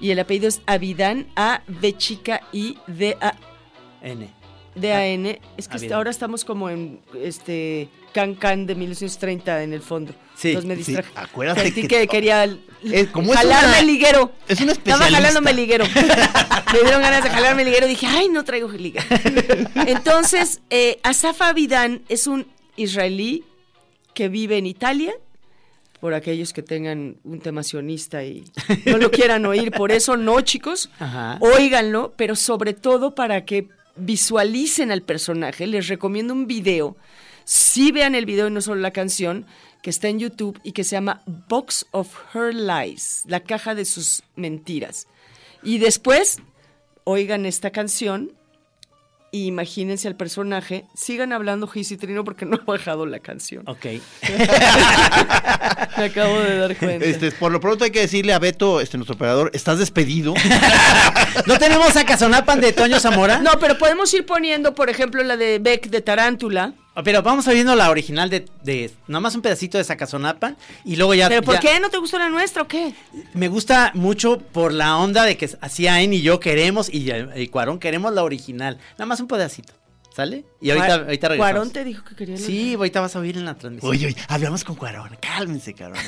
y 0.00 0.10
el 0.10 0.18
apellido 0.18 0.48
es 0.48 0.60
Avidan, 0.66 1.26
A-B 1.36 1.96
chica 1.96 2.42
I 2.52 2.76
D-A. 2.86 3.34
N. 4.02 4.28
D-A-N. 4.74 5.40
Es 5.56 5.68
que 5.68 5.92
ahora 5.94 6.10
estamos 6.10 6.44
como 6.44 6.68
en 6.70 7.00
este 7.22 7.88
Can 8.12 8.34
Can 8.34 8.66
de 8.66 8.74
1930 8.74 9.62
en 9.62 9.72
el 9.72 9.80
fondo. 9.82 10.14
Sí, 10.36 10.48
Entonces 10.48 10.68
me 10.68 10.74
sí, 10.76 10.92
distraje. 10.92 11.10
acuérdate 11.14 11.62
Sentí 11.62 11.82
que- 11.82 11.88
que, 11.88 12.08
quería 12.08 12.56
como 13.12 13.32
es 13.32 13.38
jalarme 13.38 13.68
una- 13.68 13.78
el 13.80 13.86
liguero. 13.86 14.32
es 14.48 14.60
una 14.60 14.72
Estaba 14.72 14.96
especialista. 15.06 15.16
jalándome 15.16 15.50
el 15.50 15.56
liguero. 15.56 15.84
me 16.72 16.78
dieron 16.82 17.02
ganas 17.02 17.22
de 17.24 17.30
jalarme 17.30 17.62
el 17.62 17.68
liguero. 17.68 17.86
Dije, 17.86 18.06
ay, 18.06 18.28
no 18.28 18.44
traigo 18.44 18.68
liguero. 18.68 19.06
Entonces, 19.86 20.60
eh, 20.70 20.98
Asaf 21.02 21.40
Avidan 21.42 22.02
es 22.08 22.26
un 22.26 22.46
israelí 22.76 23.44
que 24.14 24.28
vive 24.28 24.58
en 24.58 24.66
Italia. 24.66 25.12
Por 26.00 26.14
aquellos 26.14 26.52
que 26.52 26.62
tengan 26.62 27.16
un 27.22 27.38
tema 27.40 27.62
sionista 27.62 28.24
y 28.24 28.42
no 28.86 28.98
lo 28.98 29.12
quieran 29.12 29.46
oír, 29.46 29.70
por 29.70 29.92
eso 29.92 30.16
no, 30.16 30.40
chicos, 30.40 30.90
Ajá. 30.98 31.38
óiganlo, 31.40 32.12
pero 32.16 32.34
sobre 32.34 32.72
todo 32.72 33.14
para 33.14 33.44
que 33.44 33.68
visualicen 33.94 34.90
al 34.90 35.02
personaje, 35.02 35.64
les 35.68 35.86
recomiendo 35.86 36.34
un 36.34 36.48
video. 36.48 36.96
Sí 37.44 37.92
vean 37.92 38.14
el 38.14 38.26
video 38.26 38.48
y 38.48 38.50
no 38.50 38.60
solo 38.60 38.80
la 38.80 38.90
canción, 38.90 39.46
que 39.82 39.90
está 39.90 40.08
en 40.08 40.18
YouTube 40.18 40.58
y 40.62 40.72
que 40.72 40.84
se 40.84 40.96
llama 40.96 41.22
Box 41.48 41.86
of 41.90 42.08
Her 42.34 42.54
Lies, 42.54 43.24
la 43.26 43.40
caja 43.40 43.74
de 43.74 43.84
sus 43.84 44.22
mentiras. 44.36 45.06
Y 45.62 45.78
después, 45.78 46.38
oigan 47.04 47.46
esta 47.46 47.70
canción 47.70 48.32
y 49.34 49.46
imagínense 49.46 50.06
al 50.08 50.14
personaje. 50.14 50.84
Sigan 50.94 51.32
hablando 51.32 51.66
Gis 51.66 51.90
y 51.90 51.96
Trino 51.96 52.22
porque 52.22 52.44
no 52.44 52.56
he 52.56 52.64
bajado 52.64 53.06
la 53.06 53.18
canción. 53.18 53.66
Ok. 53.66 53.86
Me 55.96 56.04
acabo 56.04 56.38
de 56.38 56.58
dar 56.58 56.76
cuenta. 56.76 57.06
Este, 57.06 57.32
por 57.32 57.50
lo 57.50 57.58
pronto 57.58 57.84
hay 57.84 57.90
que 57.90 58.00
decirle 58.00 58.34
a 58.34 58.38
Beto, 58.38 58.80
este, 58.80 58.98
nuestro 58.98 59.16
operador, 59.16 59.50
estás 59.54 59.78
despedido. 59.78 60.34
¿No 61.46 61.58
tenemos 61.58 61.96
a 61.96 62.04
Cazonapan 62.04 62.60
de 62.60 62.74
Toño 62.74 63.00
Zamora? 63.00 63.38
No, 63.38 63.52
pero 63.58 63.78
podemos 63.78 64.12
ir 64.12 64.26
poniendo, 64.26 64.74
por 64.74 64.90
ejemplo, 64.90 65.22
la 65.22 65.38
de 65.38 65.58
Beck 65.58 65.88
de 65.88 66.02
Tarántula. 66.02 66.74
Pero 67.04 67.22
vamos 67.22 67.48
a 67.48 67.52
viendo 67.52 67.74
la 67.74 67.88
original 67.90 68.28
de, 68.28 68.44
de 68.62 68.90
nada 69.08 69.20
más 69.20 69.34
un 69.34 69.40
pedacito 69.40 69.78
de 69.78 69.84
Sacazonapan 69.84 70.56
y 70.84 70.96
luego 70.96 71.14
ya. 71.14 71.28
¿Pero 71.28 71.42
por 71.42 71.54
ya- 71.54 71.60
qué? 71.60 71.80
¿No 71.80 71.88
te 71.88 71.96
gustó 71.96 72.18
la 72.18 72.28
nuestra 72.28 72.62
o 72.62 72.68
qué? 72.68 72.94
Me 73.32 73.48
gusta 73.48 73.92
mucho 73.94 74.38
por 74.38 74.72
la 74.72 74.96
onda 74.98 75.24
de 75.24 75.36
que 75.38 75.48
hacía 75.62 76.02
En 76.02 76.12
y 76.12 76.20
yo 76.20 76.38
queremos 76.38 76.88
y, 76.92 77.10
y 77.12 77.48
Cuarón 77.48 77.78
queremos 77.78 78.12
la 78.12 78.22
original. 78.22 78.78
Nada 78.92 79.06
más 79.06 79.20
un 79.20 79.28
pedacito. 79.28 79.72
¿Sale? 80.14 80.44
Y 80.60 80.68
ahorita, 80.70 80.94
ahorita 80.96 81.28
regresamos. 81.28 81.36
Cuarón 81.38 81.70
te 81.70 81.84
dijo 81.84 82.04
que 82.04 82.14
quería 82.14 82.34
la- 82.34 82.40
Sí, 82.42 82.74
ahorita 82.74 83.00
vas 83.00 83.16
a 83.16 83.20
oír 83.20 83.38
en 83.38 83.46
la 83.46 83.54
transmisión. 83.54 83.90
Oye, 83.90 84.08
oye, 84.08 84.16
hablamos 84.28 84.62
con 84.62 84.76
Cuarón. 84.76 85.16
Cálmense, 85.22 85.72
cabrón. 85.72 86.02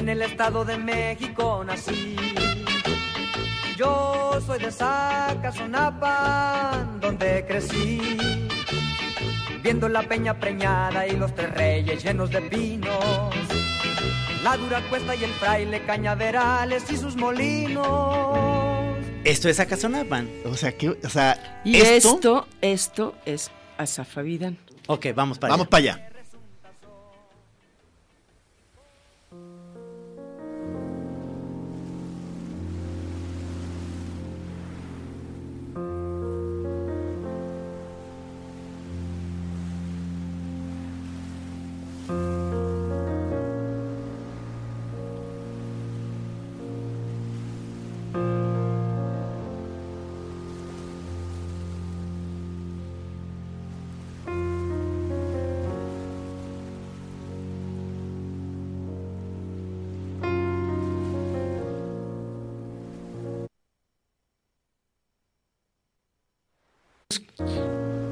En 0.00 0.08
el 0.08 0.22
estado 0.22 0.64
de 0.64 0.78
México 0.78 1.62
nací. 1.62 2.16
Yo 3.76 4.40
soy 4.46 4.58
de 4.58 4.72
Zacazonapan, 4.72 6.98
donde 7.00 7.44
crecí. 7.46 8.16
Viendo 9.62 9.90
la 9.90 10.02
peña 10.02 10.40
preñada 10.40 11.06
y 11.06 11.18
los 11.18 11.34
tres 11.34 11.50
reyes 11.52 12.02
llenos 12.02 12.30
de 12.30 12.40
pinos. 12.40 13.34
La 14.42 14.56
dura 14.56 14.80
cuesta 14.88 15.14
y 15.14 15.22
el 15.22 15.32
fraile 15.32 15.84
cañaverales 15.84 16.90
y 16.90 16.96
sus 16.96 17.14
molinos. 17.16 18.38
Esto 19.24 19.50
es 19.50 19.58
Sacazonapan. 19.58 20.30
O 20.46 20.54
sea, 20.54 20.72
que, 20.72 20.88
o 20.88 21.10
sea, 21.10 21.60
Y 21.62 21.76
esto, 21.76 22.46
esto, 22.62 23.14
es 23.26 23.50
Asafavidan. 23.76 24.56
Ok, 24.86 25.08
vamos 25.14 25.38
para 25.38 25.52
Vamos 25.52 25.66
allá. 25.66 25.70
para 25.70 25.82
allá. 25.82 26.06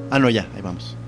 Ah, 0.09 0.19
no, 0.19 0.29
ya, 0.29 0.49
ahí 0.53 0.61
vamos. 0.61 0.99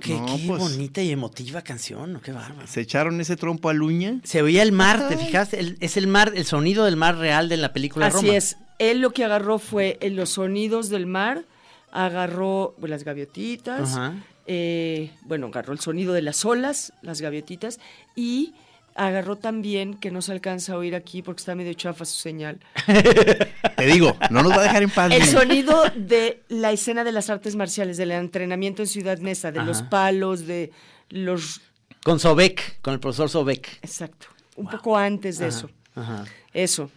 Qué, 0.00 0.14
No, 0.18 0.26
qué 0.26 0.44
pues- 0.46 0.60
bonita 0.60 1.02
y 1.02 1.10
emotiva 1.10 1.62
canción, 1.62 2.12
¿no? 2.12 2.20
qué 2.20 2.32
bárbaro. 2.32 2.66
Se 2.66 2.80
echaron 2.80 3.20
ese 3.20 3.36
trompo 3.36 3.68
a 3.68 3.74
luña. 3.74 4.20
Se 4.24 4.42
oía 4.42 4.62
el 4.62 4.72
mar, 4.72 5.08
¿te 5.08 5.16
fijaste? 5.16 5.58
El- 5.60 5.76
es 5.80 5.96
el 5.96 6.06
mar, 6.06 6.32
el 6.34 6.44
sonido 6.44 6.84
del 6.84 6.96
mar 6.96 7.16
real 7.16 7.48
de 7.48 7.56
la 7.56 7.72
película 7.72 8.06
Así 8.06 8.16
Roma. 8.26 8.36
es. 8.36 8.56
Él 8.78 9.00
lo 9.00 9.10
que 9.12 9.24
agarró 9.24 9.58
fue 9.58 9.98
en 10.00 10.14
los 10.16 10.30
sonidos 10.30 10.88
del 10.88 11.06
mar, 11.06 11.44
agarró 11.92 12.74
pues, 12.78 12.90
las 12.90 13.04
gaviotitas, 13.04 13.92
Ajá. 13.94 14.14
eh, 14.46 15.10
bueno, 15.22 15.46
agarró 15.48 15.72
el 15.72 15.80
sonido 15.80 16.12
de 16.12 16.22
las 16.22 16.44
olas, 16.44 16.92
las 17.02 17.20
gaviotitas, 17.20 17.80
y 18.14 18.54
agarró 18.98 19.36
también, 19.36 19.94
que 19.94 20.10
no 20.10 20.20
se 20.22 20.32
alcanza 20.32 20.74
a 20.74 20.76
oír 20.76 20.94
aquí 20.94 21.22
porque 21.22 21.38
está 21.40 21.54
medio 21.54 21.72
chafa 21.74 22.04
su 22.04 22.16
señal, 22.16 22.58
Te 23.76 23.86
digo, 23.86 24.16
no 24.30 24.42
nos 24.42 24.52
va 24.52 24.56
a 24.56 24.62
dejar 24.62 24.82
en 24.82 24.90
paz. 24.90 25.12
el 25.12 25.24
sonido 25.24 25.84
de 25.94 26.42
la 26.48 26.72
escena 26.72 27.04
de 27.04 27.12
las 27.12 27.30
artes 27.30 27.54
marciales, 27.56 27.96
del 27.96 28.10
entrenamiento 28.10 28.82
en 28.82 28.88
Ciudad 28.88 29.18
Mesa, 29.18 29.52
de 29.52 29.62
los 29.62 29.82
palos, 29.82 30.46
de 30.46 30.72
los... 31.10 31.60
Con 32.02 32.18
Sobek, 32.18 32.80
con 32.80 32.94
el 32.94 33.00
profesor 33.00 33.28
Sobek. 33.28 33.78
Exacto, 33.82 34.26
un 34.56 34.68
poco 34.68 34.96
antes 34.96 35.38
de 35.38 35.46
Ajá, 35.46 35.56
eso. 35.56 35.70
Ajá. 35.94 36.24
Eso. 36.52 36.90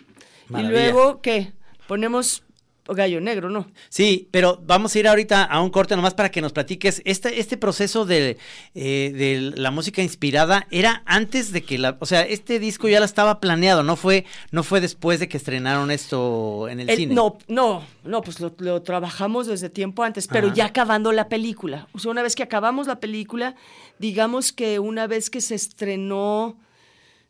Maravilla. 0.49 0.69
Y 0.69 0.73
luego, 0.91 1.21
¿qué? 1.21 1.53
Ponemos 1.87 2.43
gallo 2.87 3.21
negro, 3.21 3.49
¿no? 3.49 3.67
Sí, 3.89 4.27
pero 4.31 4.61
vamos 4.65 4.93
a 4.95 4.99
ir 4.99 5.07
ahorita 5.07 5.43
a 5.43 5.61
un 5.61 5.69
corte 5.69 5.95
nomás 5.95 6.13
para 6.13 6.29
que 6.31 6.41
nos 6.41 6.51
platiques. 6.51 7.01
Este, 7.05 7.39
este 7.39 7.55
proceso 7.57 8.05
de, 8.05 8.37
eh, 8.75 9.13
de 9.15 9.53
la 9.59 9.71
música 9.71 10.01
inspirada 10.01 10.67
era 10.71 11.03
antes 11.05 11.51
de 11.51 11.63
que 11.63 11.77
la. 11.77 11.97
O 11.99 12.05
sea, 12.05 12.21
este 12.23 12.59
disco 12.59 12.87
ya 12.89 12.99
la 12.99 13.05
estaba 13.05 13.39
planeado, 13.39 13.83
no 13.83 13.95
fue, 13.95 14.25
no 14.51 14.63
fue 14.63 14.81
después 14.81 15.19
de 15.19 15.29
que 15.29 15.37
estrenaron 15.37 15.91
esto 15.91 16.67
en 16.69 16.79
el, 16.81 16.89
El- 16.89 16.97
cine. 16.97 17.15
No, 17.15 17.37
no, 17.47 17.83
no, 18.03 18.21
pues 18.21 18.39
lo, 18.39 18.53
lo 18.59 18.81
trabajamos 18.81 19.47
desde 19.47 19.69
tiempo 19.69 20.03
antes, 20.03 20.27
pero 20.27 20.47
Ajá. 20.47 20.55
ya 20.55 20.65
acabando 20.65 21.11
la 21.11 21.29
película. 21.29 21.87
O 21.93 21.99
sea, 21.99 22.11
una 22.11 22.23
vez 22.23 22.35
que 22.35 22.43
acabamos 22.43 22.87
la 22.87 22.99
película, 22.99 23.55
digamos 23.99 24.51
que 24.51 24.79
una 24.79 25.07
vez 25.07 25.29
que 25.29 25.39
se 25.41 25.55
estrenó, 25.55 26.57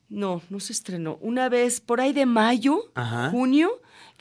no, 0.09 0.41
no 0.49 0.59
se 0.59 0.73
estrenó, 0.73 1.17
una 1.21 1.49
vez 1.49 1.79
por 1.81 2.01
ahí 2.01 2.13
de 2.13 2.25
mayo, 2.25 2.91
Ajá. 2.95 3.29
junio, 3.29 3.69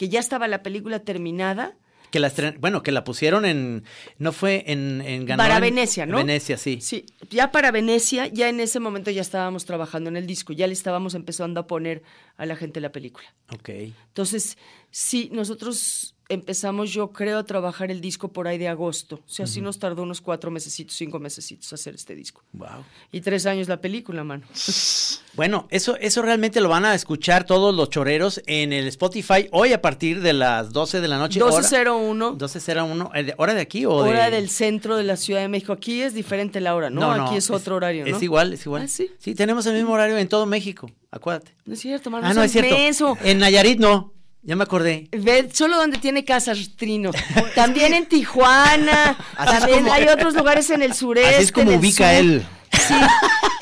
que 0.00 0.08
ya 0.08 0.18
estaba 0.18 0.48
la 0.48 0.62
película 0.62 1.00
terminada, 1.00 1.76
Que 2.10 2.20
la 2.20 2.32
bueno, 2.58 2.82
que 2.82 2.90
la 2.90 3.04
pusieron 3.04 3.44
en. 3.44 3.84
No 4.16 4.32
fue 4.32 4.64
en. 4.66 5.02
en 5.02 5.26
ganó 5.26 5.42
para 5.42 5.56
en 5.56 5.60
Venecia, 5.60 6.06
¿no? 6.06 6.16
Venecia, 6.16 6.56
sí. 6.56 6.80
Sí, 6.80 7.04
ya 7.28 7.52
para 7.52 7.70
Venecia, 7.70 8.26
ya 8.26 8.48
en 8.48 8.60
ese 8.60 8.80
momento 8.80 9.10
ya 9.10 9.20
estábamos 9.20 9.66
trabajando 9.66 10.08
en 10.08 10.16
el 10.16 10.26
disco, 10.26 10.54
ya 10.54 10.66
le 10.66 10.72
estábamos 10.72 11.14
empezando 11.14 11.60
a 11.60 11.66
poner 11.66 12.02
a 12.38 12.46
la 12.46 12.56
gente 12.56 12.80
la 12.80 12.92
película. 12.92 13.26
Ok. 13.52 13.68
Entonces, 13.68 14.56
sí, 14.90 15.28
nosotros 15.34 16.14
empezamos, 16.30 16.90
yo 16.92 17.08
creo, 17.12 17.38
a 17.38 17.44
trabajar 17.44 17.90
el 17.90 18.00
disco 18.00 18.28
por 18.28 18.48
ahí 18.48 18.56
de 18.56 18.68
agosto. 18.68 19.16
O 19.16 19.30
sea, 19.30 19.46
sí 19.46 19.60
nos 19.60 19.78
tardó 19.78 20.02
unos 20.02 20.20
cuatro 20.20 20.50
mesecitos, 20.50 20.96
cinco 20.96 21.18
mesecitos 21.18 21.72
hacer 21.72 21.94
este 21.94 22.14
disco. 22.14 22.42
Wow. 22.52 22.84
Y 23.12 23.20
tres 23.20 23.44
años 23.46 23.68
la 23.68 23.80
película, 23.80 24.24
mano. 24.24 24.44
Bueno, 25.34 25.68
eso, 25.70 25.96
eso 26.00 26.22
realmente 26.22 26.60
lo 26.60 26.68
van 26.68 26.84
a 26.84 26.92
escuchar 26.92 27.44
todos 27.44 27.72
los 27.72 27.88
choreros 27.88 28.42
en 28.46 28.72
el 28.72 28.88
Spotify 28.88 29.46
hoy 29.52 29.72
a 29.72 29.80
partir 29.80 30.20
de 30.22 30.32
las 30.32 30.72
12 30.72 31.00
de 31.00 31.06
la 31.06 31.18
noche. 31.18 31.40
hora- 31.40 31.56
12.01, 31.56 32.36
12.01. 32.36 33.10
¿eh, 33.14 33.34
¿Hora 33.36 33.54
de 33.54 33.60
aquí 33.60 33.84
o 33.84 33.92
hora 33.92 34.24
de...? 34.24 34.32
del 34.32 34.50
centro 34.50 34.96
de 34.96 35.04
la 35.04 35.16
Ciudad 35.16 35.40
de 35.40 35.46
México. 35.48 35.72
Aquí 35.72 36.02
es 36.02 36.14
diferente 36.14 36.60
la 36.60 36.74
hora, 36.74 36.90
¿no? 36.90 37.10
Aquí 37.12 37.36
es 37.36 37.48
otro 37.48 37.76
horario, 37.76 38.04
¿no? 38.04 38.16
Es 38.16 38.22
igual, 38.24 38.52
es 38.52 38.66
igual. 38.66 38.82
Ah, 38.82 38.88
¿sí? 38.88 39.08
Sí, 39.18 39.36
tenemos 39.36 39.64
el 39.66 39.74
mismo 39.74 39.92
horario 39.92 40.18
en 40.18 40.28
todo 40.28 40.46
México, 40.46 40.90
acuérdate. 41.12 41.52
No 41.64 41.74
es 41.74 41.80
cierto, 41.80 42.10
mano. 42.10 42.26
Ah, 42.26 42.34
no, 42.34 42.42
es 42.42 42.50
cierto. 42.50 43.16
En 43.22 43.38
Nayarit 43.38 43.78
no, 43.78 44.12
ya 44.42 44.57
me 44.57 44.62
acordé. 44.64 45.09
Ve, 45.12 45.48
solo 45.53 45.76
donde 45.76 45.98
tiene 45.98 46.24
casas, 46.24 46.59
Trino. 46.76 47.11
También 47.55 47.94
en 47.94 48.07
Tijuana. 48.07 49.16
Así 49.37 49.59
también 49.59 49.81
como- 49.81 49.92
hay 49.92 50.05
otros 50.09 50.35
lugares 50.35 50.70
en 50.70 50.83
el 50.83 50.94
sureste. 50.94 51.35
Así 51.35 51.44
es 51.44 51.53
como 51.53 51.72
ubica 51.74 52.09
sur. 52.11 52.14
él. 52.20 52.46
Sí. 52.72 52.94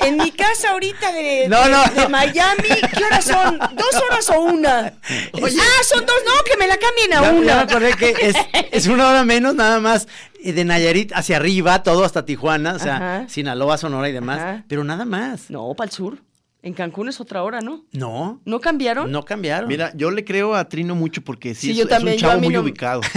En 0.01 0.17
mi 0.17 0.31
casa 0.31 0.69
ahorita 0.71 1.11
de, 1.11 1.47
No, 1.49 1.63
de- 1.63 1.69
no, 1.71 1.83
de 1.83 2.01
no. 2.03 2.09
Miami, 2.09 2.69
¿qué 2.95 3.03
horas 3.03 3.25
son? 3.25 3.57
¿Dos 3.57 4.01
horas 4.07 4.29
o 4.29 4.39
una? 4.41 4.79
ah, 5.07 5.83
son 5.83 6.05
dos, 6.05 6.15
no, 6.25 6.43
que 6.45 6.57
me 6.57 6.67
la 6.67 6.77
cambien 6.77 7.13
a 7.13 7.21
Ya, 7.21 7.25
ya 7.25 7.31
me 7.33 7.39
una. 7.39 7.61
acordé 7.61 7.93
que 7.95 8.15
es, 8.21 8.35
es 8.71 8.87
una 8.87 9.09
hora 9.09 9.23
menos, 9.25 9.55
nada 9.55 9.79
más 9.79 10.07
eh, 10.43 10.53
de 10.53 10.63
Nayarit 10.63 11.11
hacia 11.13 11.37
arriba, 11.37 11.81
todo 11.83 12.05
hasta 12.05 12.23
Tijuana, 12.23 12.73
o 12.75 12.79
sea, 12.79 12.95
Ajá. 12.95 13.29
Sinaloa, 13.29 13.77
Sonora 13.77 14.07
y 14.09 14.13
demás, 14.13 14.39
Ajá. 14.39 14.63
pero 14.69 14.83
nada 14.83 15.05
más. 15.05 15.49
No, 15.49 15.73
para 15.75 15.89
el 15.89 15.91
sur. 15.95 16.19
En 16.61 16.73
Cancún 16.73 17.07
es 17.07 17.21
otra 17.21 17.41
hora, 17.43 17.61
¿no? 17.61 17.85
No, 17.93 18.41
¿No 18.43 18.59
cambiaron? 18.59 19.09
no 19.11 19.23
cambiaron. 19.23 19.69
Mira, 19.69 19.93
yo 19.95 20.11
le 20.11 20.25
creo 20.25 20.55
a 20.55 20.67
Trino 20.67 20.93
mucho 20.93 21.21
porque 21.23 21.55
sí, 21.55 21.67
Sí, 21.67 21.71
es, 21.71 21.77
yo 21.77 21.83
es 21.83 21.89
también, 21.89 22.15
un 22.15 22.19
chavo 22.19 22.41
muy 22.41 22.53
no- 22.53 22.59
ubicado. 22.61 23.01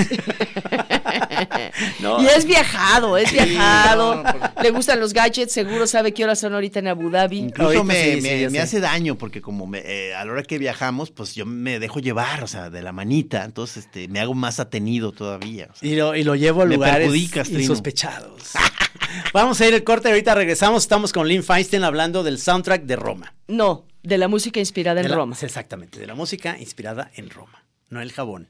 No. 2.01 2.23
Y 2.23 2.27
es 2.27 2.45
viajado, 2.47 3.17
es 3.19 3.33
viajado. 3.33 4.23
Le 4.63 4.71
gustan 4.71 5.01
los 5.01 5.13
gadgets, 5.13 5.53
seguro 5.53 5.87
sabe 5.87 6.13
qué 6.15 6.25
horas 6.25 6.39
son 6.39 6.55
ahorita 6.55 6.79
en 6.79 6.89
Abu 6.89 7.11
Dhabi. 7.11 7.39
Incluso 7.39 7.67
Ahorita 7.69 7.85
me, 7.85 8.15
sí, 8.15 8.21
me- 8.21 8.51
me 8.51 8.61
hace 8.61 8.81
daño 8.81 9.17
porque 9.19 9.41
como 9.41 9.67
me- 9.67 9.83
eh, 9.85 10.15
a 10.15 10.25
la 10.25 10.33
hora 10.33 10.43
que 10.43 10.59
viajamos, 10.59 11.11
pues 11.11 11.35
yo 11.35 11.45
me 11.47 11.79
dejo 11.81 12.01
llevar, 12.01 12.43
o 12.45 12.47
sea, 12.47 12.71
de 12.71 12.83
la 12.83 12.93
manita, 12.93 13.45
entonces 13.45 13.85
este, 13.85 14.09
me 14.09 14.21
hago 14.21 14.35
más 14.35 14.61
atenido 14.61 15.13
todavía. 15.13 15.69
o 15.73 15.77
sea. 15.77 15.89
Y 15.89 15.97
lo, 15.97 16.15
y 16.17 16.23
lo 16.25 16.35
llevo 16.35 16.63
a 16.63 16.65
lugares 16.65 17.13
insospechados. 17.15 18.53
Vamos 19.33 19.61
a 19.61 19.69
ir 19.69 19.75
el 19.75 19.85
corte, 19.85 20.09
ahorita 20.09 20.35
regresamos. 20.35 20.83
Estamos 20.83 21.13
con 21.13 21.29
Lynn 21.29 21.43
Feinstein 21.43 21.85
hablando 21.85 22.23
del 22.23 22.39
soundtrack 22.39 22.83
de 22.85 22.97
Roma. 22.97 23.35
No, 23.49 23.87
de 24.03 24.19
la 24.19 24.29
música 24.29 24.61
inspirada 24.61 25.01
en 25.01 25.09
la- 25.11 25.17
Roma. 25.17 25.37
Exactamente, 25.41 25.99
de 26.01 26.07
la 26.07 26.15
música 26.15 26.59
inspirada 26.59 27.11
en 27.15 27.31
Roma, 27.31 27.65
no 27.91 28.01
el 28.01 28.13
jabón. 28.13 28.49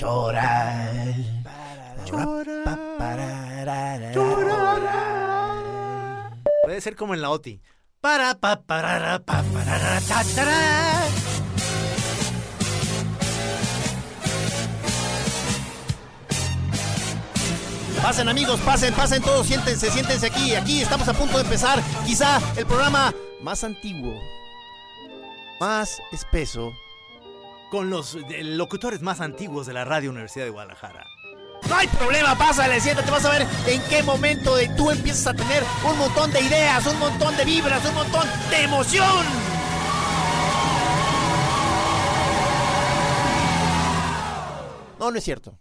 Llorar. 0.00 0.78
Puede 6.64 6.80
ser 6.80 6.96
como 6.96 7.14
en 7.14 7.22
la 7.22 7.30
OTI. 7.30 7.60
Para, 8.00 8.32
pa, 8.38 8.54
parara, 8.54 9.18
pa, 9.18 9.42
tará. 10.36 11.02
Pasen 18.00 18.28
amigos, 18.28 18.60
pasen, 18.60 18.94
pasen 18.94 19.20
todos, 19.20 19.48
siéntense, 19.48 19.90
siéntense 19.90 20.26
aquí. 20.26 20.54
Aquí 20.54 20.80
estamos 20.80 21.08
a 21.08 21.12
punto 21.14 21.38
de 21.38 21.42
empezar 21.42 21.82
quizá 22.06 22.40
el 22.56 22.66
programa 22.66 23.12
más 23.42 23.64
antiguo, 23.64 24.14
más 25.58 26.00
espeso. 26.12 26.72
Con 27.70 27.90
los 27.90 28.14
eh, 28.14 28.44
locutores 28.44 29.02
más 29.02 29.20
antiguos 29.20 29.66
de 29.66 29.74
la 29.74 29.84
Radio 29.84 30.10
Universidad 30.10 30.44
de 30.44 30.50
Guadalajara. 30.50 31.04
No 31.68 31.76
hay 31.76 31.86
problema, 31.88 32.36
pásale, 32.36 32.80
siéntate, 32.80 33.10
vas 33.10 33.24
a 33.24 33.30
ver 33.30 33.46
en 33.66 33.82
qué 33.88 34.02
momento 34.02 34.56
de 34.56 34.68
tú 34.70 34.90
empiezas 34.90 35.28
a 35.28 35.34
tener 35.34 35.62
un 35.84 35.98
montón 35.98 36.32
de 36.32 36.40
ideas, 36.40 36.86
un 36.86 36.98
montón 36.98 37.36
de 37.36 37.44
vibras, 37.44 37.84
un 37.84 37.94
montón 37.94 38.26
de 38.50 38.62
emoción. 38.62 39.26
No, 44.98 45.10
no 45.10 45.18
es 45.18 45.24
cierto. 45.24 45.58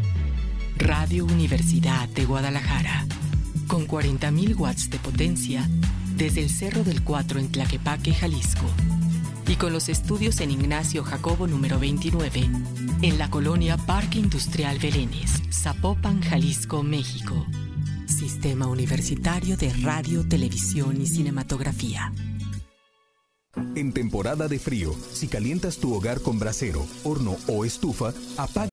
Radio 0.77 1.25
Universidad 1.25 2.09
de 2.09 2.25
Guadalajara. 2.25 3.05
Con 3.67 3.87
40.000 3.87 4.57
watts 4.57 4.89
de 4.89 4.99
potencia 4.99 5.69
desde 6.15 6.41
el 6.41 6.49
Cerro 6.49 6.83
del 6.83 7.03
Cuatro 7.03 7.39
en 7.39 7.51
Tlaquepaque, 7.51 8.13
Jalisco. 8.13 8.65
Y 9.47 9.55
con 9.55 9.73
los 9.73 9.89
estudios 9.89 10.39
en 10.39 10.51
Ignacio 10.51 11.03
Jacobo 11.03 11.47
número 11.47 11.79
29, 11.79 12.49
en 13.01 13.17
la 13.17 13.29
colonia 13.29 13.77
Parque 13.77 14.19
Industrial 14.19 14.79
Belénes, 14.79 15.41
Zapopan, 15.51 16.21
Jalisco, 16.21 16.83
México. 16.83 17.45
Sistema 18.05 18.67
Universitario 18.67 19.57
de 19.57 19.73
Radio, 19.81 20.27
Televisión 20.27 21.01
y 21.01 21.07
Cinematografía. 21.07 22.13
En 23.75 23.91
temporada 23.91 24.47
de 24.47 24.59
frío, 24.59 24.95
si 25.11 25.27
calientas 25.27 25.77
tu 25.77 25.93
hogar 25.93 26.21
con 26.21 26.39
brasero, 26.39 26.85
horno 27.03 27.35
o 27.47 27.65
estufa, 27.65 28.13
apaga 28.37 28.72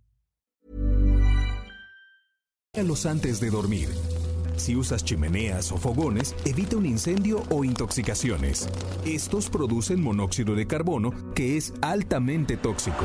Los 2.77 3.05
antes 3.05 3.41
de 3.41 3.49
dormir. 3.49 3.89
Si 4.55 4.77
usas 4.77 5.03
chimeneas 5.03 5.73
o 5.73 5.77
fogones, 5.77 6.33
evita 6.45 6.77
un 6.77 6.85
incendio 6.85 7.43
o 7.49 7.65
intoxicaciones. 7.65 8.69
Estos 9.05 9.49
producen 9.49 10.01
monóxido 10.01 10.55
de 10.55 10.65
carbono 10.67 11.11
que 11.33 11.57
es 11.57 11.73
altamente 11.81 12.55
tóxico. 12.55 13.03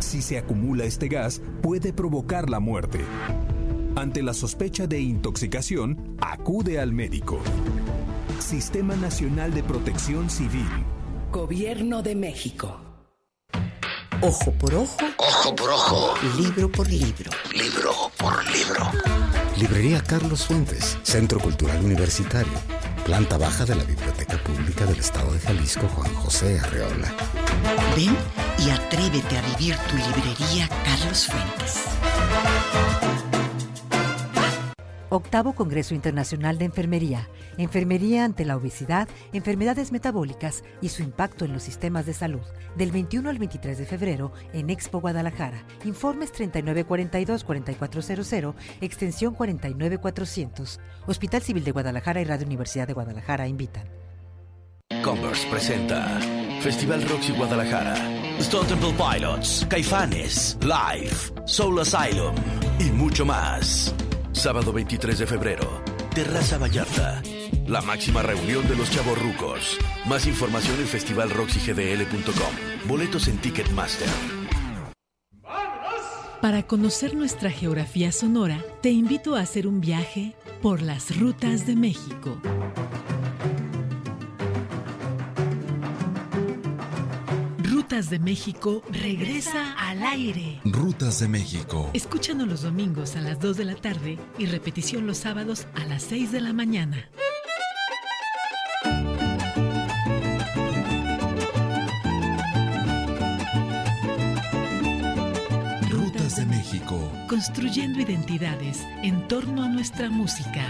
Si 0.00 0.22
se 0.22 0.38
acumula 0.38 0.82
este 0.84 1.06
gas, 1.06 1.40
puede 1.62 1.92
provocar 1.92 2.50
la 2.50 2.58
muerte. 2.58 2.98
Ante 3.94 4.24
la 4.24 4.34
sospecha 4.34 4.88
de 4.88 5.00
intoxicación, 5.00 6.16
acude 6.20 6.80
al 6.80 6.92
médico. 6.92 7.38
Sistema 8.40 8.96
Nacional 8.96 9.54
de 9.54 9.62
Protección 9.62 10.28
Civil. 10.28 10.66
Gobierno 11.30 12.02
de 12.02 12.16
México. 12.16 12.91
Ojo 14.24 14.52
por 14.52 14.72
ojo. 14.72 14.96
Ojo 15.16 15.56
por 15.56 15.70
ojo. 15.70 16.14
Libro 16.36 16.70
por 16.70 16.88
libro. 16.88 17.28
Libro 17.52 17.92
por 18.16 18.46
libro. 18.52 18.88
Librería 19.56 20.00
Carlos 20.00 20.46
Fuentes, 20.46 20.96
Centro 21.02 21.40
Cultural 21.40 21.84
Universitario, 21.84 22.52
planta 23.04 23.36
baja 23.36 23.64
de 23.64 23.74
la 23.74 23.82
Biblioteca 23.82 24.36
Pública 24.44 24.86
del 24.86 25.00
Estado 25.00 25.32
de 25.32 25.40
Jalisco 25.40 25.88
Juan 25.88 26.14
José 26.14 26.60
Arreola. 26.60 27.12
Ven 27.96 28.16
y 28.64 28.70
atrévete 28.70 29.38
a 29.38 29.42
vivir 29.56 29.76
tu 29.90 29.96
librería 29.96 30.68
Carlos 30.84 31.26
Fuentes. 31.26 31.80
Octavo 35.14 35.52
Congreso 35.52 35.94
Internacional 35.94 36.56
de 36.56 36.64
Enfermería. 36.64 37.28
Enfermería 37.58 38.24
ante 38.24 38.46
la 38.46 38.56
obesidad, 38.56 39.08
enfermedades 39.34 39.92
metabólicas 39.92 40.64
y 40.80 40.88
su 40.88 41.02
impacto 41.02 41.44
en 41.44 41.52
los 41.52 41.62
sistemas 41.62 42.06
de 42.06 42.14
salud. 42.14 42.40
Del 42.76 42.92
21 42.92 43.28
al 43.28 43.38
23 43.38 43.76
de 43.76 43.84
febrero 43.84 44.32
en 44.54 44.70
Expo 44.70 45.02
Guadalajara. 45.02 45.66
Informes 45.84 46.32
3942-4400, 46.32 48.54
extensión 48.80 49.34
49400. 49.34 50.80
Hospital 51.06 51.42
Civil 51.42 51.64
de 51.64 51.72
Guadalajara 51.72 52.22
y 52.22 52.24
Radio 52.24 52.46
Universidad 52.46 52.86
de 52.86 52.94
Guadalajara 52.94 53.46
invitan. 53.46 53.84
Converse 55.04 55.46
presenta 55.50 56.08
Festival 56.62 57.06
Roxy 57.06 57.32
Guadalajara, 57.32 57.96
Stone 58.38 58.66
Temple 58.66 58.94
Pilots, 58.94 59.66
Caifanes, 59.68 60.56
Live, 60.62 61.44
Soul 61.44 61.80
Asylum 61.80 62.34
y 62.78 62.84
mucho 62.84 63.26
más. 63.26 63.94
Sábado 64.32 64.72
23 64.72 65.18
de 65.18 65.26
febrero, 65.26 65.82
Terraza 66.14 66.58
Vallarta. 66.58 67.22
la 67.66 67.80
máxima 67.80 68.22
reunión 68.22 68.66
de 68.68 68.76
los 68.76 68.90
chavorrucos. 68.90 69.78
Más 70.06 70.26
información 70.26 70.78
en 70.80 70.86
festivalroxygdl.com. 70.86 72.88
Boletos 72.88 73.28
en 73.28 73.38
Ticketmaster. 73.38 74.08
Para 76.40 76.64
conocer 76.64 77.14
nuestra 77.14 77.50
geografía 77.50 78.10
sonora, 78.10 78.64
te 78.80 78.90
invito 78.90 79.36
a 79.36 79.40
hacer 79.40 79.68
un 79.68 79.80
viaje 79.80 80.34
por 80.60 80.82
las 80.82 81.16
rutas 81.16 81.66
de 81.66 81.76
México. 81.76 82.36
Rutas 87.92 88.08
de 88.08 88.18
México 88.20 88.82
regresa 88.90 89.74
al 89.74 90.02
aire. 90.02 90.62
Rutas 90.64 91.20
de 91.20 91.28
México. 91.28 91.90
Escúchanos 91.92 92.48
los 92.48 92.62
domingos 92.62 93.16
a 93.16 93.20
las 93.20 93.38
2 93.38 93.58
de 93.58 93.64
la 93.66 93.74
tarde 93.74 94.18
y 94.38 94.46
repetición 94.46 95.06
los 95.06 95.18
sábados 95.18 95.66
a 95.74 95.84
las 95.84 96.02
6 96.04 96.32
de 96.32 96.40
la 96.40 96.54
mañana. 96.54 97.10
Rutas 105.90 106.36
de 106.36 106.46
México. 106.46 107.12
Construyendo 107.28 108.00
identidades 108.00 108.80
en 109.02 109.28
torno 109.28 109.64
a 109.64 109.68
nuestra 109.68 110.08
música. 110.08 110.64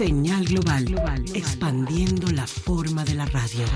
Señal 0.00 0.46
global, 0.46 0.86
expandiendo 1.34 2.32
la 2.32 2.46
forma 2.46 3.04
de 3.04 3.14
la 3.14 3.26
radio. 3.26 3.66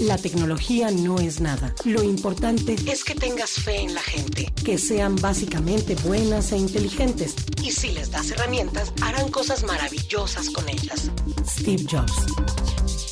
La 0.00 0.18
tecnología 0.18 0.90
no 0.90 1.20
es 1.20 1.40
nada. 1.40 1.72
Lo 1.84 2.02
importante 2.02 2.74
es 2.90 3.04
que 3.04 3.14
tengas 3.14 3.52
fe 3.52 3.82
en 3.82 3.94
la 3.94 4.00
gente, 4.00 4.52
que 4.64 4.78
sean 4.78 5.14
básicamente 5.14 5.94
buenas 5.94 6.50
e 6.50 6.56
inteligentes. 6.56 7.36
Y 7.62 7.70
si 7.70 7.92
les 7.92 8.10
das 8.10 8.32
herramientas, 8.32 8.92
harán 9.00 9.30
cosas 9.30 9.62
maravillosas 9.62 10.50
con 10.50 10.68
ellas. 10.68 11.08
Steve 11.46 11.86
Jobs. 11.88 12.26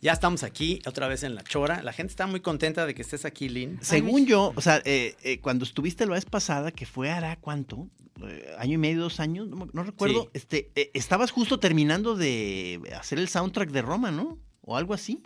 Ya 0.00 0.12
estamos 0.12 0.44
aquí, 0.44 0.80
otra 0.86 1.08
vez 1.08 1.24
en 1.24 1.34
La 1.34 1.42
Chora. 1.42 1.82
La 1.82 1.92
gente 1.92 2.12
está 2.12 2.26
muy 2.28 2.40
contenta 2.40 2.86
de 2.86 2.94
que 2.94 3.02
estés 3.02 3.24
aquí, 3.24 3.48
Lynn. 3.48 3.78
Según 3.82 4.26
yo, 4.26 4.52
o 4.54 4.60
sea, 4.60 4.80
eh, 4.84 5.16
eh, 5.24 5.40
cuando 5.40 5.64
estuviste 5.64 6.06
la 6.06 6.14
vez 6.14 6.24
pasada, 6.24 6.70
que 6.70 6.86
fue 6.86 7.10
hará 7.10 7.36
cuánto, 7.36 7.88
Eh, 8.20 8.52
año 8.58 8.74
y 8.74 8.78
medio, 8.78 9.02
dos 9.02 9.20
años, 9.20 9.46
no, 9.46 9.68
no 9.72 9.82
recuerdo, 9.84 10.22
Sí. 10.24 10.28
este, 10.34 10.70
eh, 10.74 10.90
estabas 10.94 11.30
justo 11.30 11.60
terminando 11.60 12.16
de 12.16 12.80
hacer 12.98 13.20
el 13.20 13.28
soundtrack 13.28 13.70
de 13.70 13.80
Roma, 13.80 14.10
¿no? 14.10 14.38
O 14.62 14.76
algo 14.76 14.92
así. 14.92 15.22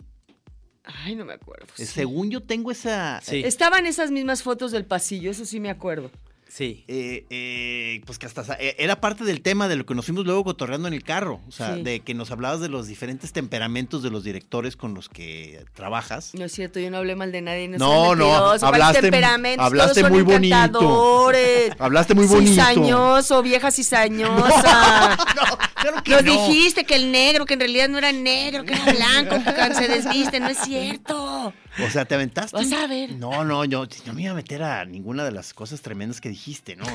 Ay, 0.83 1.15
no 1.15 1.25
me 1.25 1.33
acuerdo. 1.33 1.65
Eh, 1.79 1.85
Según 1.87 2.29
yo 2.29 2.41
tengo 2.43 2.69
esa... 2.69 3.17
eh, 3.31 3.47
Estaban 3.47 3.87
esas 3.87 4.11
mismas 4.11 4.43
fotos 4.43 4.71
del 4.71 4.85
pasillo, 4.85 5.31
eso 5.31 5.43
sí 5.43 5.59
me 5.59 5.71
acuerdo. 5.71 6.11
Sí. 6.55 6.85
Eh, 6.87 7.25
eh, 7.31 8.01
pues 8.05 8.19
que 8.19 8.27
hasta 8.27 8.43
eh, 8.59 8.75
era 8.77 9.01
parte 9.01 9.23
del 9.23 9.41
tema 9.41 9.67
de 9.67 9.75
lo 9.75 9.87
que 9.87 9.95
nos 9.95 10.05
fuimos 10.05 10.23
luego 10.23 10.43
cotorreando 10.43 10.87
en 10.87 10.93
el 10.93 11.01
carro. 11.03 11.41
O 11.47 11.51
sea, 11.51 11.73
Sí. 11.77 11.81
de 11.81 12.01
que 12.01 12.13
nos 12.13 12.29
hablabas 12.29 12.59
de 12.59 12.69
los 12.69 12.85
diferentes 12.85 13.33
temperamentos 13.33 14.03
de 14.03 14.11
los 14.11 14.23
directores 14.23 14.75
con 14.77 14.93
los 14.93 15.09
que 15.09 15.65
trabajas. 15.73 16.35
No 16.35 16.45
es 16.45 16.51
cierto, 16.51 16.79
yo 16.79 16.91
no 16.91 16.97
hablé 16.97 17.15
mal 17.15 17.31
de 17.31 17.41
nadie. 17.41 17.67
No, 17.69 17.77
No, 17.79 18.15
no, 18.15 18.25
mentiroso, 18.27 18.59
¿cuál 18.69 18.81
hablaste- 18.81 19.01
temperamentos? 19.01 19.65
hablaste 19.65 20.01
Todos 20.01 20.03
son 20.03 20.11
muy 20.11 20.21
bonito. 20.21 21.31
Hablaste 21.79 22.13
muy 22.13 22.27
bonito. 22.27 22.51
Cizañoso, 22.51 23.41
vieja 23.41 23.71
cizañosa. 23.71 25.17
que 26.03 26.11
Nos 26.11 26.23
no. 26.23 26.47
dijiste 26.47 26.83
que 26.85 26.95
el 26.95 27.11
negro, 27.11 27.45
que 27.45 27.55
en 27.55 27.61
realidad 27.61 27.89
no 27.89 27.97
era 27.97 28.11
negro, 28.11 28.63
que 28.63 28.73
era 28.73 28.85
blanco, 28.93 29.35
que 29.43 29.73
se 29.75 29.87
desviste. 29.87 30.39
No 30.39 30.47
es 30.49 30.57
cierto. 30.59 31.53
O 31.83 31.89
sea, 31.89 32.05
te 32.05 32.13
aventaste. 32.15 32.55
Vas 32.55 32.71
a 32.71 32.85
ver. 32.87 33.13
No, 33.13 33.43
no, 33.43 33.65
yo 33.65 33.87
no 34.05 34.13
me 34.13 34.21
iba 34.23 34.31
a 34.31 34.35
meter 34.35 34.61
a 34.63 34.85
ninguna 34.85 35.23
de 35.25 35.31
las 35.31 35.53
cosas 35.53 35.81
tremendas 35.81 36.21
que 36.21 36.29
dijiste, 36.29 36.42
¿no? 36.75 36.83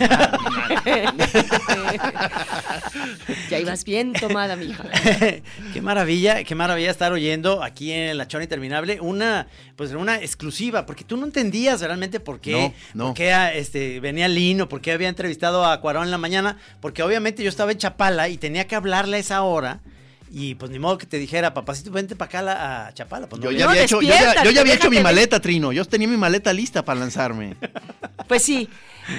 ya 3.50 3.58
ibas 3.58 3.84
bien 3.84 4.12
tomada, 4.12 4.56
mija. 4.56 4.84
qué 5.72 5.80
maravilla, 5.82 6.44
qué 6.44 6.54
maravilla 6.54 6.90
estar 6.90 7.12
oyendo 7.12 7.62
aquí 7.62 7.92
en 7.92 8.16
La 8.18 8.28
Chora 8.28 8.44
Interminable 8.44 9.00
una, 9.00 9.46
pues 9.76 9.92
una 9.92 10.16
exclusiva, 10.16 10.84
porque 10.86 11.04
tú 11.04 11.16
no 11.16 11.24
entendías 11.26 11.80
realmente 11.80 12.20
por 12.20 12.40
qué, 12.40 12.52
No, 12.52 12.74
no. 12.94 13.04
por 13.06 13.14
qué, 13.14 13.32
ah, 13.32 13.52
este, 13.54 14.00
venía 14.00 14.28
Lino, 14.28 14.68
por 14.68 14.80
qué 14.80 14.92
había 14.92 15.08
entrevistado 15.08 15.64
a 15.64 15.80
Cuarón 15.80 16.04
en 16.04 16.10
la 16.10 16.18
mañana, 16.18 16.58
porque 16.80 17.02
obviamente 17.02 17.42
yo 17.42 17.48
estaba 17.48 17.72
en 17.72 17.78
Chapala 17.78 18.28
y 18.28 18.36
tenía 18.38 18.66
que 18.66 18.76
hablarle 18.76 19.16
a 19.16 19.20
esa 19.20 19.42
hora. 19.42 19.80
Y 20.30 20.56
pues 20.56 20.70
ni 20.70 20.78
modo 20.78 20.98
que 20.98 21.06
te 21.06 21.16
dijera, 21.18 21.54
papacito, 21.54 21.90
vente 21.90 22.14
para 22.14 22.28
acá 22.28 22.38
a 22.40 22.42
la- 22.42 22.86
a 22.88 22.92
Chapala. 22.92 23.26
Pues, 23.30 23.40
no 23.40 23.50
Yo 23.50 23.56
ya 23.56 23.70
había 23.70 23.82
hecho, 23.84 24.02
yo 24.02 24.08
ya, 24.08 24.44
yo 24.44 24.50
ya 24.50 24.60
había 24.60 24.74
hecho 24.74 24.90
mi 24.90 25.00
maleta, 25.00 25.40
Trino. 25.40 25.72
Yo 25.72 25.86
tenía 25.86 26.06
mi 26.06 26.18
maleta 26.18 26.52
lista 26.52 26.84
para 26.84 27.00
lanzarme. 27.00 27.56
Pues 28.26 28.42
sí, 28.42 28.68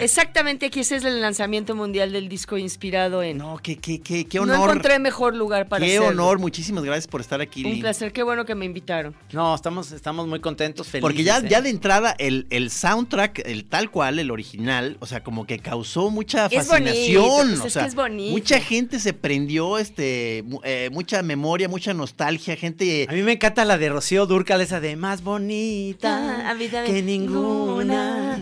exactamente 0.01 0.67
aquí 0.67 0.81
ese 0.81 0.95
es 0.97 1.03
el 1.05 1.21
lanzamiento 1.21 1.75
mundial 1.75 2.11
del 2.11 2.29
disco 2.29 2.57
inspirado 2.57 3.23
en. 3.23 3.37
No, 3.37 3.57
qué, 3.61 3.77
qué, 3.77 4.01
qué, 4.01 4.25
qué 4.25 4.37
No 4.37 4.43
honor. 4.43 4.69
encontré 4.69 4.99
mejor 4.99 5.35
lugar 5.35 5.67
para 5.67 5.85
Qué 5.85 5.97
hacerlo. 5.97 6.23
honor, 6.23 6.39
muchísimas 6.39 6.83
gracias 6.83 7.07
por 7.07 7.21
estar 7.21 7.41
aquí, 7.41 7.63
Un 7.65 7.71
Lin. 7.71 7.81
placer, 7.81 8.11
qué 8.13 8.23
bueno 8.23 8.45
que 8.45 8.55
me 8.55 8.65
invitaron. 8.65 9.15
No, 9.31 9.53
estamos, 9.55 9.91
estamos 9.91 10.27
muy 10.27 10.39
contentos, 10.39 10.87
felices. 10.87 11.01
Porque 11.01 11.23
ya, 11.23 11.39
¿eh? 11.39 11.47
ya 11.49 11.61
de 11.61 11.69
entrada, 11.69 12.15
el, 12.19 12.47
el 12.49 12.69
soundtrack, 12.71 13.41
el 13.45 13.65
tal 13.65 13.89
cual, 13.91 14.19
el 14.19 14.31
original, 14.31 14.97
o 14.99 15.05
sea, 15.05 15.23
como 15.23 15.45
que 15.45 15.59
causó 15.59 16.09
mucha 16.11 16.45
Es 16.47 16.67
fascinación. 16.67 17.23
bonito, 17.23 17.47
pues 17.51 17.61
o 17.61 17.67
es 17.67 17.73
sea, 17.73 17.81
que 17.83 17.87
es 17.89 17.95
bonito. 17.95 18.31
Mucha 18.31 18.59
gente 18.59 18.99
se 18.99 19.13
prendió, 19.13 19.77
este, 19.77 20.43
eh, 20.63 20.89
mucha 20.91 21.21
memoria, 21.23 21.67
mucha 21.69 21.93
nostalgia, 21.93 22.55
gente. 22.55 23.07
A 23.09 23.13
mí 23.13 23.21
me 23.23 23.33
encanta 23.33 23.65
la 23.65 23.77
de 23.77 23.89
Rocío 23.89 24.25
Durcal, 24.25 24.61
esa 24.61 24.79
de 24.79 24.95
más 24.95 25.23
bonita 25.23 26.09
Ah, 26.45 26.49
a 26.51 26.53
mí 26.55 26.67
también. 26.67 26.95
que 26.95 27.01
ninguna. 27.03 28.35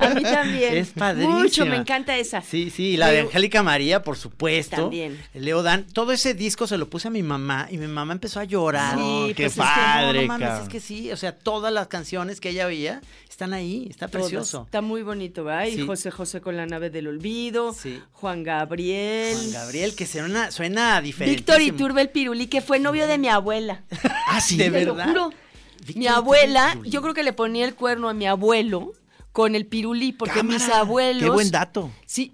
A 0.00 0.08
mí 0.14 0.22
también. 0.22 0.74
Es 0.84 0.92
padrísima. 0.94 1.38
Mucho, 1.38 1.66
me 1.66 1.76
encanta 1.76 2.16
esa. 2.16 2.40
Sí, 2.40 2.70
sí, 2.70 2.96
la 2.96 3.08
de 3.10 3.20
Angélica 3.20 3.62
María, 3.62 4.02
por 4.02 4.16
supuesto. 4.16 4.76
También. 4.76 5.20
Leo 5.34 5.62
Dan. 5.62 5.84
Todo 5.92 6.12
ese 6.12 6.34
disco 6.34 6.66
se 6.66 6.78
lo 6.78 6.88
puse 6.88 7.08
a 7.08 7.10
mi 7.10 7.22
mamá 7.22 7.68
y 7.70 7.78
mi 7.78 7.86
mamá 7.86 8.12
empezó 8.12 8.40
a 8.40 8.44
llorar. 8.44 8.96
Sí, 8.96 9.34
qué 9.36 9.44
pues 9.44 9.52
es 9.52 9.54
que 9.54 9.60
padre, 9.60 10.26
no, 10.26 10.38
no, 10.38 10.38
mames, 10.46 10.62
es 10.64 10.68
que 10.68 10.80
sí, 10.80 11.10
o 11.12 11.16
sea, 11.16 11.34
todas 11.36 11.72
las 11.72 11.88
canciones 11.88 12.40
que 12.40 12.50
ella 12.50 12.66
oía 12.66 13.00
están 13.28 13.52
ahí, 13.52 13.86
está 13.90 14.08
Todas. 14.08 14.26
precioso. 14.28 14.62
Está 14.64 14.80
muy 14.80 15.02
bonito, 15.02 15.44
¿verdad? 15.44 15.66
Y 15.66 15.74
Sí. 15.76 15.86
José 15.86 16.10
José 16.10 16.40
con 16.40 16.56
la 16.56 16.66
nave 16.66 16.90
del 16.90 17.08
olvido. 17.08 17.72
Sí. 17.74 18.00
Juan 18.12 18.42
Gabriel. 18.44 19.36
Juan 19.36 19.52
Gabriel, 19.52 19.94
que 19.94 20.06
suena, 20.06 20.50
suena 20.50 21.00
diferente. 21.00 21.36
Víctor 21.36 21.60
Iturbe 21.60 22.00
el 22.02 22.10
Pirulí, 22.10 22.46
que 22.46 22.60
fue 22.60 22.78
novio 22.78 23.06
de 23.06 23.18
mi 23.18 23.28
abuela. 23.28 23.82
Ah, 24.28 24.40
sí, 24.40 24.56
de 24.56 24.70
Te 24.70 24.84
lo 24.84 24.94
verdad. 24.94 25.08
juro. 25.12 25.30
Mi 25.96 26.06
abuela, 26.06 26.78
yo 26.84 27.02
creo 27.02 27.12
que 27.12 27.22
le 27.22 27.32
ponía 27.34 27.64
el 27.66 27.74
cuerno 27.74 28.08
a 28.08 28.14
mi 28.14 28.26
abuelo 28.26 28.92
con 29.34 29.56
el 29.56 29.66
pirulí, 29.66 30.12
porque 30.12 30.44
mis 30.44 30.68
abuelos. 30.68 31.24
Qué 31.24 31.28
buen 31.28 31.50
dato. 31.50 31.90
Sí. 32.06 32.30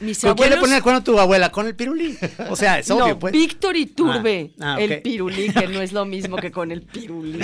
Mis 0.00 0.18
¿Con 0.20 0.34
quién 0.34 0.50
le 0.50 0.56
abuelos. 0.56 0.60
ponía 0.60 0.76
el 0.76 0.82
cuerno 0.82 0.98
a 1.00 1.04
tu 1.04 1.18
abuela? 1.18 1.50
¿Con 1.50 1.66
el 1.66 1.74
pirulí? 1.74 2.18
O 2.50 2.56
sea, 2.56 2.80
es 2.80 2.90
obvio, 2.90 3.08
no, 3.08 3.18
pues. 3.18 3.32
Víctor 3.32 3.76
Iturbe, 3.76 4.52
Ah, 4.60 4.74
ah, 4.74 4.80
el 4.82 5.00
pirulí, 5.00 5.50
que 5.50 5.68
no 5.68 5.80
es 5.80 5.92
lo 5.92 6.04
mismo 6.04 6.36
que 6.36 6.50
con 6.52 6.70
el 6.70 6.82
pirulí. 6.82 7.38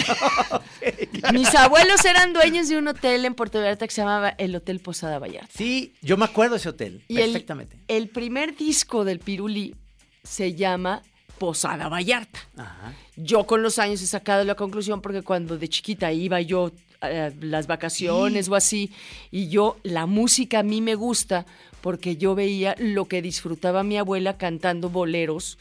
Mis 1.32 1.54
abuelos 1.54 2.04
eran 2.04 2.32
dueños 2.34 2.68
de 2.68 2.76
un 2.76 2.88
hotel 2.88 3.24
en 3.24 3.34
Puerto 3.34 3.58
Vallarta 3.58 3.86
que 3.86 3.94
se 3.94 4.02
llamaba 4.02 4.30
el 4.36 4.54
Hotel 4.54 4.80
Posada 4.80 5.18
Vallarta. 5.18 5.48
Sí, 5.56 5.94
yo 6.02 6.16
me 6.18 6.24
acuerdo 6.26 6.54
de 6.54 6.58
ese 6.58 6.68
hotel, 6.68 7.02
Y 7.08 7.16
el- 7.18 7.30
perfectamente. 7.32 7.78
El, 7.88 8.08
primer 8.10 8.54
disco 8.56 9.04
del 9.06 9.20
pirulí 9.20 9.74
se 10.22 10.54
llama 10.54 11.02
Posada 11.38 11.88
Vallarta. 11.88 12.40
Ajá. 12.56 12.92
Yo 13.16 13.46
con 13.46 13.62
los 13.62 13.78
años 13.78 14.02
he 14.02 14.06
sacado 14.06 14.44
la 14.44 14.54
conclusión 14.56 15.00
porque 15.00 15.22
cuando 15.22 15.56
de 15.56 15.68
chiquita 15.68 16.12
iba 16.12 16.40
yo 16.42 16.72
a 17.00 17.30
las 17.40 17.66
vacaciones 17.66 18.48
o 18.48 18.54
así, 18.54 18.90
y 19.30 19.48
yo, 19.48 19.76
la 19.82 20.06
música 20.06 20.58
a 20.60 20.62
mí 20.62 20.80
me 20.80 20.94
gusta 20.94 21.46
porque 21.80 22.16
yo 22.16 22.34
veía 22.34 22.74
lo 22.78 23.06
que 23.06 23.22
disfrutaba 23.22 23.82
mi 23.82 23.96
abuela 23.96 24.36
cantando 24.36 24.90
boleros, 24.90 25.58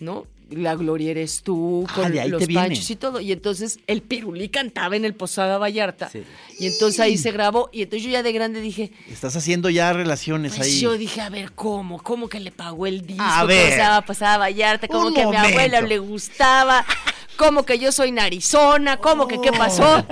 ¿no? 0.00 0.26
La 0.50 0.74
Gloria 0.74 1.12
eres 1.12 1.42
tú, 1.42 1.86
Ah, 1.88 1.94
con 1.94 2.30
los 2.30 2.46
panchos 2.48 2.90
y 2.90 2.96
todo. 2.96 3.20
Y 3.20 3.32
entonces 3.32 3.78
el 3.86 4.02
Pirulí 4.02 4.50
cantaba 4.50 4.96
en 4.96 5.06
el 5.06 5.14
Posada 5.14 5.56
Vallarta. 5.56 6.10
Y 6.58 6.66
entonces 6.66 7.00
ahí 7.00 7.16
se 7.16 7.32
grabó. 7.32 7.70
Y 7.72 7.80
entonces 7.82 8.04
yo 8.04 8.10
ya 8.10 8.22
de 8.22 8.32
grande 8.32 8.60
dije, 8.60 8.92
Estás 9.08 9.34
haciendo 9.34 9.70
ya 9.70 9.94
relaciones 9.94 10.56
pues 10.56 10.68
ahí. 10.68 10.80
yo 10.80 10.98
dije, 10.98 11.22
a 11.22 11.30
ver, 11.30 11.52
¿cómo? 11.52 12.02
¿Cómo 12.02 12.28
que 12.28 12.38
le 12.38 12.50
pagó 12.52 12.86
el 12.86 13.06
disco? 13.06 13.22
A 13.24 13.36
¿Cómo 13.36 13.46
ver. 13.46 13.78
llama 13.78 14.04
Posada 14.04 14.36
Vallarta? 14.36 14.88
¿Cómo 14.88 15.06
Un 15.06 15.14
que 15.14 15.22
a 15.22 15.28
mi 15.30 15.36
abuela 15.36 15.80
le 15.80 15.98
gustaba? 16.00 16.84
¿Cómo 17.38 17.64
que 17.64 17.78
yo 17.78 17.90
soy 17.90 18.12
narizona? 18.12 18.98
¿Cómo 18.98 19.26
que 19.26 19.40
qué 19.40 19.52
pasó? 19.52 20.04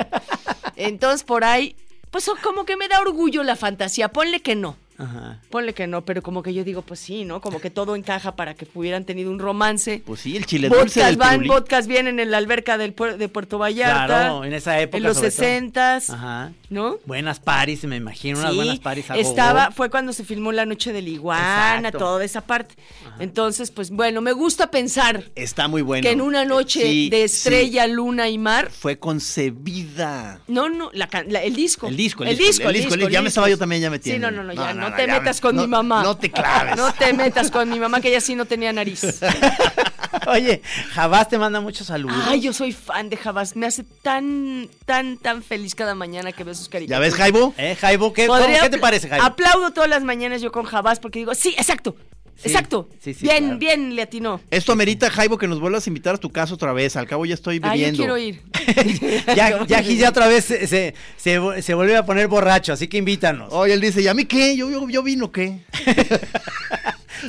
Entonces 0.77 1.25
por 1.25 1.45
ahí, 1.45 1.77
pues 2.11 2.31
como 2.43 2.65
que 2.65 2.77
me 2.77 2.89
da 2.89 3.01
orgullo 3.01 3.43
la 3.43 3.57
fantasía. 3.57 4.09
Ponle 4.09 4.41
que 4.41 4.57
no. 4.57 4.77
Ajá. 5.01 5.41
Ponle 5.51 5.73
que 5.73 5.87
no, 5.87 6.05
pero 6.05 6.23
como 6.23 6.43
que 6.43 6.53
yo 6.53 6.63
digo, 6.63 6.83
pues 6.83 7.01
sí, 7.01 7.25
¿no? 7.25 7.41
Como 7.41 7.61
que 7.61 7.71
todo 7.71 7.97
encaja 7.97 8.37
para 8.37 8.55
que 8.55 8.67
hubieran 8.75 9.05
tenido 9.05 9.31
un 9.31 9.39
romance. 9.39 10.03
Pues 10.05 10.21
sí, 10.21 10.37
el 10.37 10.45
chile 10.47 10.69
dulce 10.69 11.01
Vodkas 11.01 11.07
del 11.07 11.17
van, 11.17 11.31
pirulí. 11.41 11.49
vodkas 11.49 11.87
vienen 11.87 12.21
en 12.21 12.31
la 12.31 12.37
alberca 12.39 12.77
del 12.79 12.95
puer- 12.95 13.17
de 13.17 13.29
Puerto 13.29 13.59
Vallarta. 13.59 14.07
Claro, 14.07 14.45
en 14.45 14.53
esa 14.53 14.79
época. 14.81 14.99
En 14.99 15.03
los 15.05 15.17
sesentas, 15.17 16.11
Ajá. 16.11 16.53
¿no? 16.69 16.99
Buenas 17.07 17.41
paris, 17.41 17.83
me 17.85 17.97
imagino, 17.97 18.39
unas 18.39 18.51
Sí, 18.51 18.57
buenas 18.57 18.79
paris 18.81 19.07
estaba, 19.17 19.71
fue 19.71 19.89
cuando 19.91 20.13
se 20.13 20.25
filmó 20.25 20.53
La 20.53 20.67
Noche 20.67 20.93
de 20.93 21.03
la 21.03 21.09
Iguana, 21.09 21.77
Exacto. 21.79 21.99
toda 21.99 22.25
esa 22.25 22.43
parte. 22.43 22.75
Entonces, 23.19 23.71
pues 23.71 23.91
bueno, 23.91 24.21
me 24.21 24.33
gusta 24.33 24.71
pensar 24.71 25.25
Está 25.35 25.67
muy 25.69 25.83
bueno. 25.83 26.03
que 26.03 26.11
en 26.11 26.21
una 26.21 26.45
noche 26.45 26.83
Sí, 26.83 27.11
de 27.11 27.27
sí. 27.29 27.37
estrella, 27.49 27.87
luna 27.87 28.29
y 28.29 28.39
mar, 28.39 28.71
Fue 28.71 28.99
concebida. 28.99 30.41
no, 30.49 30.69
no, 30.69 30.91
la 30.93 31.09
la- 31.29 31.43
el 31.43 31.55
disco. 31.55 31.89
El 31.89 31.97
disco, 31.97 32.25
el 32.25 32.37
disco, 32.37 32.69
el 32.69 32.75
disco, 32.75 32.95
el 32.95 33.01
disco. 33.01 33.09
Ya 33.11 33.23
me 33.23 33.29
estaba 33.29 33.49
yo 33.49 33.59
también 33.59 33.83
ya 33.83 33.89
Sí, 33.89 33.93
metiendo. 33.93 34.31
no, 34.31 34.37
no, 34.39 34.45
no, 34.45 34.55
No, 34.55 34.63
ya, 34.63 34.75
no, 34.75 34.89
no, 34.90 34.90
no, 34.91 34.97
te 34.97 35.07
ya 35.07 35.13
metas 35.15 35.37
me- 35.37 35.41
con 35.43 35.57
no- 35.57 35.63
mi 35.63 35.69
mamá. 35.69 36.03
no 36.03 36.17
te 36.17 36.31
claves. 36.31 36.77
No 36.77 36.93
te 36.93 37.13
metas 37.13 37.51
con 37.51 37.69
mi 37.71 37.79
mamá, 37.81 38.01
que 38.01 38.09
ella 38.09 38.21
sí 38.21 38.35
no 38.35 38.45
tenía 38.45 38.73
nariz. 38.73 39.03
Oye, 40.27 40.63
Jabás 40.93 41.29
te 41.29 41.39
manda 41.39 41.61
muchos 41.61 41.87
saludos. 41.87 42.17
Ay, 42.27 42.41
yo 42.41 42.53
soy 42.53 42.73
fan 42.73 43.09
de 43.11 43.17
Jabás. 43.17 43.57
Me 43.57 43.67
hace 43.67 43.85
tan, 43.85 44.69
tan, 44.85 45.17
tan 45.19 45.43
feliz 45.43 45.75
cada 45.75 45.95
mañana 45.95 46.33
que 46.33 46.45
veo 46.45 46.55
sus 46.55 46.69
caricaturas. 46.69 46.99
¿Ya 46.99 47.11
ves, 47.11 47.15
Jaibo? 47.15 47.55
¿Eh, 47.57 47.77
Jaibo? 47.81 48.13
¿Qué, 48.13 48.29
qué 48.61 48.71
te 48.71 48.79
parece, 48.79 49.09
Jaibo? 49.09 49.25
Aplaudo 49.25 49.71
todas 49.73 49.89
las 49.89 50.03
mañanas 50.03 50.41
yo 50.43 50.53
con 50.53 50.65
Jabás 50.65 51.01
porque 51.01 51.21
digo, 51.21 51.35
sí, 51.35 51.55
exacto, 51.57 51.97
Sí, 52.43 52.49
exacto. 52.49 52.89
sí, 53.03 53.13
sí, 53.13 53.23
bien, 53.25 53.45
claro. 53.45 53.59
bien, 53.59 53.95
le 53.97 54.03
atinó. 54.03 54.41
Esto 54.51 54.73
amerita, 54.73 55.11
Jaibo, 55.11 55.37
que 55.37 55.47
nos 55.47 55.61
vuelvas 55.61 55.87
a 55.87 55.91
invitar 55.91 56.15
a 56.15 56.19
tu 56.19 56.31
casa 56.31 56.55
otra 56.55 56.73
vez. 56.73 56.97
Al 56.97 57.07
cabo 57.07 57.27
ya 57.27 57.35
estoy 57.35 57.61
Ah, 57.63 57.77
yo 57.77 57.93
quiero 57.93 58.17
ir. 58.17 58.41
Ya, 59.37 59.65
ya, 59.83 60.09
otra 60.09 60.27
vez 60.27 60.45
se, 60.47 60.67
se, 60.67 60.95
se, 61.17 61.63
se 61.63 61.75
vuelve 61.75 61.97
a 61.97 62.07
poner 62.07 62.29
borracho, 62.29 62.73
así 62.73 62.89
que 62.89 62.97
invítanos. 62.99 63.53
Oye, 63.53 63.75
él 63.75 63.81
dice, 63.81 64.01
¿y 64.01 64.09
a 64.09 64.15
mí 64.15 64.25
qué? 64.25 64.57
¿Yo, 64.57 64.71
yo, 64.71 64.89
yo 64.89 65.03
vino 65.03 65.31
qué? 65.31 65.61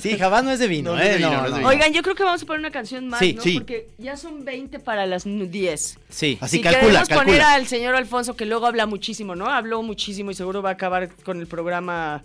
Sí, 0.01 0.17
Jabás 0.17 0.43
no 0.43 0.51
es 0.51 0.59
de 0.59 0.67
vino, 0.67 0.95
No, 0.95 1.01
¿eh? 1.01 1.21
Oigan, 1.65 1.91
yo 1.91 2.01
creo 2.01 2.15
que 2.15 2.23
vamos 2.23 2.41
a 2.41 2.45
poner 2.45 2.59
una 2.61 2.71
canción 2.71 3.09
más, 3.09 3.19
Sí, 3.19 3.33
¿no? 3.33 3.41
sí. 3.41 3.55
Porque 3.55 3.87
ya 3.97 4.15
son 4.15 4.45
20 4.45 4.79
para 4.79 5.05
las 5.05 5.25
nu- 5.25 5.47
10. 5.47 5.97
Sí. 6.09 6.37
Así 6.39 6.57
si 6.57 6.63
calcula, 6.63 6.81
queremos 6.87 7.09
calcula. 7.09 7.25
poner 7.25 7.41
al 7.41 7.67
señor 7.67 7.95
Alfonso, 7.95 8.35
que 8.37 8.45
luego 8.45 8.67
habla 8.67 8.85
muchísimo, 8.85 9.35
¿no? 9.35 9.47
Habló 9.49 9.83
muchísimo 9.83 10.31
y 10.31 10.33
seguro 10.33 10.61
va 10.61 10.69
a 10.69 10.73
acabar 10.73 11.09
con 11.25 11.41
el 11.41 11.47
programa 11.47 12.23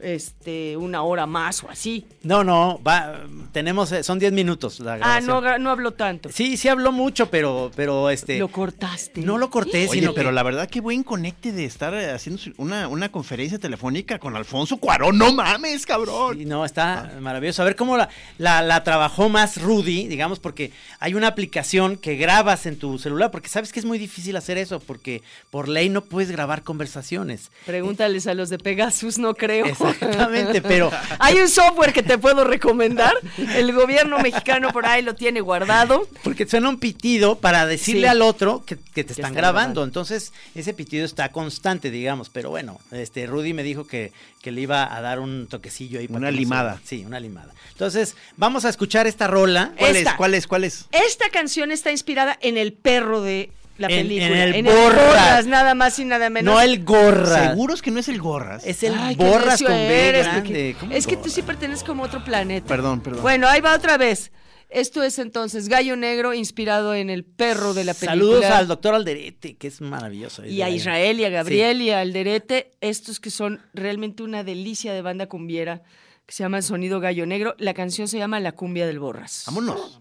este 0.00 0.76
una 0.76 1.02
hora 1.02 1.26
más 1.26 1.62
o 1.64 1.70
así. 1.70 2.06
No, 2.22 2.44
no, 2.44 2.80
va, 2.86 3.20
tenemos, 3.52 3.90
eh, 3.92 4.02
son 4.02 4.18
10 4.18 4.32
minutos 4.32 4.80
la 4.80 4.94
Ah, 4.94 4.96
grabación. 4.98 5.26
no, 5.26 5.42
gra- 5.42 5.58
no 5.58 5.70
habló 5.70 5.92
tanto. 5.92 6.30
Sí, 6.32 6.56
sí 6.56 6.68
habló 6.68 6.92
mucho, 6.92 7.30
pero, 7.30 7.70
pero 7.74 8.10
este... 8.10 8.38
Lo 8.38 8.48
cortaste. 8.48 9.20
No 9.22 9.38
lo 9.38 9.50
corté, 9.50 9.88
Oye, 9.88 10.00
sino 10.00 10.14
pero 10.14 10.30
que- 10.30 10.34
la 10.34 10.42
verdad, 10.42 10.68
qué 10.68 10.80
buen 10.80 11.02
conecte 11.02 11.52
de 11.52 11.64
estar 11.64 11.94
eh, 11.94 12.10
haciendo 12.10 12.40
una, 12.58 12.88
una 12.88 13.10
conferencia 13.10 13.58
telefónica 13.58 14.18
con 14.18 14.36
Alfonso 14.36 14.76
Cuarón. 14.76 15.18
No 15.18 15.32
mames, 15.32 15.84
cabrón. 15.86 16.38
Sí, 16.38 16.44
no, 16.44 16.64
está 16.64 17.12
maravilloso. 17.20 17.62
A 17.62 17.64
ver 17.64 17.76
cómo 17.76 17.96
la, 17.96 18.08
la, 18.38 18.62
la 18.62 18.84
trabajó 18.84 19.28
más 19.28 19.60
Rudy, 19.60 20.06
digamos, 20.08 20.38
porque 20.38 20.72
hay 21.00 21.14
una 21.14 21.28
aplicación 21.28 21.96
que 21.96 22.16
grabas 22.16 22.66
en 22.66 22.78
tu 22.78 22.98
celular, 22.98 23.30
porque 23.30 23.48
sabes 23.48 23.72
que 23.72 23.80
es 23.80 23.84
muy 23.86 23.98
difícil 23.98 24.36
hacer 24.36 24.58
eso, 24.58 24.80
porque 24.80 25.22
por 25.50 25.68
ley 25.68 25.88
no 25.88 26.02
puedes 26.04 26.30
grabar 26.30 26.62
conversaciones. 26.62 27.50
Pregúntales 27.66 28.26
a 28.26 28.34
los 28.34 28.48
de 28.50 28.58
Pegasus, 28.58 29.18
no 29.18 29.34
creo. 29.34 29.66
Exactamente, 29.90 30.62
pero... 30.62 30.90
Hay 31.18 31.36
un 31.38 31.48
software 31.48 31.92
que 31.92 32.02
te 32.02 32.18
puedo 32.18 32.44
recomendar. 32.44 33.14
El 33.54 33.72
gobierno 33.72 34.18
mexicano 34.18 34.70
por 34.72 34.86
ahí 34.86 35.02
lo 35.02 35.14
tiene 35.14 35.40
guardado. 35.40 36.08
Porque 36.22 36.46
suena 36.46 36.68
un 36.68 36.78
pitido 36.78 37.38
para 37.38 37.66
decirle 37.66 38.02
Sí. 38.02 38.06
al 38.06 38.22
otro 38.22 38.64
que, 38.64 38.76
que 38.76 39.04
te 39.04 39.12
están 39.12 39.26
están 39.26 39.34
grabando. 39.34 39.38
grabando. 39.82 39.84
Entonces, 39.84 40.32
ese 40.54 40.74
pitido 40.74 41.04
está 41.04 41.30
constante, 41.30 41.90
digamos. 41.90 42.28
Pero 42.30 42.50
bueno, 42.50 42.80
este 42.92 43.26
Rudy 43.26 43.52
me 43.54 43.62
dijo 43.62 43.86
que, 43.86 44.12
que 44.42 44.50
le 44.52 44.60
iba 44.62 44.94
a 44.94 45.00
dar 45.00 45.20
un 45.20 45.46
toquecillo 45.48 45.98
ahí. 46.00 46.06
para 46.08 46.18
Una 46.18 46.30
no 46.30 46.36
limada. 46.36 46.80
sí, 46.84 47.04
una 47.06 47.20
limada. 47.20 47.52
Entonces, 47.72 48.16
vamos 48.36 48.64
a 48.64 48.68
escuchar 48.68 49.06
esta 49.06 49.26
rola. 49.26 49.72
¿Cuál 49.78 49.96
Esta. 49.96 50.10
es? 50.10 50.16
¿Cuál 50.16 50.34
es? 50.34 50.46
¿Cuál 50.46 50.64
es? 50.64 50.86
Esta 50.92 51.28
canción 51.30 51.70
está 51.70 51.90
inspirada 51.90 52.36
en 52.40 52.56
el 52.56 52.72
perro 52.72 53.20
de 53.22 53.50
la 53.78 53.88
En- 53.88 54.06
película. 54.06 54.44
en 54.46 54.66
el 54.66 54.74
Borras. 54.74 55.46
nada 55.46 55.74
más 55.74 55.98
y 55.98 56.04
nada 56.04 56.28
menos. 56.30 56.52
No 56.54 56.60
el 56.60 56.84
gorra. 56.84 57.50
¿Seguros 57.50 57.80
que 57.80 57.90
no 57.90 58.00
es 58.00 58.08
el 58.08 58.20
Gorras? 58.20 58.64
Es 58.66 58.82
el 58.82 58.94
Ay, 58.98 59.14
borras 59.16 59.62
con 59.62 59.72
B 59.72 60.08
eres, 60.08 60.26
grande. 60.26 60.42
Peque. 60.48 60.76
¿Cómo 60.78 60.92
Es 60.92 61.06
que 61.06 61.16
tú 61.16 61.28
sí 61.30 61.42
perteneces 61.42 61.84
como 61.84 62.02
a 62.04 62.06
otro 62.06 62.22
planeta. 62.24 62.66
Perdón, 62.66 63.00
perdón. 63.00 63.22
Bueno, 63.22 63.48
ahí 63.48 63.60
va 63.60 63.74
otra 63.74 63.96
vez. 63.96 64.32
Esto 64.70 65.02
es 65.02 65.18
entonces 65.18 65.68
Gallo 65.68 65.96
Negro 65.96 66.34
inspirado 66.34 66.94
en 66.94 67.08
el 67.08 67.24
perro 67.24 67.72
de 67.72 67.84
la 67.84 67.94
película. 67.94 68.12
Saludos 68.12 68.44
al 68.44 68.68
doctor 68.68 68.94
Alderete, 68.94 69.56
que 69.56 69.68
es 69.68 69.80
maravilloso. 69.80 70.44
Y 70.44 70.60
a 70.60 70.68
Israel 70.68 71.18
y 71.20 71.24
a 71.24 71.30
Gabriel 71.30 71.80
y 71.80 71.90
a 71.90 72.00
Alderete, 72.00 72.72
estos 72.82 73.18
que 73.18 73.30
son 73.30 73.62
realmente 73.72 74.22
una 74.22 74.44
delicia 74.44 74.92
de 74.92 75.00
banda 75.00 75.26
cumbiera, 75.26 75.82
que 76.26 76.34
se 76.34 76.42
llama 76.42 76.60
Sonido 76.60 77.00
Gallo 77.00 77.24
Negro. 77.24 77.54
La 77.58 77.72
canción 77.72 78.08
se 78.08 78.18
llama 78.18 78.40
La 78.40 78.52
Cumbia 78.52 78.86
del 78.86 78.98
Borras. 78.98 79.44
Vámonos. 79.46 80.00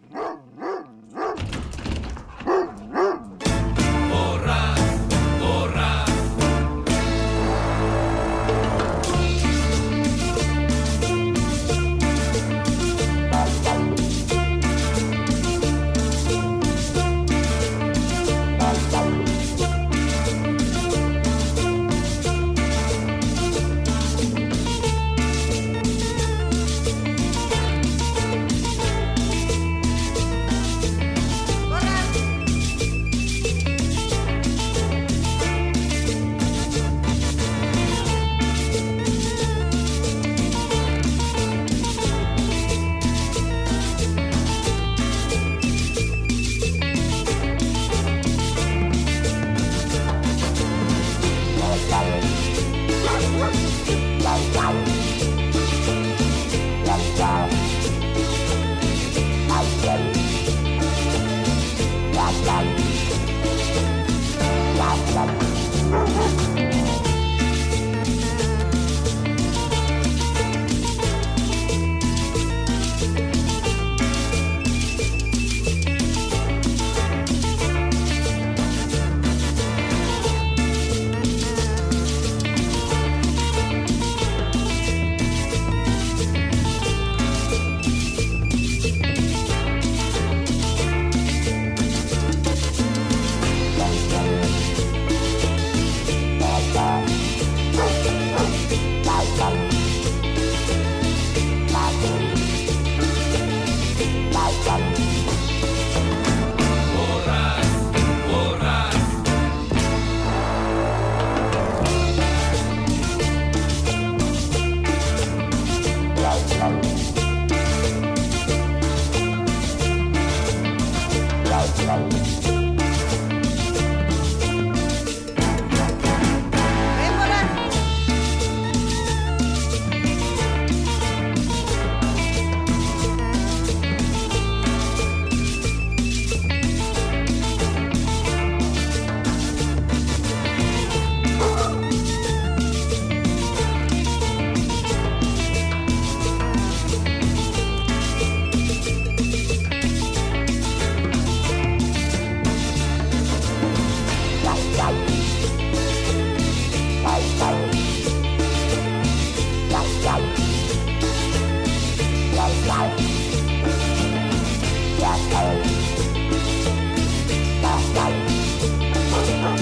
Me 162.77 162.83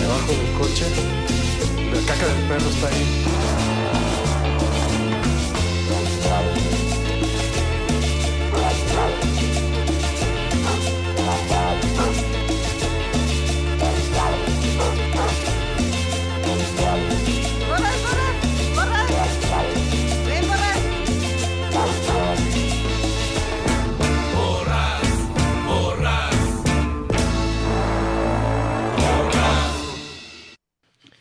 bajo 0.05 0.31
del 0.33 0.51
coche, 0.59 0.85
la 1.93 1.99
caca 2.05 2.27
del 2.27 2.43
perro 2.47 2.69
está 2.69 2.87
ahí. 2.89 3.05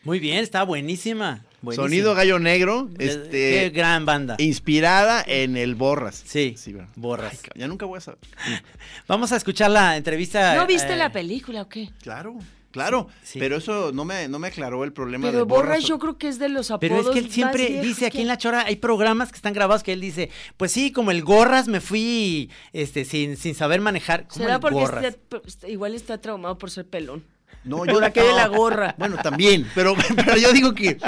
Muy 0.04 0.20
bien, 0.20 0.38
está 0.38 0.62
buenísima. 0.64 1.42
buenísima. 1.62 1.84
Sonido 1.88 2.14
Gallo 2.14 2.38
Negro, 2.38 2.88
este, 2.98 3.30
Qué 3.30 3.70
gran 3.74 4.04
banda. 4.04 4.36
inspirada 4.38 5.24
en 5.26 5.56
el 5.56 5.74
Borras. 5.74 6.22
Sí, 6.26 6.54
¿verdad? 6.66 6.88
Borras. 6.96 7.32
Ay, 7.32 7.60
ya 7.60 7.68
nunca 7.68 7.86
voy 7.86 7.98
a 7.98 8.00
saber. 8.00 8.18
Vamos 9.08 9.32
a 9.32 9.36
escuchar 9.36 9.70
la 9.70 9.96
entrevista. 9.96 10.54
¿No 10.56 10.66
viste 10.66 10.92
eh, 10.92 10.96
la 10.96 11.10
película 11.10 11.62
o 11.62 11.68
qué? 11.70 11.88
Claro, 12.02 12.36
claro. 12.70 13.08
Pero 13.32 13.56
eso 13.56 13.92
no 13.92 14.04
me, 14.04 14.28
no 14.28 14.38
me 14.38 14.48
aclaró 14.48 14.84
el 14.84 14.92
problema 14.92 15.28
Pero 15.28 15.38
de 15.38 15.44
Borras 15.44 15.66
Borras. 15.78 15.84
yo 15.84 15.98
creo 15.98 16.18
que 16.18 16.28
es 16.28 16.38
de 16.38 16.50
los 16.50 16.70
apodos 16.70 16.80
Pero 16.80 17.00
es 17.00 17.08
que 17.08 17.18
él 17.20 17.30
siempre 17.30 17.80
dice 17.80 18.04
aquí 18.06 18.18
que- 18.18 18.22
en 18.22 18.28
La 18.28 18.36
Chora, 18.36 18.64
hay 18.66 18.76
programas 18.76 19.30
que 19.30 19.36
están 19.36 19.54
grabados 19.54 19.82
que 19.82 19.94
él 19.94 20.02
dice, 20.02 20.28
pues 20.58 20.70
sí, 20.70 20.92
como 20.92 21.12
el 21.12 21.22
Gorras 21.22 21.66
me 21.66 21.80
fui 21.80 22.50
este 22.74 23.06
sin, 23.06 23.38
sin 23.38 23.54
saber 23.54 23.80
manejar. 23.80 24.26
¿Cómo 24.28 24.42
¿Será 24.44 24.54
el 24.56 24.60
porque 24.60 24.80
Gorras? 24.80 25.16
está- 25.46 25.66
igual 25.68 25.94
está 25.94 26.18
traumado 26.20 26.58
por 26.58 26.70
ser 26.70 26.86
pelón? 26.86 27.24
No, 27.62 27.78
Por 27.78 27.88
yo 27.90 28.04
aquello 28.04 28.26
de 28.28 28.32
no. 28.32 28.38
la 28.38 28.46
gorra. 28.56 28.94
Bueno, 28.98 29.16
también, 29.22 29.66
pero, 29.74 29.94
pero 30.16 30.36
yo 30.36 30.52
digo 30.52 30.74
que 30.74 30.98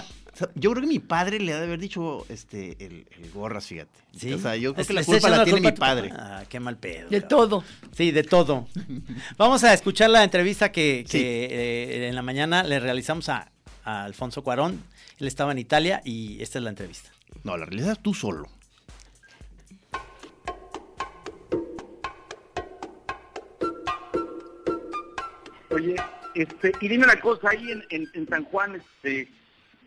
yo 0.54 0.70
creo 0.72 0.82
que 0.82 0.88
mi 0.88 0.98
padre 0.98 1.40
le 1.40 1.54
ha 1.54 1.58
de 1.58 1.64
haber 1.64 1.78
dicho 1.80 2.26
este 2.28 2.76
el, 2.84 3.06
el 3.10 3.30
gorras, 3.30 3.66
fíjate. 3.66 3.98
¿Sí? 4.18 4.32
O 4.34 4.38
sea, 4.38 4.54
yo 4.56 4.74
creo 4.74 4.82
Es- 4.82 4.88
que 4.88 4.92
la 4.94 5.04
culpa 5.04 5.28
la 5.30 5.44
tiene 5.44 5.60
culpa 5.60 5.70
mi 5.72 5.76
padre. 5.78 6.12
Ah, 6.14 6.42
qué 6.48 6.60
mal 6.60 6.76
pedo. 6.76 7.08
De 7.08 7.22
todo. 7.22 7.64
Sí, 7.92 8.10
de 8.10 8.22
todo. 8.22 8.68
Vamos 9.38 9.64
a 9.64 9.72
escuchar 9.72 10.10
la 10.10 10.22
entrevista 10.24 10.70
que, 10.72 11.04
que, 11.08 11.18
Sí. 11.18 11.24
eh, 11.24 12.08
en 12.08 12.14
la 12.14 12.20
mañana 12.22 12.62
le 12.64 12.80
realizamos 12.80 13.28
a, 13.30 13.50
a 13.84 14.04
Alfonso 14.04 14.42
Cuarón. 14.44 14.82
Él 15.18 15.26
estaba 15.26 15.52
en 15.52 15.58
Italia 15.58 16.02
y 16.04 16.42
esta 16.42 16.58
es 16.58 16.64
la 16.64 16.70
entrevista. 16.70 17.10
No, 17.42 17.56
la 17.56 17.64
realidad 17.64 17.98
tú 18.02 18.12
solo. 18.12 18.46
Oye, 25.70 25.96
este, 26.42 26.72
y 26.80 26.88
dime 26.88 27.04
una 27.04 27.20
cosa, 27.20 27.50
ahí 27.50 27.70
en, 27.90 28.08
en, 28.12 28.28
San 28.28 28.44
Juan, 28.44 28.74
este, 28.76 29.28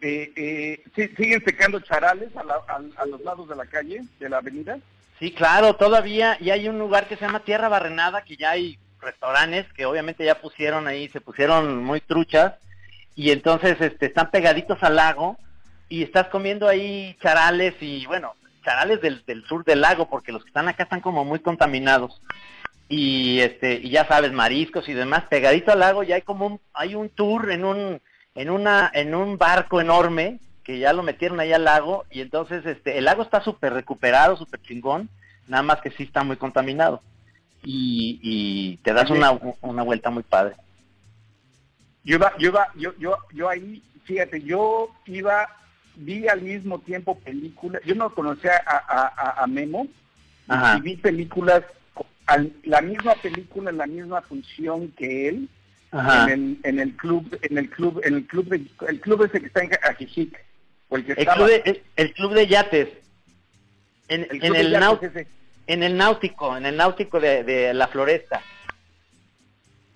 eh, 0.01 0.31
eh, 0.35 0.83
¿sí- 0.95 1.09
¿siguen 1.17 1.43
secando 1.43 1.79
charales 1.79 2.29
a 2.35 3.05
los 3.05 3.21
lados 3.21 3.47
de 3.49 3.55
la 3.55 3.65
calle, 3.65 4.03
de 4.19 4.29
la 4.29 4.37
avenida? 4.37 4.79
Sí, 5.19 5.31
claro, 5.31 5.75
todavía, 5.75 6.37
y 6.39 6.49
hay 6.49 6.67
un 6.69 6.79
lugar 6.79 7.07
que 7.07 7.17
se 7.17 7.25
llama 7.25 7.41
Tierra 7.41 7.67
Barrenada, 7.67 8.23
que 8.23 8.37
ya 8.37 8.51
hay 8.51 8.77
restaurantes 9.01 9.65
que 9.73 9.85
obviamente 9.85 10.25
ya 10.25 10.39
pusieron 10.39 10.87
ahí, 10.87 11.09
se 11.09 11.21
pusieron 11.21 11.83
muy 11.83 12.01
truchas, 12.01 12.53
y 13.15 13.31
entonces 13.31 13.79
este, 13.81 14.05
están 14.07 14.31
pegaditos 14.31 14.81
al 14.83 14.95
lago, 14.95 15.37
y 15.89 16.03
estás 16.03 16.27
comiendo 16.27 16.67
ahí 16.67 17.17
charales, 17.21 17.75
y 17.81 18.05
bueno, 18.05 18.35
charales 18.63 19.01
del, 19.01 19.23
del 19.25 19.43
sur 19.45 19.65
del 19.65 19.81
lago, 19.81 20.09
porque 20.09 20.31
los 20.31 20.43
que 20.43 20.49
están 20.49 20.67
acá 20.67 20.83
están 20.83 21.01
como 21.01 21.25
muy 21.25 21.39
contaminados. 21.39 22.21
Y 22.91 23.39
este, 23.41 23.75
y 23.75 23.91
ya 23.91 24.07
sabes, 24.07 24.31
mariscos 24.33 24.89
y 24.89 24.93
demás, 24.93 25.23
pegadito 25.29 25.71
al 25.71 25.79
lago, 25.79 26.01
ya 26.03 26.15
hay 26.15 26.23
como 26.23 26.47
un, 26.47 26.59
hay 26.73 26.95
un 26.95 27.09
tour 27.09 27.51
en 27.51 27.63
un, 27.63 28.01
en 28.35 28.49
una, 28.49 28.89
en 28.93 29.13
un 29.13 29.37
barco 29.37 29.79
enorme, 29.79 30.39
que 30.63 30.79
ya 30.79 30.91
lo 30.91 31.03
metieron 31.03 31.39
ahí 31.39 31.53
al 31.53 31.63
lago, 31.65 32.05
y 32.09 32.21
entonces 32.21 32.65
este, 32.65 32.97
el 32.97 33.05
lago 33.05 33.21
está 33.21 33.41
súper 33.43 33.73
recuperado, 33.73 34.35
súper 34.37 34.61
chingón, 34.63 35.07
nada 35.47 35.61
más 35.63 35.81
que 35.81 35.91
sí 35.91 36.03
está 36.03 36.23
muy 36.23 36.35
contaminado. 36.37 37.01
Y, 37.63 38.19
y 38.23 38.77
te 38.77 38.93
das 38.93 39.09
una, 39.11 39.31
una 39.61 39.83
vuelta 39.83 40.09
muy 40.09 40.23
padre. 40.23 40.55
Yo 42.03 42.15
iba, 42.15 42.33
yo 42.39 42.49
iba, 42.49 42.67
yo, 42.75 42.93
yo, 42.97 43.17
yo 43.33 43.49
ahí, 43.49 43.83
fíjate, 44.05 44.41
yo 44.41 44.89
iba, 45.05 45.47
vi 45.95 46.27
al 46.27 46.41
mismo 46.41 46.79
tiempo 46.79 47.19
películas, 47.19 47.81
yo 47.85 47.93
no 47.95 48.09
conocía 48.15 48.53
a, 48.65 48.77
a, 48.77 49.07
a- 49.07 49.43
a 49.43 49.47
Memo, 49.47 49.87
Ajá. 50.47 50.77
y 50.77 50.81
vi 50.81 50.97
películas, 50.97 51.63
al- 52.29 52.53
la 52.63 52.81
misma 52.81 53.13
película, 53.15 53.71
la 53.71 53.87
misma 53.87 54.21
función 54.21 54.89
que 54.97 55.29
él, 55.29 55.49
Ajá. 55.91 56.25
en 56.25 56.29
el, 56.31 56.57
en 56.63 56.79
el 56.79 56.95
club, 56.95 57.37
en 57.41 57.57
el 57.57 57.69
club, 57.69 58.01
en 58.03 58.13
el 58.15 58.25
club 58.25 58.45
de, 58.47 58.61
el 58.87 58.99
club 59.01 59.23
ese 59.23 59.39
que 59.41 59.47
está 59.47 59.61
en 59.63 59.71
Ajijic, 59.81 60.39
o 60.89 60.97
el 60.97 61.05
que 61.05 61.13
El 61.13 61.19
estaba. 61.19 61.37
club, 61.37 61.47
de, 61.49 61.61
el, 61.71 61.81
el 61.95 62.13
club 62.13 62.33
de 62.33 62.47
yates, 62.47 62.87
en 64.07 64.27
El 64.29 64.43
en 64.43 64.55
el, 64.55 64.71
yates 64.71 65.13
nau- 65.13 65.27
en 65.67 65.83
el 65.83 65.97
náutico, 65.97 66.57
en 66.57 66.65
el 66.65 66.75
náutico 66.77 67.19
de, 67.19 67.43
de 67.43 67.73
la 67.73 67.87
floresta. 67.87 68.41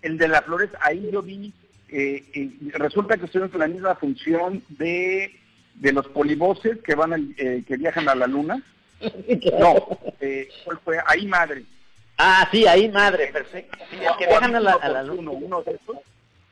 el 0.02 0.18
de 0.18 0.28
las 0.28 0.44
flores, 0.44 0.70
ahí 0.82 1.10
yo 1.12 1.22
vi, 1.22 1.54
eh, 1.90 2.24
eh, 2.34 2.50
resulta 2.74 3.18
que 3.18 3.26
estuvimos 3.26 3.54
en 3.54 3.60
la 3.60 3.68
misma 3.68 3.96
función 3.96 4.62
de, 4.70 5.34
de 5.76 5.94
los 5.94 6.08
polivoces 6.10 6.80
que 6.84 6.94
van 6.96 7.14
al- 7.14 7.34
eh, 7.38 7.64
que 7.68 7.78
viajan 7.78 8.10
a 8.10 8.16
la 8.16 8.28
luna. 8.28 8.62
No, 9.60 10.00
eh, 10.22 10.48
¿cuál 10.64 10.80
fue? 10.84 10.98
Ahí 11.06 11.26
madre. 11.28 11.64
Ah, 12.18 12.48
sí, 12.52 12.68
ahí 12.68 12.90
madre, 12.90 13.28
perfecto. 13.28 13.78
Sí, 13.90 13.98
que 14.20 14.28
viajan 14.28 14.56
a 14.56 14.60
la, 14.60 14.74
a 14.74 14.90
la 14.90 15.04
Uno, 15.12 15.32
uno 15.32 15.62
de 15.64 15.72
esos. 15.74 15.98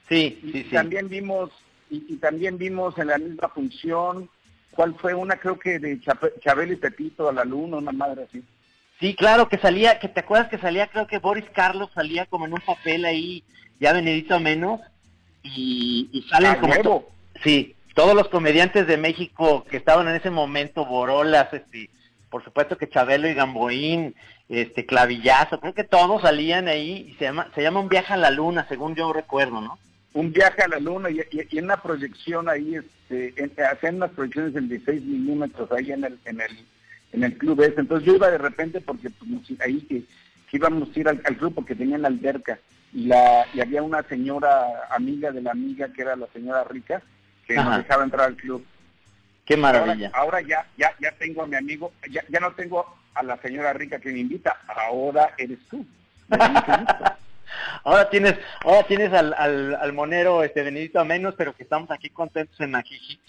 Sí, 0.09 0.39
Y 0.43 0.51
sí, 0.51 0.63
sí. 0.63 0.69
también 0.71 1.07
vimos, 1.07 1.51
y, 1.89 2.03
y 2.09 2.17
también 2.17 2.57
vimos 2.57 2.97
en 2.97 3.07
la 3.07 3.17
misma 3.17 3.47
función, 3.49 4.29
¿cuál 4.71 4.95
fue? 4.95 5.13
Una 5.13 5.37
creo 5.37 5.57
que 5.57 5.79
de 5.79 5.99
Chabelo 6.41 6.73
y 6.73 6.77
Pepito 6.77 7.29
a 7.29 7.33
la 7.33 7.45
luna, 7.45 7.77
una 7.77 7.91
madre 7.91 8.23
así. 8.23 8.43
Sí, 8.99 9.15
claro, 9.15 9.49
que 9.49 9.57
salía, 9.57 9.99
que 9.99 10.07
te 10.07 10.19
acuerdas 10.19 10.49
que 10.49 10.57
salía, 10.57 10.87
creo 10.87 11.07
que 11.07 11.19
Boris 11.19 11.49
Carlos 11.53 11.89
salía 11.93 12.25
como 12.25 12.45
en 12.45 12.53
un 12.53 12.61
papel 12.61 13.05
ahí, 13.05 13.43
ya 13.79 13.93
venidito 13.93 14.35
a 14.35 14.39
menos, 14.39 14.79
y, 15.43 16.09
y 16.11 16.21
salen 16.29 16.51
¡A 16.51 16.59
como... 16.59 17.05
Sí, 17.43 17.75
todos 17.95 18.13
los 18.13 18.27
comediantes 18.29 18.87
de 18.87 18.97
México 18.97 19.63
que 19.63 19.77
estaban 19.77 20.07
en 20.07 20.15
ese 20.15 20.29
momento, 20.29 20.85
Borolas, 20.85 21.51
este, 21.53 21.89
por 22.29 22.43
supuesto 22.43 22.77
que 22.77 22.89
Chabelo 22.89 23.27
y 23.27 23.33
Gamboín, 23.33 24.15
este, 24.51 24.85
Clavillazo, 24.85 25.59
creo 25.59 25.73
que 25.73 25.83
todos 25.83 26.21
salían 26.21 26.67
ahí, 26.67 27.07
y 27.09 27.13
se 27.15 27.23
llama, 27.25 27.49
se 27.55 27.61
llama 27.63 27.79
Un 27.79 27.89
viaje 27.89 28.13
a 28.13 28.17
la 28.17 28.29
luna, 28.31 28.65
según 28.69 28.95
yo 28.95 29.11
recuerdo, 29.13 29.61
¿no? 29.61 29.79
un 30.13 30.33
viaje 30.33 30.61
a 30.61 30.67
la 30.67 30.77
luna 30.79 31.09
y, 31.09 31.21
y- 31.31 31.47
y 31.49 31.57
en 31.57 31.63
una 31.65 31.81
proyección 31.81 32.49
ahí, 32.49 32.75
este, 32.75 33.33
en- 33.41 33.53
hacían 33.65 33.95
unas 33.95 34.11
proyecciones 34.11 34.53
en 34.57 34.67
16 34.67 35.01
milímetros 35.03 35.71
ahí 35.71 35.93
en 35.93 36.03
el, 36.03 36.19
en 36.25 36.41
el, 36.41 36.65
en 37.13 37.23
el 37.23 37.37
club 37.37 37.61
ese. 37.61 37.79
Entonces 37.79 38.05
yo 38.05 38.15
iba 38.15 38.29
de 38.29 38.37
repente 38.37 38.81
porque 38.81 39.09
pues, 39.09 39.29
ahí 39.61 39.79
que, 39.87 40.01
que 40.49 40.57
íbamos 40.57 40.89
a 40.93 40.99
ir 40.99 41.07
al, 41.07 41.21
al 41.23 41.37
club 41.37 41.55
porque 41.55 41.75
tenían 41.75 42.01
la 42.01 42.09
alberca 42.09 42.59
y 42.93 43.05
la 43.05 43.45
y 43.53 43.61
había 43.61 43.81
una 43.83 44.03
señora 44.03 44.65
amiga 44.89 45.31
de 45.31 45.41
la 45.43 45.51
amiga 45.51 45.87
que 45.93 46.01
era 46.01 46.17
la 46.17 46.27
señora 46.33 46.65
rica 46.65 47.01
que 47.47 47.57
Ajá. 47.57 47.69
nos 47.69 47.77
dejaba 47.77 48.03
entrar 48.03 48.27
al 48.27 48.35
club. 48.35 48.65
Qué 49.45 49.55
maravilla. 49.55 50.07
Ahora, 50.13 50.39
ahora 50.39 50.41
ya, 50.41 50.67
ya, 50.77 50.91
ya 50.99 51.13
tengo 51.13 51.43
a 51.43 51.47
mi 51.47 51.55
amigo, 51.55 51.93
ya, 52.09 52.21
ya 52.27 52.41
no 52.41 52.51
tengo 52.51 52.85
a 53.13 53.23
la 53.23 53.37
señora 53.37 53.73
rica 53.73 53.99
que 53.99 54.11
me 54.11 54.19
invita, 54.19 54.57
ahora 54.67 55.33
eres 55.37 55.59
tú. 55.69 55.85
Ahora 57.83 58.09
tienes, 58.09 58.35
ahora 58.63 58.83
tienes 58.83 59.11
al, 59.11 59.33
al, 59.33 59.75
al 59.75 59.91
monero 59.91 60.41
este 60.43 60.63
Benedito 60.63 61.01
a 61.01 61.03
menos, 61.03 61.35
pero 61.37 61.53
que 61.53 61.63
estamos 61.63 61.91
aquí 61.91 62.09
contentos 62.09 62.57
en 62.61 62.75
Ajijic. 62.75 63.19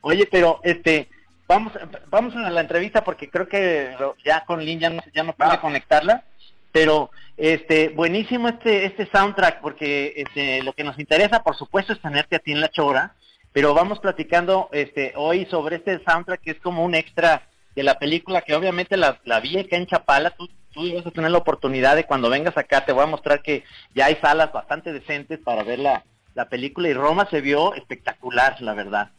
Oye, 0.00 0.28
pero 0.30 0.60
este, 0.64 1.08
vamos, 1.46 1.72
vamos 2.08 2.34
a 2.36 2.50
la 2.50 2.60
entrevista 2.60 3.04
porque 3.04 3.30
creo 3.30 3.48
que 3.48 3.94
ya 4.24 4.44
con 4.44 4.64
Lynn 4.64 4.80
ya 4.80 4.90
no, 4.90 5.02
ya 5.14 5.22
no 5.22 5.32
pude 5.32 5.58
conectarla, 5.60 6.24
pero 6.72 7.10
este, 7.36 7.88
buenísimo 7.90 8.48
este, 8.48 8.84
este 8.84 9.08
soundtrack 9.10 9.60
porque 9.60 10.12
este, 10.16 10.62
lo 10.62 10.72
que 10.72 10.84
nos 10.84 10.98
interesa, 10.98 11.42
por 11.42 11.56
supuesto, 11.56 11.92
es 11.92 12.00
tenerte 12.00 12.36
a 12.36 12.40
ti 12.40 12.52
en 12.52 12.60
la 12.60 12.68
chora, 12.68 13.14
pero 13.52 13.74
vamos 13.74 13.98
platicando 13.98 14.68
este 14.72 15.12
hoy 15.16 15.46
sobre 15.46 15.76
este 15.76 16.02
soundtrack 16.04 16.40
que 16.40 16.50
es 16.52 16.60
como 16.60 16.84
un 16.84 16.94
extra 16.94 17.42
de 17.78 17.84
la 17.84 17.96
película 17.96 18.42
que 18.42 18.56
obviamente 18.56 18.96
la, 18.96 19.20
la 19.24 19.38
vi 19.38 19.56
acá 19.56 19.76
en 19.76 19.86
Chapala, 19.86 20.30
tú, 20.30 20.50
tú 20.72 20.92
vas 20.96 21.06
a 21.06 21.12
tener 21.12 21.30
la 21.30 21.38
oportunidad 21.38 21.94
de 21.94 22.06
cuando 22.06 22.28
vengas 22.28 22.56
acá, 22.56 22.84
te 22.84 22.90
voy 22.90 23.04
a 23.04 23.06
mostrar 23.06 23.40
que 23.40 23.62
ya 23.94 24.06
hay 24.06 24.16
salas 24.16 24.52
bastante 24.52 24.92
decentes 24.92 25.38
para 25.38 25.62
ver 25.62 25.78
la, 25.78 26.04
la 26.34 26.48
película 26.48 26.88
y 26.88 26.92
Roma 26.92 27.28
se 27.30 27.40
vio 27.40 27.74
espectacular, 27.74 28.60
la 28.62 28.74
verdad. 28.74 29.12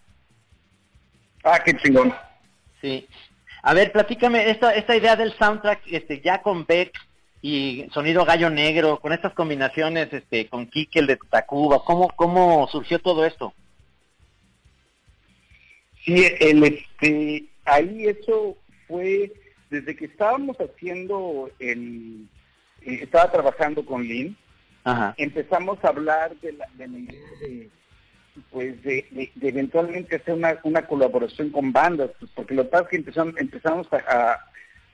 Ah, 1.42 1.62
qué 1.64 1.74
chingón. 1.78 2.14
Sí. 2.82 3.08
A 3.64 3.74
ver, 3.74 3.94
platícame 3.94 4.50
esta, 4.50 4.76
esta 4.76 4.94
idea 4.94 5.16
del 5.16 5.32
soundtrack, 5.38 5.84
este, 5.86 6.20
ya 6.20 6.42
con 6.42 6.66
Beck 6.66 6.92
y 7.42 7.88
sonido 7.94 8.26
gallo 8.26 8.50
negro, 8.50 9.00
con 9.00 9.14
estas 9.14 9.32
combinaciones, 9.32 10.12
este, 10.12 10.50
con 10.50 10.68
Kike, 10.68 11.00
el 11.00 11.08
de 11.08 11.18
Tacuba, 11.30 11.82
¿cómo, 11.86 12.10
cómo 12.10 12.68
surgió 12.68 13.00
todo 13.00 13.26
esto? 13.26 13.54
Sí, 16.04 16.26
el, 16.42 16.62
este, 16.66 17.49
ahí 17.74 18.08
eso 18.08 18.58
fue 18.88 19.32
desde 19.70 19.96
que 19.96 20.06
estábamos 20.06 20.58
haciendo 20.58 21.50
el, 21.60 22.28
eh, 22.82 23.00
estaba 23.04 23.32
trabajando 23.32 23.86
con 23.86 24.04
Lynn, 24.04 24.36
Ajá. 24.84 25.14
empezamos 25.18 25.78
a 25.84 25.90
hablar 25.90 26.36
de 26.38 26.54
la, 26.54 26.68
de 26.76 26.88
de, 26.88 27.70
pues 28.52 28.82
de, 28.84 29.06
de- 29.12 29.32
de 29.36 29.48
eventualmente 29.50 30.16
hacer 30.16 30.34
una, 30.34 30.58
una 30.64 30.88
colaboración 30.88 31.50
con 31.52 31.72
bandas, 31.72 32.10
pues, 32.20 32.32
porque 32.34 32.56
lo 32.56 32.64
que 32.64 32.70
pasa 32.70 32.84
es 32.86 32.90
que 32.90 32.96
empezamos, 32.98 33.36
empezamos 33.38 33.88
a, 33.92 33.98
a, 33.98 34.46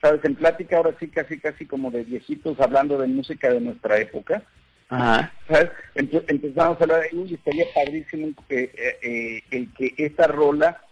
sabes, 0.02 0.24
en 0.24 0.34
plática 0.34 0.76
ahora 0.76 0.94
sí 0.98 1.08
casi 1.08 1.38
casi 1.38 1.64
como 1.64 1.90
de 1.90 2.04
viejitos 2.04 2.60
hablando 2.60 2.98
de 2.98 3.06
música 3.06 3.50
de 3.50 3.60
nuestra 3.60 3.98
época, 3.98 4.42
Ajá. 4.88 5.32
¿sabes? 5.48 5.70
Empe- 5.94 6.24
empezamos 6.28 6.78
a 6.80 6.84
hablar 6.84 7.02
de, 7.10 7.16
uy, 7.16 7.34
estaría 7.34 7.66
padrísimo 7.74 8.28
eh, 8.48 8.70
eh, 8.76 8.98
eh, 9.02 9.42
el 9.52 9.72
que 9.74 9.94
esta 9.96 10.26
rola 10.26 10.82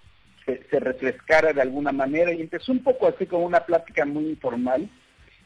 se, 0.46 0.62
se 0.70 0.80
refrescara 0.80 1.52
de 1.52 1.62
alguna 1.62 1.92
manera 1.92 2.32
y 2.32 2.40
empezó 2.40 2.72
un 2.72 2.82
poco 2.82 3.06
así 3.08 3.26
como 3.26 3.46
una 3.46 3.60
plática 3.64 4.04
muy 4.04 4.24
informal 4.28 4.88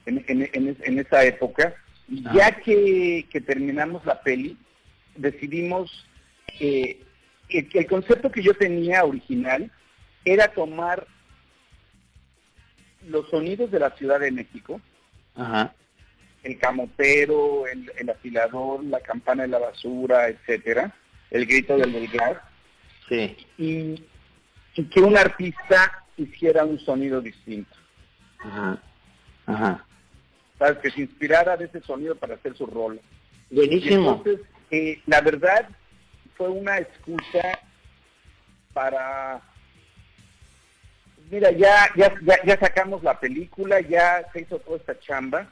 en, 0.07 0.25
en, 0.29 0.49
en, 0.53 0.69
es- 0.69 0.81
en 0.83 0.99
esa 0.99 1.25
época. 1.25 1.75
Y 2.09 2.23
ya 2.35 2.53
que, 2.53 3.27
que 3.31 3.41
terminamos 3.41 4.05
la 4.07 4.21
peli, 4.23 4.57
decidimos 5.17 6.07
que, 6.59 7.01
el 7.51 7.87
concepto 7.87 8.31
que 8.31 8.43
yo 8.43 8.55
tenía 8.55 9.05
original 9.05 9.71
era 10.25 10.49
tomar 10.49 11.07
los 13.07 13.29
sonidos 13.31 13.71
de 13.71 13.79
la 13.81 13.91
Ciudad 13.91 14.21
de 14.21 14.31
México, 14.31 14.81
Ajá. 15.35 15.75
el 16.43 16.59
camotero, 16.59 17.67
el, 17.67 17.91
el 17.99 18.11
afilador, 18.11 18.85
la 18.85 19.01
campana 19.01 19.43
de 19.45 19.49
la 19.51 19.59
basura, 19.59 20.29
etcétera, 20.29 20.95
el 21.31 21.47
grito 21.47 21.77
del 21.77 21.91
vulgar, 21.93 22.43
Sí. 23.09 23.37
y, 23.57 24.05
y 24.75 24.85
que 24.85 25.01
un 25.01 25.17
artista 25.17 26.05
hiciera 26.17 26.65
un 26.65 26.79
sonido 26.79 27.21
distinto. 27.21 27.75
Ajá. 28.39 28.79
Ajá. 29.47 29.85
¿Sabes? 30.59 30.79
Que 30.79 30.91
se 30.91 31.01
inspirara 31.03 31.57
de 31.57 31.67
ese 31.67 31.81
sonido 31.81 32.15
para 32.15 32.35
hacer 32.35 32.57
su 32.57 32.67
rol. 32.67 33.01
Buenísimo. 33.51 34.23
entonces, 34.25 34.47
eh, 34.71 35.01
la 35.07 35.21
verdad, 35.21 35.69
fue 36.37 36.49
una 36.49 36.79
excusa 36.79 37.59
para... 38.73 39.41
Mira, 41.31 41.51
ya, 41.51 41.91
ya, 41.97 42.15
ya, 42.23 42.43
ya 42.45 42.59
sacamos 42.59 43.03
la 43.03 43.19
película, 43.21 43.81
ya 43.81 44.25
se 44.33 44.43
hizo 44.43 44.59
toda 44.61 44.79
esta 44.79 44.99
chamba. 44.99 45.49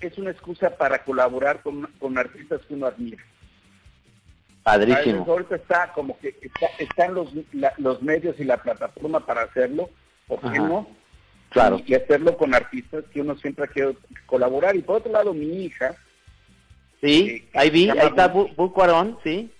Es 0.00 0.18
una 0.18 0.30
excusa 0.30 0.76
para 0.76 1.04
colaborar 1.04 1.62
con, 1.62 1.86
con 1.98 2.18
artistas 2.18 2.62
que 2.66 2.74
uno 2.74 2.86
admira. 2.86 3.22
Padrísimo. 4.62 5.24
Ahorita 5.26 5.56
está 5.56 5.92
como 5.94 6.18
que 6.20 6.36
está, 6.42 6.66
están 6.78 7.14
los, 7.14 7.32
la- 7.52 7.72
los 7.78 8.02
medios 8.02 8.38
y 8.38 8.44
la 8.44 8.58
plataforma 8.58 9.24
para 9.24 9.42
hacerlo, 9.42 9.88
¿por 10.28 10.40
qué 10.40 10.48
Ajá. 10.48 10.58
no? 10.58 10.86
Claro. 11.50 11.80
Y, 11.86 11.92
y 11.92 11.94
hacerlo 11.94 12.36
con 12.36 12.54
artistas 12.54 13.04
que 13.12 13.20
uno 13.22 13.36
siempre 13.38 13.64
ha 13.64 13.68
querido 13.68 13.94
colaborar. 14.26 14.76
Y 14.76 14.82
por 14.82 14.96
otro 14.96 15.10
lado, 15.12 15.32
mi 15.34 15.64
hija, 15.64 15.96
Sí, 17.00 17.48
ahí 17.54 17.70
vi, 17.70 17.88
ahí 17.88 17.98
está 18.08 18.30
Bu- 18.32 18.54
Bu 18.54 18.72
Cuarón, 18.74 19.18
sí. 19.24 19.50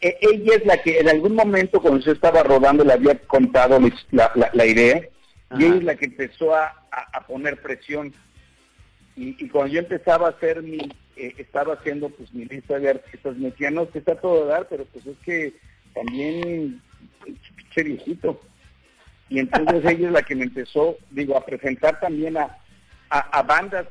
e- 0.00 0.16
ella 0.20 0.54
es 0.56 0.64
la 0.64 0.76
que 0.80 1.00
en 1.00 1.08
algún 1.08 1.34
momento 1.34 1.80
cuando 1.80 1.98
yo 2.04 2.12
estaba 2.12 2.42
rodando 2.44 2.84
le 2.84 2.92
había 2.92 3.18
contado 3.18 3.80
la, 4.12 4.30
la- 4.36 4.50
la 4.52 4.64
idea 4.66 5.02
y 5.58 5.64
ella 5.64 5.74
es 5.76 5.82
la 5.84 5.96
que 5.96 6.04
empezó 6.06 6.54
a, 6.54 6.66
a- 6.90 7.08
a 7.18 7.26
poner 7.26 7.60
presión. 7.60 8.14
Y, 9.16 9.44
y 9.44 9.48
cuando 9.48 9.72
yo 9.74 9.80
empezaba 9.80 10.28
a 10.28 10.30
hacer 10.30 10.62
mi, 10.62 10.78
eh, 11.26 11.34
estaba 11.38 11.74
haciendo 11.74 12.08
pues 12.10 12.32
mi 12.34 12.44
lista 12.44 12.78
de 12.78 12.90
artistas, 12.90 13.36
me 13.36 13.50
decían, 13.50 13.74
no, 13.74 13.88
que 13.88 13.98
está 13.98 14.14
todo 14.20 14.44
a 14.44 14.46
dar, 14.46 14.68
pero 14.68 14.84
pues 14.86 15.06
es 15.06 15.16
que 15.24 15.54
también, 15.94 16.80
viejito. 17.76 18.40
Y 19.28 19.38
entonces 19.38 19.84
ella 19.84 20.06
es 20.08 20.12
la 20.12 20.22
que 20.22 20.34
me 20.34 20.44
empezó, 20.44 20.96
digo, 21.10 21.36
a 21.36 21.44
presentar 21.46 22.00
también 22.00 22.36
a, 22.36 22.58
a, 23.08 23.18
a 23.38 23.42
bandas 23.42 23.86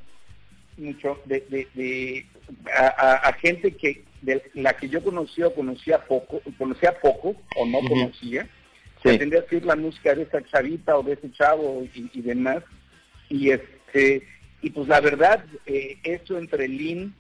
mucho 0.77 1.19
de, 1.25 1.41
de, 1.49 1.67
de- 1.73 2.25
a, 2.75 3.32
gente 3.41 3.75
que 3.75 4.03
de 4.21 4.41
la 4.55 4.73
que 4.73 4.89
yo 4.89 5.03
conocía 5.03 5.47
o 5.47 5.53
conocía 5.55 6.05
poco, 6.05 6.41
conocía 6.57 6.99
poco 6.99 7.36
o 7.55 7.65
no 7.65 7.79
conocía, 7.88 8.47
Sí. 9.03 9.09
que 9.09 9.17
tendría 9.17 9.43
que 9.47 9.55
ir 9.55 9.65
la 9.65 9.75
música 9.75 10.13
de 10.13 10.23
esa 10.23 10.43
chavita 10.43 10.95
o 10.95 11.01
de 11.01 11.13
ese 11.13 11.32
chavo 11.32 11.84
y, 11.95 12.11
y 12.13 12.21
demás. 12.21 12.63
Y 13.29 13.49
este 13.49 14.21
y 14.62 14.70
pues 14.70 14.88
la 14.88 14.99
verdad, 15.01 15.43
eh, 15.66 15.97
eso 16.03 16.38
entre 16.38 16.68
Lynn, 16.68 17.14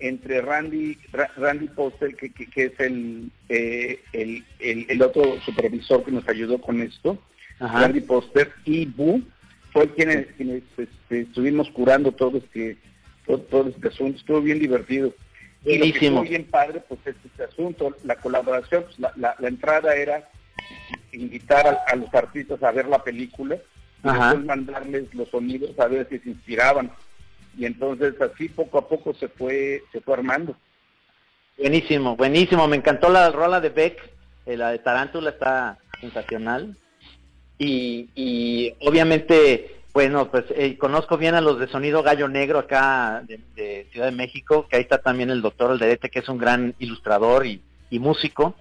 entre 0.00 0.40
Randy 0.40 0.96
Ra- 1.12 1.30
Randy 1.36 1.68
Poster, 1.68 2.14
que, 2.14 2.30
que, 2.30 2.46
que 2.46 2.64
es 2.66 2.80
el, 2.80 3.30
eh, 3.48 4.00
el, 4.12 4.44
el, 4.60 4.86
el 4.88 5.02
otro 5.02 5.40
supervisor 5.40 6.04
que 6.04 6.12
nos 6.12 6.28
ayudó 6.28 6.60
con 6.60 6.80
esto, 6.82 7.18
Ajá. 7.58 7.80
Randy 7.82 8.00
Poster, 8.02 8.52
y 8.64 8.86
Bu, 8.86 9.22
fue 9.72 9.92
quienes, 9.94 10.26
quienes 10.36 10.62
este, 10.76 11.20
estuvimos 11.22 11.68
curando 11.70 12.12
todo 12.12 12.38
este, 12.38 12.76
todo, 13.26 13.38
todo 13.40 13.68
este 13.68 13.88
asunto. 13.88 14.18
Estuvo 14.18 14.40
bien 14.40 14.58
divertido. 14.58 15.12
Y 15.64 15.76
lo 15.78 15.84
que 15.86 15.90
estuvo 16.06 16.22
bien 16.22 16.44
padre, 16.44 16.80
pues 16.88 17.00
es 17.04 17.16
este 17.24 17.44
asunto, 17.44 17.94
la 18.04 18.16
colaboración, 18.16 18.84
pues, 18.84 18.98
la, 18.98 19.12
la, 19.16 19.34
la 19.38 19.48
entrada 19.48 19.94
era 19.96 20.28
invitar 21.12 21.66
a, 21.66 21.92
a 21.92 21.96
los 21.96 22.12
artistas 22.14 22.62
a 22.62 22.70
ver 22.70 22.86
la 22.86 23.02
película 23.02 23.58
y 24.04 24.08
Ajá. 24.08 24.26
después 24.26 24.46
mandarles 24.46 25.14
los 25.14 25.28
sonidos 25.28 25.78
a 25.78 25.86
ver 25.86 26.06
si 26.08 26.18
se 26.18 26.30
inspiraban. 26.30 26.90
Y 27.56 27.66
entonces 27.66 28.14
así 28.20 28.48
poco 28.48 28.78
a 28.78 28.88
poco 28.88 29.12
se 29.14 29.28
fue, 29.28 29.82
se 29.92 30.00
fue 30.00 30.14
armando. 30.14 30.56
Buenísimo, 31.58 32.16
buenísimo. 32.16 32.68
Me 32.68 32.76
encantó 32.76 33.08
la 33.08 33.30
rola 33.30 33.60
de 33.60 33.70
Beck, 33.70 33.98
eh, 34.46 34.56
la 34.56 34.70
de 34.70 34.78
Tarántula 34.78 35.30
está 35.30 35.78
sensacional. 36.00 36.76
Y, 37.58 38.10
y 38.14 38.74
obviamente, 38.86 39.80
bueno, 39.92 40.30
pues 40.30 40.44
eh, 40.50 40.78
conozco 40.78 41.18
bien 41.18 41.34
a 41.34 41.40
los 41.40 41.58
de 41.58 41.66
Sonido 41.66 42.04
Gallo 42.04 42.28
Negro 42.28 42.60
acá 42.60 43.24
de, 43.26 43.40
de 43.56 43.88
Ciudad 43.90 44.06
de 44.06 44.16
México, 44.16 44.68
que 44.68 44.76
ahí 44.76 44.82
está 44.82 44.98
también 44.98 45.30
el 45.30 45.42
doctor 45.42 45.72
Alderete, 45.72 46.10
que 46.10 46.20
es 46.20 46.28
un 46.28 46.38
gran 46.38 46.76
ilustrador 46.78 47.44
y, 47.44 47.60
y 47.90 47.98
músico. 47.98 48.54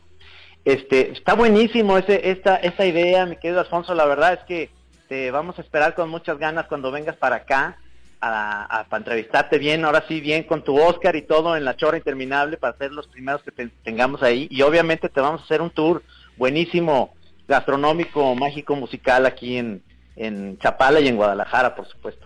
Este, 0.66 1.12
está 1.12 1.36
buenísimo 1.36 2.00
ese, 2.00 2.32
esta, 2.32 2.56
esta 2.56 2.86
idea, 2.86 3.28
mi 3.28 3.36
querido 3.36 3.60
Alfonso. 3.60 3.94
La 3.94 4.06
verdad 4.06 4.34
es 4.34 4.40
que 4.46 4.72
te 5.08 5.32
vamos 5.32 5.58
a 5.58 5.62
esperar 5.62 5.95
con 5.95 6.10
muchas 6.10 6.38
ganas 6.38 6.68
cuando 6.68 6.91
vengas 6.91 7.16
para 7.16 7.38
acá 7.38 7.78
a, 8.20 8.80
a- 8.80 8.84
para 8.86 8.99
entrevistarte 9.01 9.58
bien, 9.58 9.86
ahora 9.86 10.03
sí 10.08 10.20
bien 10.22 10.43
con 10.43 10.64
tu 10.64 10.78
Oscar 10.80 11.16
y 11.16 11.22
todo 11.22 11.55
en 11.55 11.66
la 11.66 11.76
chorra 11.76 11.97
interminable 11.97 12.58
para 12.58 12.78
ser 12.78 12.91
los 12.91 13.08
primeros 13.08 13.43
que 13.43 13.51
te- 13.51 13.70
tengamos 13.84 14.24
ahí. 14.24 14.47
Y 14.49 14.62
obviamente 14.64 15.10
te 15.10 15.22
vamos 15.22 15.41
a 15.41 15.43
hacer 15.45 15.62
un 15.62 15.70
tour 15.70 16.03
buenísimo, 16.36 17.14
gastronómico, 17.47 18.36
mágico, 18.36 18.76
musical 18.76 19.26
aquí 19.26 19.58
en, 19.58 19.82
en 20.16 20.58
Chapala 20.60 20.99
y 20.99 21.08
en 21.08 21.16
Guadalajara, 21.16 21.76
por 21.76 21.88
supuesto. 21.88 22.26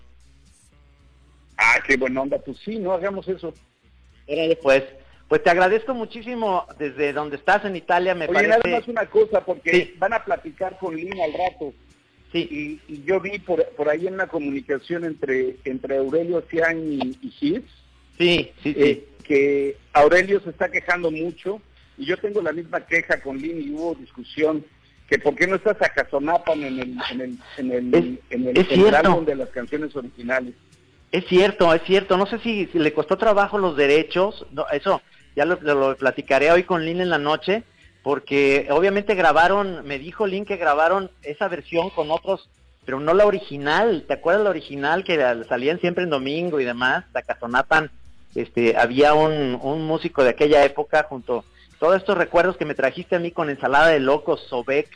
Ah, 1.58 1.76
qué 1.86 1.98
buena 1.98 2.22
onda. 2.22 2.40
Pues 2.40 2.58
sí, 2.66 2.80
no 2.80 2.94
hagamos 2.94 3.28
eso. 3.28 3.54
Pues, 4.64 4.84
pues 5.28 5.44
te 5.44 5.50
agradezco 5.50 5.94
muchísimo 5.94 6.66
desde 6.80 7.12
donde 7.14 7.36
estás 7.36 7.66
en 7.66 7.76
Italia, 7.76 8.16
me 8.16 8.26
Oye, 8.26 8.34
parece. 8.34 8.50
nada 8.50 8.80
más 8.80 8.88
una 8.88 9.06
cosa, 9.08 9.42
porque 9.42 9.94
van 9.98 10.14
a 10.14 10.24
platicar 10.24 10.78
con 10.80 10.96
Lina 10.96 11.26
al 11.26 11.34
rato. 11.34 11.74
Sí. 12.32 12.80
Y, 12.88 12.94
y 12.94 13.04
yo 13.04 13.20
vi 13.20 13.40
por, 13.40 13.66
por 13.72 13.90
ahí 13.90 14.06
una 14.06 14.28
comunicación 14.28 15.04
entre, 15.06 15.58
entre 15.66 15.98
Aurelio 15.98 16.44
Cian 16.50 16.80
y, 16.94 17.18
y 17.22 17.30
Gis, 17.30 17.62
Sí, 18.18 18.52
sí, 18.64 18.74
sí. 18.74 18.76
eh, 18.78 19.06
que 19.24 19.78
Aurelio 19.94 20.40
se 20.42 20.50
está 20.52 20.70
quejando 20.70 21.12
mucho, 21.12 21.62
y 21.98 22.06
yo 22.06 22.18
tengo 22.18 22.42
la 22.42 22.52
misma 22.54 22.86
queja 22.86 23.20
con 23.22 23.38
Lin 23.38 23.62
y 23.62 23.72
hubo 23.72 23.96
discusión, 23.96 24.64
que 25.10 25.20
por 25.20 25.36
qué 25.36 25.46
no 25.48 25.56
está 25.58 25.78
Sacazonapan 25.78 26.64
en 26.64 26.80
el, 26.80 26.98
en 27.12 27.22
el, 27.22 27.38
en 27.58 27.72
el, 27.72 27.94
Es- 27.96 28.20
en 28.30 28.48
el, 28.48 28.58
es 28.58 28.72
en 28.72 28.86
el 28.88 28.96
álbum 28.96 29.26
de 29.26 29.36
las 29.36 29.50
canciones 29.50 29.94
originales. 29.96 30.54
Es 31.12 31.26
cierto, 31.28 31.74
es 31.74 31.82
cierto. 31.84 32.16
No 32.16 32.26
sé 32.28 32.40
si, 32.40 32.68
si 32.68 32.80
le 32.80 32.94
costó 32.94 33.18
trabajo 33.18 33.58
los 33.58 33.76
derechos. 33.76 34.46
No, 34.54 34.66
eso 34.72 35.02
ya 35.36 35.44
lo, 35.44 35.60
lo 35.62 35.98
platicaré 35.98 36.50
hoy 36.52 36.64
con 36.64 36.86
Lin 36.86 37.02
en 37.02 37.10
la 37.10 37.18
noche, 37.18 37.64
porque 38.04 38.68
obviamente 38.72 39.16
grabaron, 39.16 39.86
me 39.86 40.00
dijo 40.00 40.26
Lin 40.26 40.46
que 40.46 40.58
grabaron 40.58 41.12
esa 41.24 41.48
versión 41.48 41.90
con 41.90 42.12
otros, 42.12 42.50
pero 42.86 43.00
no 43.00 43.14
la 43.14 43.26
original. 43.26 44.06
¿Te 44.08 44.14
acuerdas 44.14 44.44
la 44.44 44.50
original 44.50 45.04
que 45.04 45.44
salían 45.48 45.80
siempre 45.80 46.04
en 46.04 46.10
domingo 46.10 46.60
y 46.60 46.66
demás? 46.66 47.06
Tacazonapan, 47.12 47.92
este, 48.36 48.78
había 48.78 49.14
un, 49.14 49.60
un 49.62 49.86
músico 49.86 50.24
de 50.24 50.32
aquella 50.32 50.64
época 50.66 51.06
junto 51.08 51.46
todos 51.82 51.98
estos 51.98 52.16
recuerdos 52.16 52.58
que 52.58 52.66
me 52.66 52.76
trajiste 52.76 53.16
a 53.16 53.20
mí 53.20 53.32
con 53.32 53.50
ensalada 53.50 53.88
de 53.88 54.00
locos, 54.00 54.46
Sobek, 54.48 54.88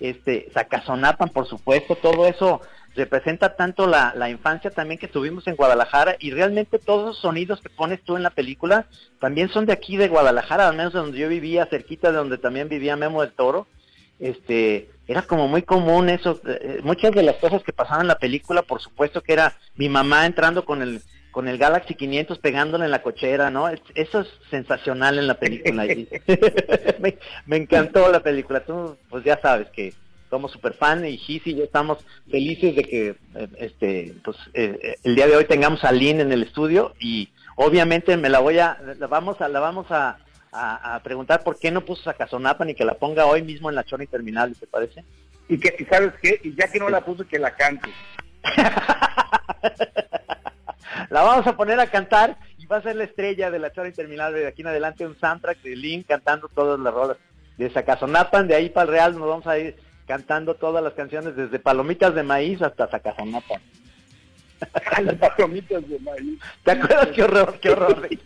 este, 0.00 0.50
Sacazonapan, 0.52 1.28
por 1.28 1.46
supuesto, 1.46 1.94
todo 1.94 2.26
eso 2.26 2.60
representa 2.94 3.56
tanto 3.56 3.86
la, 3.86 4.12
la 4.16 4.28
infancia 4.30 4.70
también 4.70 4.98
que 4.98 5.08
tuvimos 5.08 5.46
en 5.46 5.56
Guadalajara 5.56 6.16
y 6.18 6.30
realmente 6.30 6.78
todos 6.78 7.06
los 7.06 7.18
sonidos 7.18 7.60
que 7.60 7.70
pones 7.70 8.02
tú 8.02 8.16
en 8.16 8.22
la 8.22 8.30
película 8.30 8.86
también 9.20 9.48
son 9.48 9.66
de 9.66 9.72
aquí 9.72 9.96
de 9.96 10.08
Guadalajara, 10.08 10.68
al 10.68 10.76
menos 10.76 10.92
de 10.92 10.98
donde 11.00 11.18
yo 11.18 11.28
vivía, 11.28 11.66
cerquita 11.66 12.10
de 12.10 12.18
donde 12.18 12.38
también 12.38 12.68
vivía 12.68 12.96
Memo 12.96 13.22
del 13.22 13.32
Toro. 13.32 13.66
Este, 14.20 14.90
era 15.08 15.22
como 15.22 15.48
muy 15.48 15.62
común 15.62 16.08
eso, 16.08 16.40
eh, 16.46 16.80
muchas 16.84 17.12
de 17.12 17.22
las 17.22 17.36
cosas 17.36 17.62
que 17.62 17.72
pasaban 17.72 18.02
en 18.02 18.08
la 18.08 18.18
película, 18.18 18.62
por 18.62 18.80
supuesto 18.80 19.20
que 19.22 19.32
era 19.32 19.54
mi 19.74 19.88
mamá 19.88 20.26
entrando 20.26 20.64
con 20.64 20.82
el 20.82 21.02
con 21.32 21.48
el 21.48 21.56
Galaxy 21.56 21.94
500 21.94 22.38
pegándole 22.40 22.84
en 22.84 22.90
la 22.90 23.00
cochera, 23.02 23.50
¿no? 23.50 23.66
Es- 23.70 23.80
eso 23.94 24.20
es 24.20 24.28
sensacional 24.50 25.18
en 25.18 25.26
la 25.26 25.34
película. 25.40 25.86
me, 27.00 27.16
me 27.46 27.56
encantó 27.56 28.12
la 28.12 28.20
película. 28.20 28.60
Tú, 28.60 28.98
pues 29.08 29.24
ya 29.24 29.40
sabes 29.40 29.68
que 29.70 29.94
somos 30.32 30.50
super 30.50 30.72
fan 30.72 31.04
y 31.04 31.18
Gis 31.18 31.46
y 31.46 31.54
yo 31.54 31.62
estamos 31.62 31.98
felices 32.30 32.74
de 32.74 32.84
que 32.84 33.16
eh, 33.34 33.48
este 33.58 34.14
pues 34.24 34.38
eh, 34.54 34.78
eh, 34.82 34.96
el 35.04 35.14
día 35.14 35.26
de 35.26 35.36
hoy 35.36 35.44
tengamos 35.44 35.84
a 35.84 35.92
Lynn 35.92 36.20
en 36.20 36.32
el 36.32 36.42
estudio 36.42 36.94
y 36.98 37.28
obviamente 37.56 38.16
me 38.16 38.30
la 38.30 38.38
voy 38.38 38.58
a 38.58 38.78
la 38.98 39.06
vamos 39.08 39.42
a 39.42 39.48
la 39.48 39.60
vamos 39.60 39.90
a, 39.90 40.16
a, 40.50 40.94
a 40.94 41.02
preguntar 41.02 41.44
por 41.44 41.58
qué 41.58 41.70
no 41.70 41.84
puso 41.84 42.04
Sacazonapan 42.04 42.70
y 42.70 42.74
que 42.74 42.86
la 42.86 42.94
ponga 42.94 43.26
hoy 43.26 43.42
mismo 43.42 43.68
en 43.68 43.76
la 43.76 43.84
chora 43.84 44.04
interminable, 44.04 44.54
¿te 44.58 44.66
parece? 44.66 45.04
Y 45.50 45.60
que, 45.60 45.76
y 45.78 45.84
¿sabes 45.84 46.14
qué? 46.22 46.40
Y 46.42 46.54
ya 46.54 46.66
que 46.68 46.78
no 46.78 46.88
la 46.88 47.04
puso, 47.04 47.28
que 47.28 47.38
la 47.38 47.54
cante. 47.54 47.90
La 51.10 51.22
vamos 51.22 51.46
a 51.46 51.56
poner 51.56 51.78
a 51.78 51.88
cantar 51.88 52.38
y 52.56 52.64
va 52.64 52.78
a 52.78 52.82
ser 52.82 52.96
la 52.96 53.04
estrella 53.04 53.50
de 53.50 53.58
la 53.58 53.70
chora 53.70 53.88
interminable 53.88 54.40
de 54.40 54.46
aquí 54.46 54.62
en 54.62 54.68
adelante, 54.68 55.06
un 55.06 55.18
soundtrack 55.18 55.60
de 55.60 55.76
Lynn 55.76 56.04
cantando 56.04 56.48
todas 56.48 56.80
las 56.80 56.94
rolas 56.94 57.18
de 57.58 57.70
Sacazonapan, 57.70 58.48
de 58.48 58.54
ahí 58.54 58.70
para 58.70 58.84
el 58.84 58.90
Real 58.92 59.18
nos 59.18 59.28
vamos 59.28 59.46
a 59.46 59.58
ir 59.58 59.76
cantando 60.16 60.52
todas 60.56 60.84
las 60.84 60.92
canciones 60.92 61.34
desde 61.36 61.58
Palomitas 61.58 62.14
de 62.14 62.22
Maíz 62.22 62.60
hasta 62.60 62.86
Sacazonapan. 62.90 63.62
Las 65.02 65.14
palomitas 65.14 65.88
de 65.88 65.98
maíz. 66.00 66.38
¿Te 66.62 66.72
acuerdas 66.72 67.08
qué 67.14 67.22
horror, 67.22 67.58
qué 67.62 67.70
horror 67.70 68.02
de, 68.02 68.18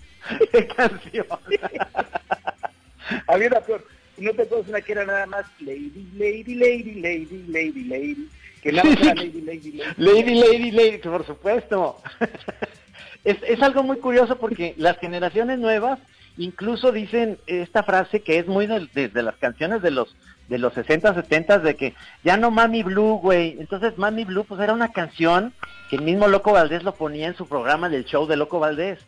de 0.52 0.66
canción? 0.66 1.26
Había 3.28 3.46
una 3.46 3.60
peor. 3.60 3.86
¿No 4.18 4.32
te 4.32 4.42
acuerdas 4.42 4.68
una 4.68 4.80
que 4.80 4.92
era 4.92 5.06
nada 5.06 5.26
más 5.26 5.46
Lady, 5.60 6.08
Lady, 6.16 6.54
Lady, 6.56 6.94
Lady, 7.00 7.44
Lady, 7.46 7.84
Lady? 7.84 8.28
Que 8.62 8.72
nada 8.72 8.90
más 8.90 9.00
era 9.00 9.14
Lady, 9.14 9.40
Lady, 9.42 9.72
Lady. 9.72 9.82
Lady, 9.96 10.34
Lady, 10.34 10.70
Lady, 10.72 10.98
por 10.98 11.24
supuesto. 11.24 12.02
es, 13.24 13.36
es 13.46 13.62
algo 13.62 13.84
muy 13.84 13.98
curioso 13.98 14.36
porque 14.38 14.74
las 14.76 14.98
generaciones 14.98 15.60
nuevas 15.60 16.00
incluso 16.36 16.90
dicen 16.90 17.38
esta 17.46 17.84
frase 17.84 18.22
que 18.22 18.40
es 18.40 18.48
muy 18.48 18.66
de, 18.66 18.88
de- 18.92 19.08
de 19.08 19.22
las 19.22 19.36
canciones 19.36 19.82
de 19.82 19.92
los 19.92 20.16
de 20.48 20.58
los 20.58 20.72
60, 20.74 21.14
70 21.14 21.58
de 21.58 21.74
que 21.76 21.94
ya 22.24 22.36
no 22.36 22.50
Mami 22.50 22.82
Blue, 22.82 23.18
güey. 23.22 23.56
Entonces 23.58 23.98
Mami 23.98 24.24
Blue 24.24 24.44
pues 24.44 24.60
era 24.60 24.72
una 24.72 24.92
canción 24.92 25.52
que 25.90 25.96
el 25.96 26.02
mismo 26.02 26.28
Loco 26.28 26.52
Valdés 26.52 26.82
lo 26.82 26.94
ponía 26.94 27.26
en 27.26 27.36
su 27.36 27.46
programa 27.48 27.88
del 27.88 28.04
show 28.04 28.26
de 28.26 28.36
Loco 28.36 28.58
Valdés. 28.60 28.98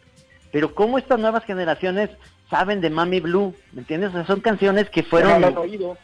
Pero 0.53 0.75
cómo 0.75 0.99
estas 0.99 1.19
nuevas 1.19 1.45
generaciones 1.45 2.11
saben 2.51 2.81
de 2.81 2.91
Mami 2.91 3.21
Blue, 3.21 3.55
¿me 3.73 3.81
entiendes? 3.81 4.11
O 4.11 4.13
sea, 4.15 4.27
son 4.27 4.41
canciones 4.41 4.89
que 4.91 5.03
fueron 5.03 5.41
No 5.41 5.47
han 5.49 5.57
oído. 5.59 5.97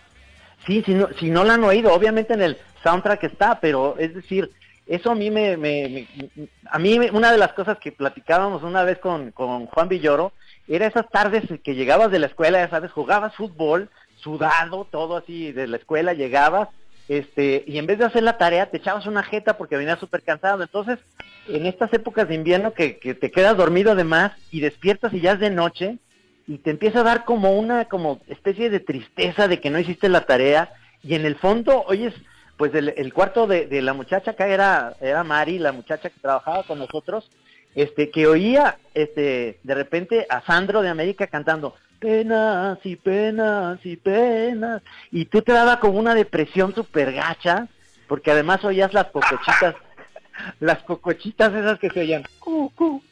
Sí, 0.67 0.83
si 0.87 0.95
no, 0.95 1.09
si 1.19 1.31
no 1.31 1.45
la 1.45 1.55
han 1.55 1.65
oído, 1.65 1.93
obviamente 1.93 2.35
en 2.35 2.43
el 2.43 2.57
soundtrack 2.83 3.25
está, 3.25 3.61
pero 3.61 3.97
es 3.99 4.15
decir, 4.15 4.51
eso 4.87 5.11
a 5.11 5.15
mí 5.15 5.31
me, 5.31 5.57
me- 5.57 5.89
me- 6.37 6.49
a 6.71 6.79
mí 6.79 6.99
me- 6.99 7.11
una 7.11 7.33
de 7.33 7.39
las 7.39 7.53
cosas 7.55 7.79
que 7.79 7.93
platicábamos 7.93 8.63
una 8.63 8.83
vez 8.83 8.99
con, 8.99 9.31
con 9.33 9.67
Juan 9.67 9.89
Villoro, 9.89 10.33
era 10.69 10.87
esas 10.87 11.09
tardes 11.11 11.45
que 11.63 11.75
llegabas 11.75 12.11
de 12.11 12.19
la 12.19 12.27
escuela, 12.27 12.59
ya 12.59 12.69
sabes, 12.71 12.93
jugabas 12.93 13.35
fútbol, 13.35 13.91
sudado, 14.25 14.89
todo 14.91 15.17
así 15.17 15.53
de 15.53 15.69
la 15.69 15.77
escuela, 15.77 16.15
llegabas, 16.15 16.69
este, 17.09 17.63
y 17.67 17.79
en 17.79 17.87
vez 17.87 17.99
de 17.99 18.07
hacer 18.07 18.23
la 18.23 18.39
tarea 18.39 18.71
te 18.71 18.79
echabas 18.79 19.07
una 19.07 19.23
jeta 19.23 19.57
porque 19.57 19.77
venías 19.77 20.01
súper 20.01 20.23
cansado. 20.23 20.63
Entonces, 20.63 20.99
en 21.47 21.67
estas 21.67 21.93
épocas 21.93 22.27
de 22.27 22.35
invierno 22.35 22.73
que, 22.73 22.99
que 22.99 23.15
te 23.15 23.31
quedas 23.31 23.57
dormido 23.57 23.95
de 23.95 24.05
más 24.05 24.33
y 24.51 24.61
despiertas 24.61 25.13
y 25.13 25.21
ya 25.21 25.33
es 25.33 25.41
de 25.41 25.51
noche, 25.51 25.99
y 26.47 26.59
te 26.59 26.71
empieza 26.71 27.01
a 27.01 27.05
dar 27.05 27.25
como 27.25 27.59
una 27.59 27.87
como 27.87 28.21
especie 28.29 28.71
de 28.71 28.81
tristeza 28.81 29.49
de 29.49 29.61
que 29.61 29.71
no 29.71 29.79
hiciste 29.79 30.09
la 30.09 30.27
tarea 30.27 30.73
y 31.03 31.15
en 31.15 31.25
el 31.25 31.37
fondo 31.37 31.85
oyes 31.87 32.15
pues 32.57 32.73
el, 32.75 33.13
cuarto 33.13 33.47
de, 33.47 33.67
de 33.67 33.83
la 33.83 33.95
muchacha 33.95 34.33
acá 34.33 34.47
era 34.47 34.95
era 35.01 35.25
Mari 35.25 35.59
la 35.59 35.73
muchacha 35.73 36.11
que 36.11 36.21
trabajaba 36.21 36.63
con 36.65 36.79
nosotros 36.79 37.31
este 37.75 38.11
que 38.11 38.27
oía 38.27 38.77
este 38.93 39.59
de 39.63 39.75
repente 39.75 40.27
a 40.29 40.43
Sandro 40.43 40.83
de 40.83 40.91
América 40.91 41.27
cantando 41.27 41.75
penas 42.05 42.79
y 42.85 42.97
penas 42.97 43.79
y 43.85 43.97
penas 43.97 44.83
y 45.11 45.25
tú 45.25 45.41
te 45.41 45.53
daba 45.53 45.81
como 45.81 45.99
una 45.99 46.15
depresión 46.15 46.75
súper 46.75 47.13
gacha 47.15 47.67
porque 48.09 48.31
además 48.31 48.63
oías 48.63 48.93
las 48.93 49.07
cocochitas 49.07 49.75
las 50.61 50.83
cocochitas 50.83 51.55
esas 51.55 51.79
que 51.79 51.89
se 51.89 52.01
oían 52.01 52.25
cu, 52.41 52.71
cu, 52.75 53.03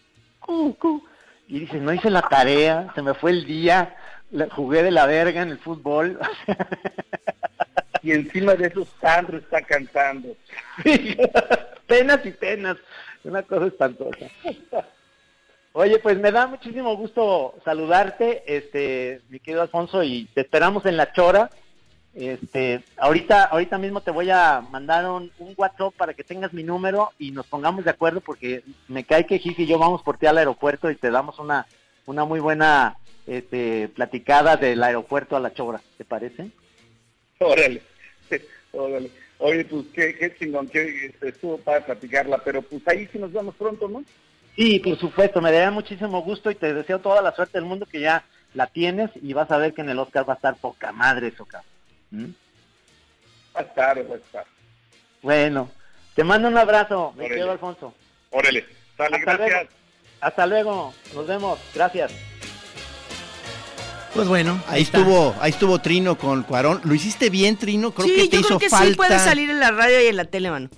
cu, 0.40 0.74
cu. 0.76 1.03
y 1.49 1.61
dices 1.61 1.80
no 1.80 1.95
hice 1.95 2.11
la 2.11 2.20
tarea 2.20 2.93
se 2.95 3.01
me 3.01 3.14
fue 3.14 3.30
el 3.30 3.47
día 3.47 3.97
la- 4.30 4.51
jugué 4.51 4.82
de 4.82 4.90
la 4.90 5.07
verga 5.07 5.40
en 5.40 5.49
el 5.49 5.59
fútbol 5.59 6.18
Y 8.05 8.11
encima 8.11 8.55
de 8.57 8.66
eso 8.66 8.84
Sandro 9.01 9.38
está 9.38 9.62
cantando. 9.62 10.34
Sí, 10.82 11.16
penas 11.86 12.18
y 12.26 12.32
penas, 12.32 12.76
una 13.22 13.43
cosa 13.45 13.66
espantosa. 13.66 14.26
Oye, 15.75 15.99
pues 15.99 16.18
me 16.18 16.31
da 16.31 16.47
muchísimo 16.47 16.95
gusto 16.97 17.55
saludarte, 17.64 18.43
este, 18.47 19.23
mi 19.31 19.41
querido 19.41 19.62
Alfonso, 19.62 20.03
y 20.03 20.27
te 20.35 20.43
esperamos 20.43 20.85
en 20.85 20.99
la 20.99 21.12
chora. 21.12 21.51
Este, 22.14 22.85
ahorita, 22.99 23.45
ahorita 23.45 23.79
mismo 23.79 24.03
te 24.03 24.11
voy 24.11 24.29
a 24.29 24.61
mandar 24.70 25.09
un, 25.09 25.33
WhatsApp 25.57 25.95
para 25.97 26.12
que 26.12 26.25
tengas 26.25 26.53
mi 26.53 26.62
número 26.62 27.11
y 27.18 27.31
nos 27.31 27.47
pongamos 27.47 27.87
de 27.87 27.91
acuerdo 27.91 28.20
porque 28.20 28.62
me 28.87 29.05
cae 29.05 29.25
que 29.25 29.39
Gigi 29.39 29.62
y 29.62 29.66
yo 29.66 29.79
vamos 29.79 30.03
por 30.03 30.18
ti 30.18 30.27
al 30.27 30.37
aeropuerto 30.37 30.91
y 30.91 30.97
te 30.97 31.11
damos 31.11 31.39
una, 31.39 31.66
una 32.05 32.27
muy 32.27 32.39
buena, 32.39 32.99
este, 33.27 33.89
platicada 33.89 34.59
del 34.59 34.83
aeropuerto 34.83 35.37
a 35.37 35.41
la 35.41 35.55
chora, 35.55 35.81
¿te 35.97 36.05
parece? 36.05 36.51
Órale, 37.39 37.81
órale. 38.73 39.11
Oye, 39.39 39.64
pues 39.64 39.87
qué, 39.95 40.14
qué 40.16 40.35
chingón, 40.37 40.68
que 40.68 41.07
este, 41.07 41.31
estuvo 41.31 41.57
para 41.57 41.85
platicarla, 41.85 42.43
pero 42.45 42.61
pues 42.61 42.87
ahí 42.87 43.09
sí 43.11 43.18
nos 43.18 43.33
vemos 43.33 43.55
pronto, 43.55 43.89
¿no? 43.89 44.05
Sí, 44.57 44.78
por 44.80 44.98
supuesto, 44.98 45.40
me 45.40 45.50
daría 45.50 45.70
muchísimo 45.70 46.22
gusto 46.22 46.50
y 46.50 46.55
te 46.55 46.74
deseo 46.74 46.98
toda 46.98 47.22
la 47.22 47.34
suerte 47.34 47.59
del 47.59 47.64
mundo 47.66 47.86
que 47.86 48.00
ya 48.00 48.24
la 48.55 48.66
tienes 48.66 49.11
y 49.22 49.32
vas 49.32 49.50
a 49.50 49.57
ver 49.57 49.72
que 49.72 49.80
en 49.80 49.88
el 49.88 49.98
Oscar 49.98 50.28
va 50.28 50.34
a 50.34 50.36
estar 50.36 50.57
poca 50.57 50.92
madre 50.92 51.28
eso, 51.28 51.44
cabrón. 51.46 51.70
¿Mm? 52.11 52.26
Va 53.57 53.61
a 53.61 53.62
estar, 53.62 53.98
va 54.11 54.14
a 54.14 54.18
estar. 54.18 54.44
Bueno, 55.22 55.70
te 56.14 56.22
mando 56.24 56.48
un 56.48 56.59
abrazo, 56.59 57.14
me 57.16 57.28
quedo 57.28 57.50
Alfonso. 57.53 57.94
Órale, 58.30 58.66
sale, 58.96 59.16
Hasta 59.16 59.36
gracias. 59.36 59.50
luego. 59.50 59.70
Hasta 60.20 60.46
luego, 60.46 60.94
nos 61.14 61.26
vemos, 61.26 61.59
gracias. 61.74 62.12
Pues 64.14 64.28
bueno, 64.28 64.62
ahí, 64.68 64.82
estuvo, 64.82 65.34
ahí 65.40 65.50
estuvo 65.53 65.78
Trino 65.78 66.18
con 66.18 66.42
Cuarón. 66.42 66.82
Lo 66.84 66.94
hiciste 66.94 67.30
bien, 67.30 67.57
Trino. 67.57 67.92
Creo 67.92 68.07
sí, 68.09 68.14
que 68.14 68.28
te 68.28 68.36
yo 68.36 68.40
hizo 68.40 68.48
creo 68.48 68.59
que 68.59 68.68
falta. 68.68 68.86
sí 68.88 68.94
puede 68.94 69.18
salir 69.18 69.48
en 69.48 69.59
la 69.59 69.70
radio 69.70 70.03
y 70.03 70.07
en 70.09 70.16
la 70.16 70.26
tele, 70.26 70.50
mano. 70.50 70.68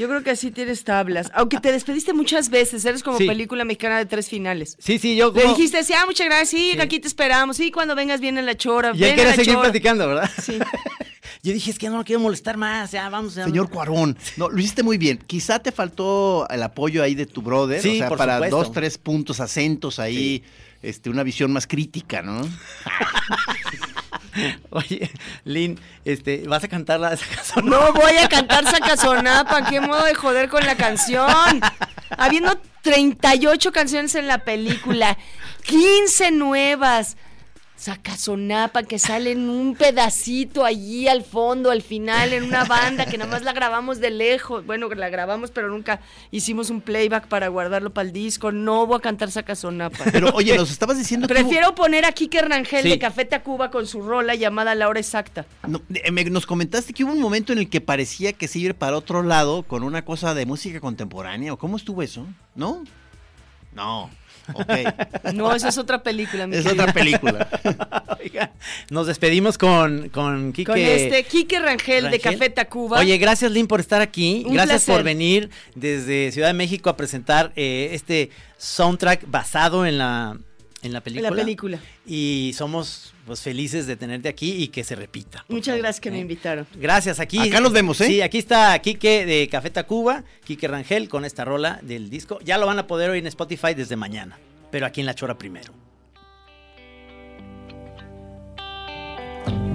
Yo 0.00 0.08
creo 0.08 0.22
que 0.22 0.30
así 0.30 0.50
tienes 0.50 0.82
tablas. 0.82 1.30
Aunque 1.34 1.60
te 1.60 1.70
despediste 1.72 2.14
muchas 2.14 2.48
veces, 2.48 2.82
eres 2.86 3.02
como 3.02 3.18
Sí. 3.18 3.26
película 3.26 3.66
mexicana 3.66 3.98
de 3.98 4.06
tres 4.06 4.30
finales. 4.30 4.74
Sí, 4.78 4.98
sí, 4.98 5.14
yo 5.14 5.30
Le 5.30 5.42
como... 5.42 5.54
dijiste, 5.54 5.84
sí, 5.84 5.92
ah, 5.92 6.06
muchas 6.06 6.26
gracias, 6.26 6.48
sí, 6.48 6.72
aquí 6.80 7.00
te 7.00 7.06
esperamos, 7.06 7.58
sí, 7.58 7.70
cuando 7.70 7.94
vengas 7.94 8.18
viene 8.18 8.40
la 8.40 8.56
chora. 8.56 8.92
Y 8.94 9.04
él 9.04 9.18
seguir 9.34 9.44
chora. 9.52 9.60
platicando, 9.60 10.08
¿verdad? 10.08 10.30
Sí. 10.42 10.58
Yo 11.42 11.52
dije, 11.52 11.70
es 11.70 11.78
que 11.78 11.88
no 11.90 11.98
lo 11.98 12.04
quiero 12.04 12.20
molestar 12.20 12.56
más, 12.56 12.92
ya 12.92 13.08
vamos. 13.10 13.34
Ya. 13.34 13.44
Señor 13.44 13.68
Cuarón, 13.70 14.16
no, 14.36 14.48
lo 14.48 14.58
hiciste 14.58 14.82
muy 14.82 14.96
bien. 14.98 15.18
Quizá 15.26 15.58
te 15.58 15.70
faltó 15.72 16.46
el 16.48 16.62
apoyo 16.62 17.02
ahí 17.02 17.14
de 17.14 17.26
tu 17.26 17.40
brother, 17.42 17.80
Sí, 17.82 17.96
o 17.96 17.98
sea, 17.98 18.08
por 18.08 18.18
para 18.18 18.34
supuesto. 18.36 18.56
dos, 18.56 18.72
tres 18.72 18.96
puntos, 18.98 19.40
acentos 19.40 19.98
ahí, 19.98 20.42
este, 20.82 21.08
una 21.10 21.22
visión 21.22 21.52
más 21.52 21.66
crítica, 21.66 22.20
¿no? 22.22 22.40
Oye, 24.70 25.10
Lynn, 25.44 25.78
este, 26.04 26.44
¿vas 26.46 26.64
a 26.64 26.68
cantar 26.68 27.00
la 27.00 27.10
canción? 27.34 27.66
No 27.66 27.92
voy 27.92 28.16
a 28.16 28.28
cantar 28.28 28.64
Sacazonapa, 28.64 29.66
qué 29.66 29.80
modo 29.80 30.04
de 30.04 30.14
joder 30.14 30.48
con 30.48 30.64
la 30.64 30.76
canción. 30.76 31.60
Habiendo 32.16 32.58
38 32.82 33.72
canciones 33.72 34.14
en 34.14 34.26
la 34.26 34.38
película, 34.38 35.16
15 35.64 36.32
nuevas. 36.32 37.16
Sacazonapa 37.80 38.82
que 38.82 38.98
sale 38.98 39.32
en 39.32 39.48
un 39.48 39.74
pedacito 39.74 40.64
allí 40.64 41.08
al 41.08 41.24
fondo, 41.24 41.70
al 41.70 41.80
final, 41.82 42.32
en 42.32 42.44
una 42.44 42.64
banda 42.64 43.06
que 43.06 43.16
nada 43.18 43.30
más 43.30 43.42
la 43.42 43.52
grabamos 43.52 44.00
de 44.00 44.10
lejos. 44.10 44.66
Bueno, 44.66 44.88
la 44.90 45.08
grabamos, 45.08 45.50
pero 45.50 45.68
nunca 45.70 46.00
hicimos 46.30 46.68
un 46.70 46.80
playback 46.82 47.26
para 47.28 47.48
guardarlo 47.48 47.90
para 47.92 48.06
el 48.06 48.12
disco. 48.12 48.52
No 48.52 48.86
voy 48.86 48.98
a 48.98 49.00
cantar 49.00 49.30
Sacazonapa. 49.30 50.04
Pero 50.12 50.30
oye, 50.34 50.56
nos 50.56 50.70
estabas 50.70 50.98
diciendo 50.98 51.26
que 51.26 51.34
Prefiero 51.34 51.74
poner 51.74 52.04
a 52.04 52.12
Kike 52.12 52.42
Rangel 52.42 52.82
Sí. 52.82 52.90
de 52.90 52.98
Café 52.98 53.24
Tacuba 53.24 53.70
con 53.70 53.86
su 53.86 54.02
rola 54.02 54.34
llamada 54.34 54.74
La 54.74 54.88
Hora 54.88 55.00
Exacta. 55.00 55.46
No, 55.66 55.80
eh, 55.94 56.10
me- 56.10 56.24
nos 56.24 56.46
comentaste 56.46 56.92
que 56.92 57.04
hubo 57.04 57.12
un 57.12 57.20
momento 57.20 57.52
en 57.52 57.58
el 57.60 57.70
que 57.70 57.80
parecía 57.80 58.32
que 58.32 58.46
se 58.46 58.58
iba 58.58 58.74
para 58.74 58.96
otro 58.96 59.22
lado 59.22 59.62
con 59.62 59.82
una 59.84 60.04
cosa 60.04 60.34
de 60.34 60.44
música 60.46 60.80
contemporánea. 60.80 61.52
¿O 61.52 61.56
cómo 61.58 61.76
estuvo 61.76 62.02
eso? 62.02 62.26
¿No? 62.54 62.84
No. 63.74 64.10
Ok. 64.54 65.32
No, 65.34 65.54
esa 65.54 65.68
es 65.68 65.78
otra 65.78 66.02
película. 66.02 66.46
mi 66.46 66.56
Es 66.56 66.66
otra 66.66 66.92
película. 66.92 67.48
Oiga, 68.20 68.52
nos 68.90 69.06
despedimos 69.06 69.58
con, 69.58 70.08
con 70.08 70.52
Quique. 70.52 70.70
Con 70.70 70.78
este 70.78 71.22
Quique 71.24 71.58
Rangel, 71.58 72.10
de. 72.10 72.20
Café 72.20 72.50
Tacuba. 72.50 72.98
Oye, 72.98 73.16
gracias 73.18 73.50
Lynn 73.52 73.66
por 73.66 73.80
estar 73.80 74.00
aquí. 74.00 74.42
Un 74.46 74.54
gracias 74.54 74.84
placer. 74.84 74.94
por 74.94 75.04
venir 75.04 75.50
desde 75.74 76.32
Ciudad 76.32 76.48
de 76.48 76.54
México 76.54 76.90
a 76.90 76.96
presentar 76.96 77.52
eh, 77.56 77.90
este 77.92 78.30
soundtrack 78.58 79.24
basado 79.26 79.86
en 79.86 79.98
la, 79.98 80.36
en 80.82 80.92
la 80.92 81.00
película. 81.00 81.30
La 81.30 81.36
película. 81.36 81.78
Y 82.06 82.52
somos 82.54 83.14
pues 83.26 83.40
felices 83.40 83.86
de 83.86 83.96
tenerte 83.96 84.28
aquí 84.28 84.62
y 84.62 84.68
que 84.68 84.84
se 84.84 84.96
repita. 84.96 85.44
Muchas 85.48 85.76
gracias 85.78 86.00
que 86.00 86.10
me 86.10 86.18
invitaron. 86.18 86.66
Gracias, 86.74 87.20
aquí. 87.20 87.38
Acá 87.38 87.60
nos 87.60 87.72
vemos, 87.72 88.00
¿eh? 88.00 88.06
Sí, 88.06 88.22
aquí 88.22 88.38
está 88.38 88.78
Quique 88.80 89.26
de 89.26 89.48
Café 89.48 89.70
Tacuba, 89.70 90.24
Quique 90.44 90.68
Rangel 90.68 91.08
con 91.08 91.24
esta 91.24 91.44
rola 91.44 91.78
del 91.82 92.10
disco. 92.10 92.38
Ya 92.40 92.58
lo 92.58 92.66
van 92.66 92.78
a 92.78 92.86
poder 92.86 93.10
oír 93.10 93.22
en 93.22 93.28
Spotify 93.28 93.74
desde 93.74 93.96
mañana, 93.96 94.38
pero 94.70 94.86
aquí 94.86 95.00
en 95.00 95.06
La 95.06 95.14
Chora 95.14 95.36
primero. 95.36 95.72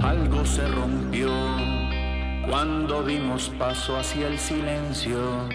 Algo 0.02 0.44
se 0.44 0.66
rompió 0.68 1.30
cuando 2.48 3.04
dimos 3.04 3.50
paso 3.58 3.96
hacia 3.96 4.28
el 4.28 4.38
silencio. 4.38 5.48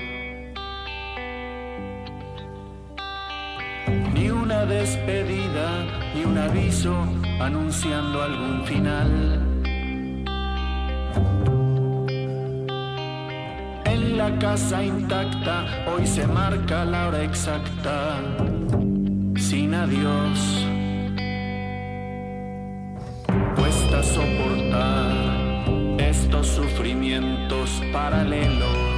Una 4.42 4.66
despedida 4.66 5.86
ni 6.16 6.24
un 6.24 6.38
aviso 6.38 6.96
anunciando 7.39 8.24
algún 8.24 8.66
final. 8.66 9.12
En 13.86 14.18
la 14.18 14.39
casa 14.39 14.84
intacta 14.84 15.66
hoy 15.88 16.08
se 16.08 16.26
marca 16.26 16.86
la 16.86 17.08
hora 17.08 17.24
exacta, 17.24 18.20
sin 19.36 19.76
adiós. 19.76 20.66
Cuesta 23.56 24.02
soportar 24.02 25.12
estos 26.00 26.48
sufrimientos 26.48 27.82
paralelos. 27.94 28.91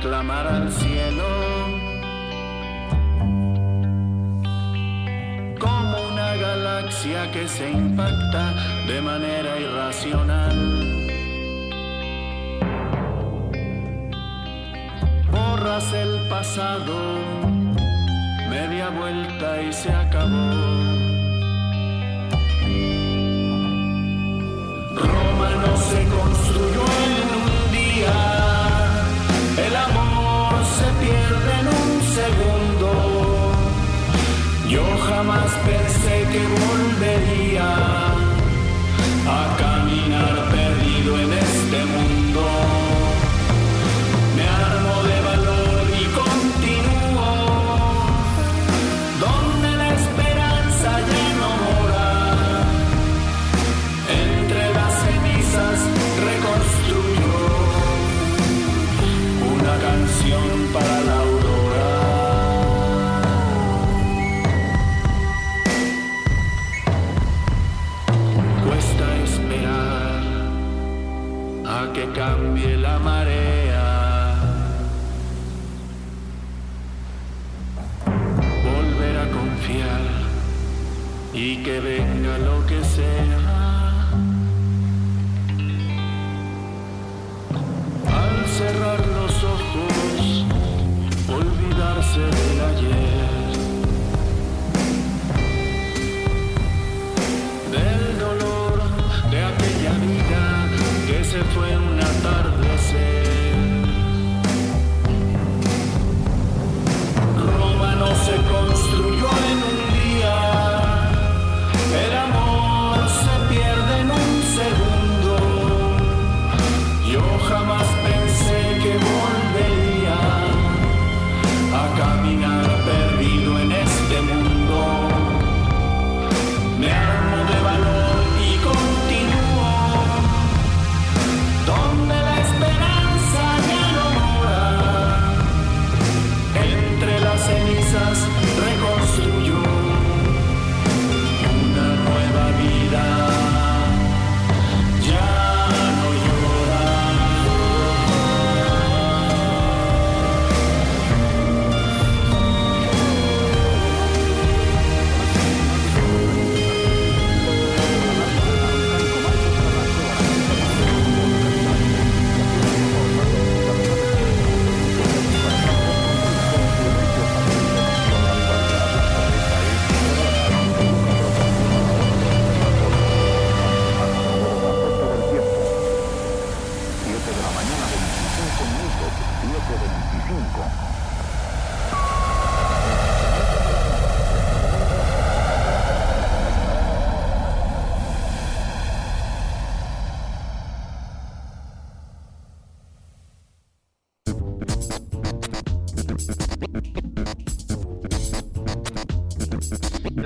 Clamar 0.00 0.46
al 0.46 0.70
cielo? 0.72 1.28
Como 5.58 5.96
una 6.12 6.34
galaxia 6.36 7.30
que 7.32 7.48
se 7.48 7.70
impacta 7.70 8.54
de 8.86 9.00
manera 9.00 9.58
irracional. 9.58 10.58
Borras 15.30 15.92
el 15.92 16.28
pasado, 16.28 16.96
media 18.50 18.90
vuelta 18.90 19.62
y 19.62 19.72
se 19.72 19.90
acabó. 19.92 20.98
Roma 24.94 25.50
no 25.64 25.76
se 25.76 26.04
construyó 26.08 26.84
en 27.04 27.28
un 27.42 27.72
día, 27.72 28.57
el 29.66 29.76
amor 29.76 30.54
se 30.78 30.88
pierde 31.04 31.52
en 31.60 31.66
un 31.68 31.90
segundo. 32.18 32.90
Yo 34.68 34.84
jamás 35.08 35.50
pensé 35.66 36.14
que 36.32 36.42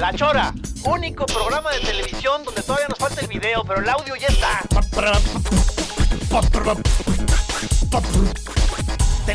La 0.03 0.13
Chora, 0.15 0.53
único 0.85 1.27
programa 1.27 1.71
de 1.71 1.81
televisión 1.81 2.45
donde 2.45 2.63
todavía 2.63 2.89
nos 2.89 2.99
falta 2.99 3.21
el 3.21 3.29
video, 3.29 3.63
pero 3.65 3.81
el 3.81 3.89
audio 3.89 4.17
ya 4.17 4.32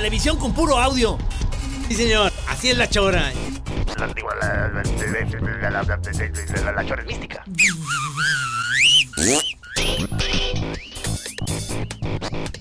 Televisión 0.07 0.37
con 0.37 0.53
puro 0.53 0.77
audio. 0.77 1.17
Sí, 1.89 1.95
señor. 1.95 2.31
Así 2.47 2.69
es 2.69 2.77
la 2.77 2.89
chora. 2.89 3.29
La, 3.99 4.07
Chora 6.85 7.01
es 7.01 7.07
mística. 7.07 7.43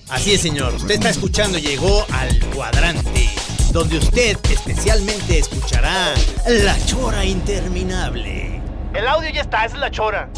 Así 0.09 0.33
es, 0.33 0.41
señor. 0.41 0.73
Usted 0.73 0.95
está 0.95 1.09
escuchando, 1.09 1.57
llegó 1.57 2.05
al 2.11 2.37
cuadrante, 2.53 3.29
donde 3.71 3.99
usted 3.99 4.37
especialmente 4.51 5.39
escuchará 5.39 6.13
la 6.47 6.85
chora 6.85 7.23
interminable. 7.23 8.61
El 8.93 9.07
audio 9.07 9.29
ya 9.29 9.39
está, 9.39 9.63
esa 9.63 9.75
es 9.75 9.79
la 9.79 9.89
Chora. 9.89 10.29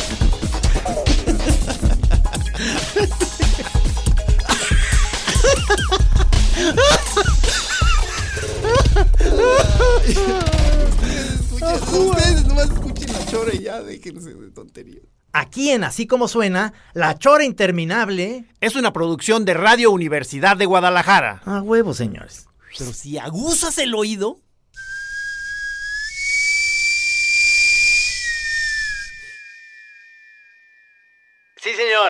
Ustedes 11.51 12.45
nomás 12.47 12.69
escuchen 12.69 13.13
la 13.13 13.25
chora 13.25 13.53
y 13.53 13.63
ya 13.63 13.81
déjense 13.81 14.33
de 14.33 14.51
tonterías. 14.51 15.03
Aquí 15.31 15.69
en 15.69 15.83
Así 15.83 16.07
como 16.07 16.27
suena, 16.27 16.73
la 16.93 17.17
chora 17.17 17.43
interminable. 17.43 18.45
Es 18.61 18.75
una 18.75 18.91
producción 18.93 19.45
de 19.45 19.53
Radio 19.53 19.91
Universidad 19.91 20.57
de 20.57 20.65
Guadalajara. 20.65 21.41
A 21.45 21.61
huevo, 21.61 21.93
señores. 21.93 22.47
Pero 22.77 22.93
si 22.93 23.17
aguzas 23.17 23.77
el 23.77 23.93
oído. 23.93 24.39
Sí, 31.57 31.69
señor. 31.75 32.09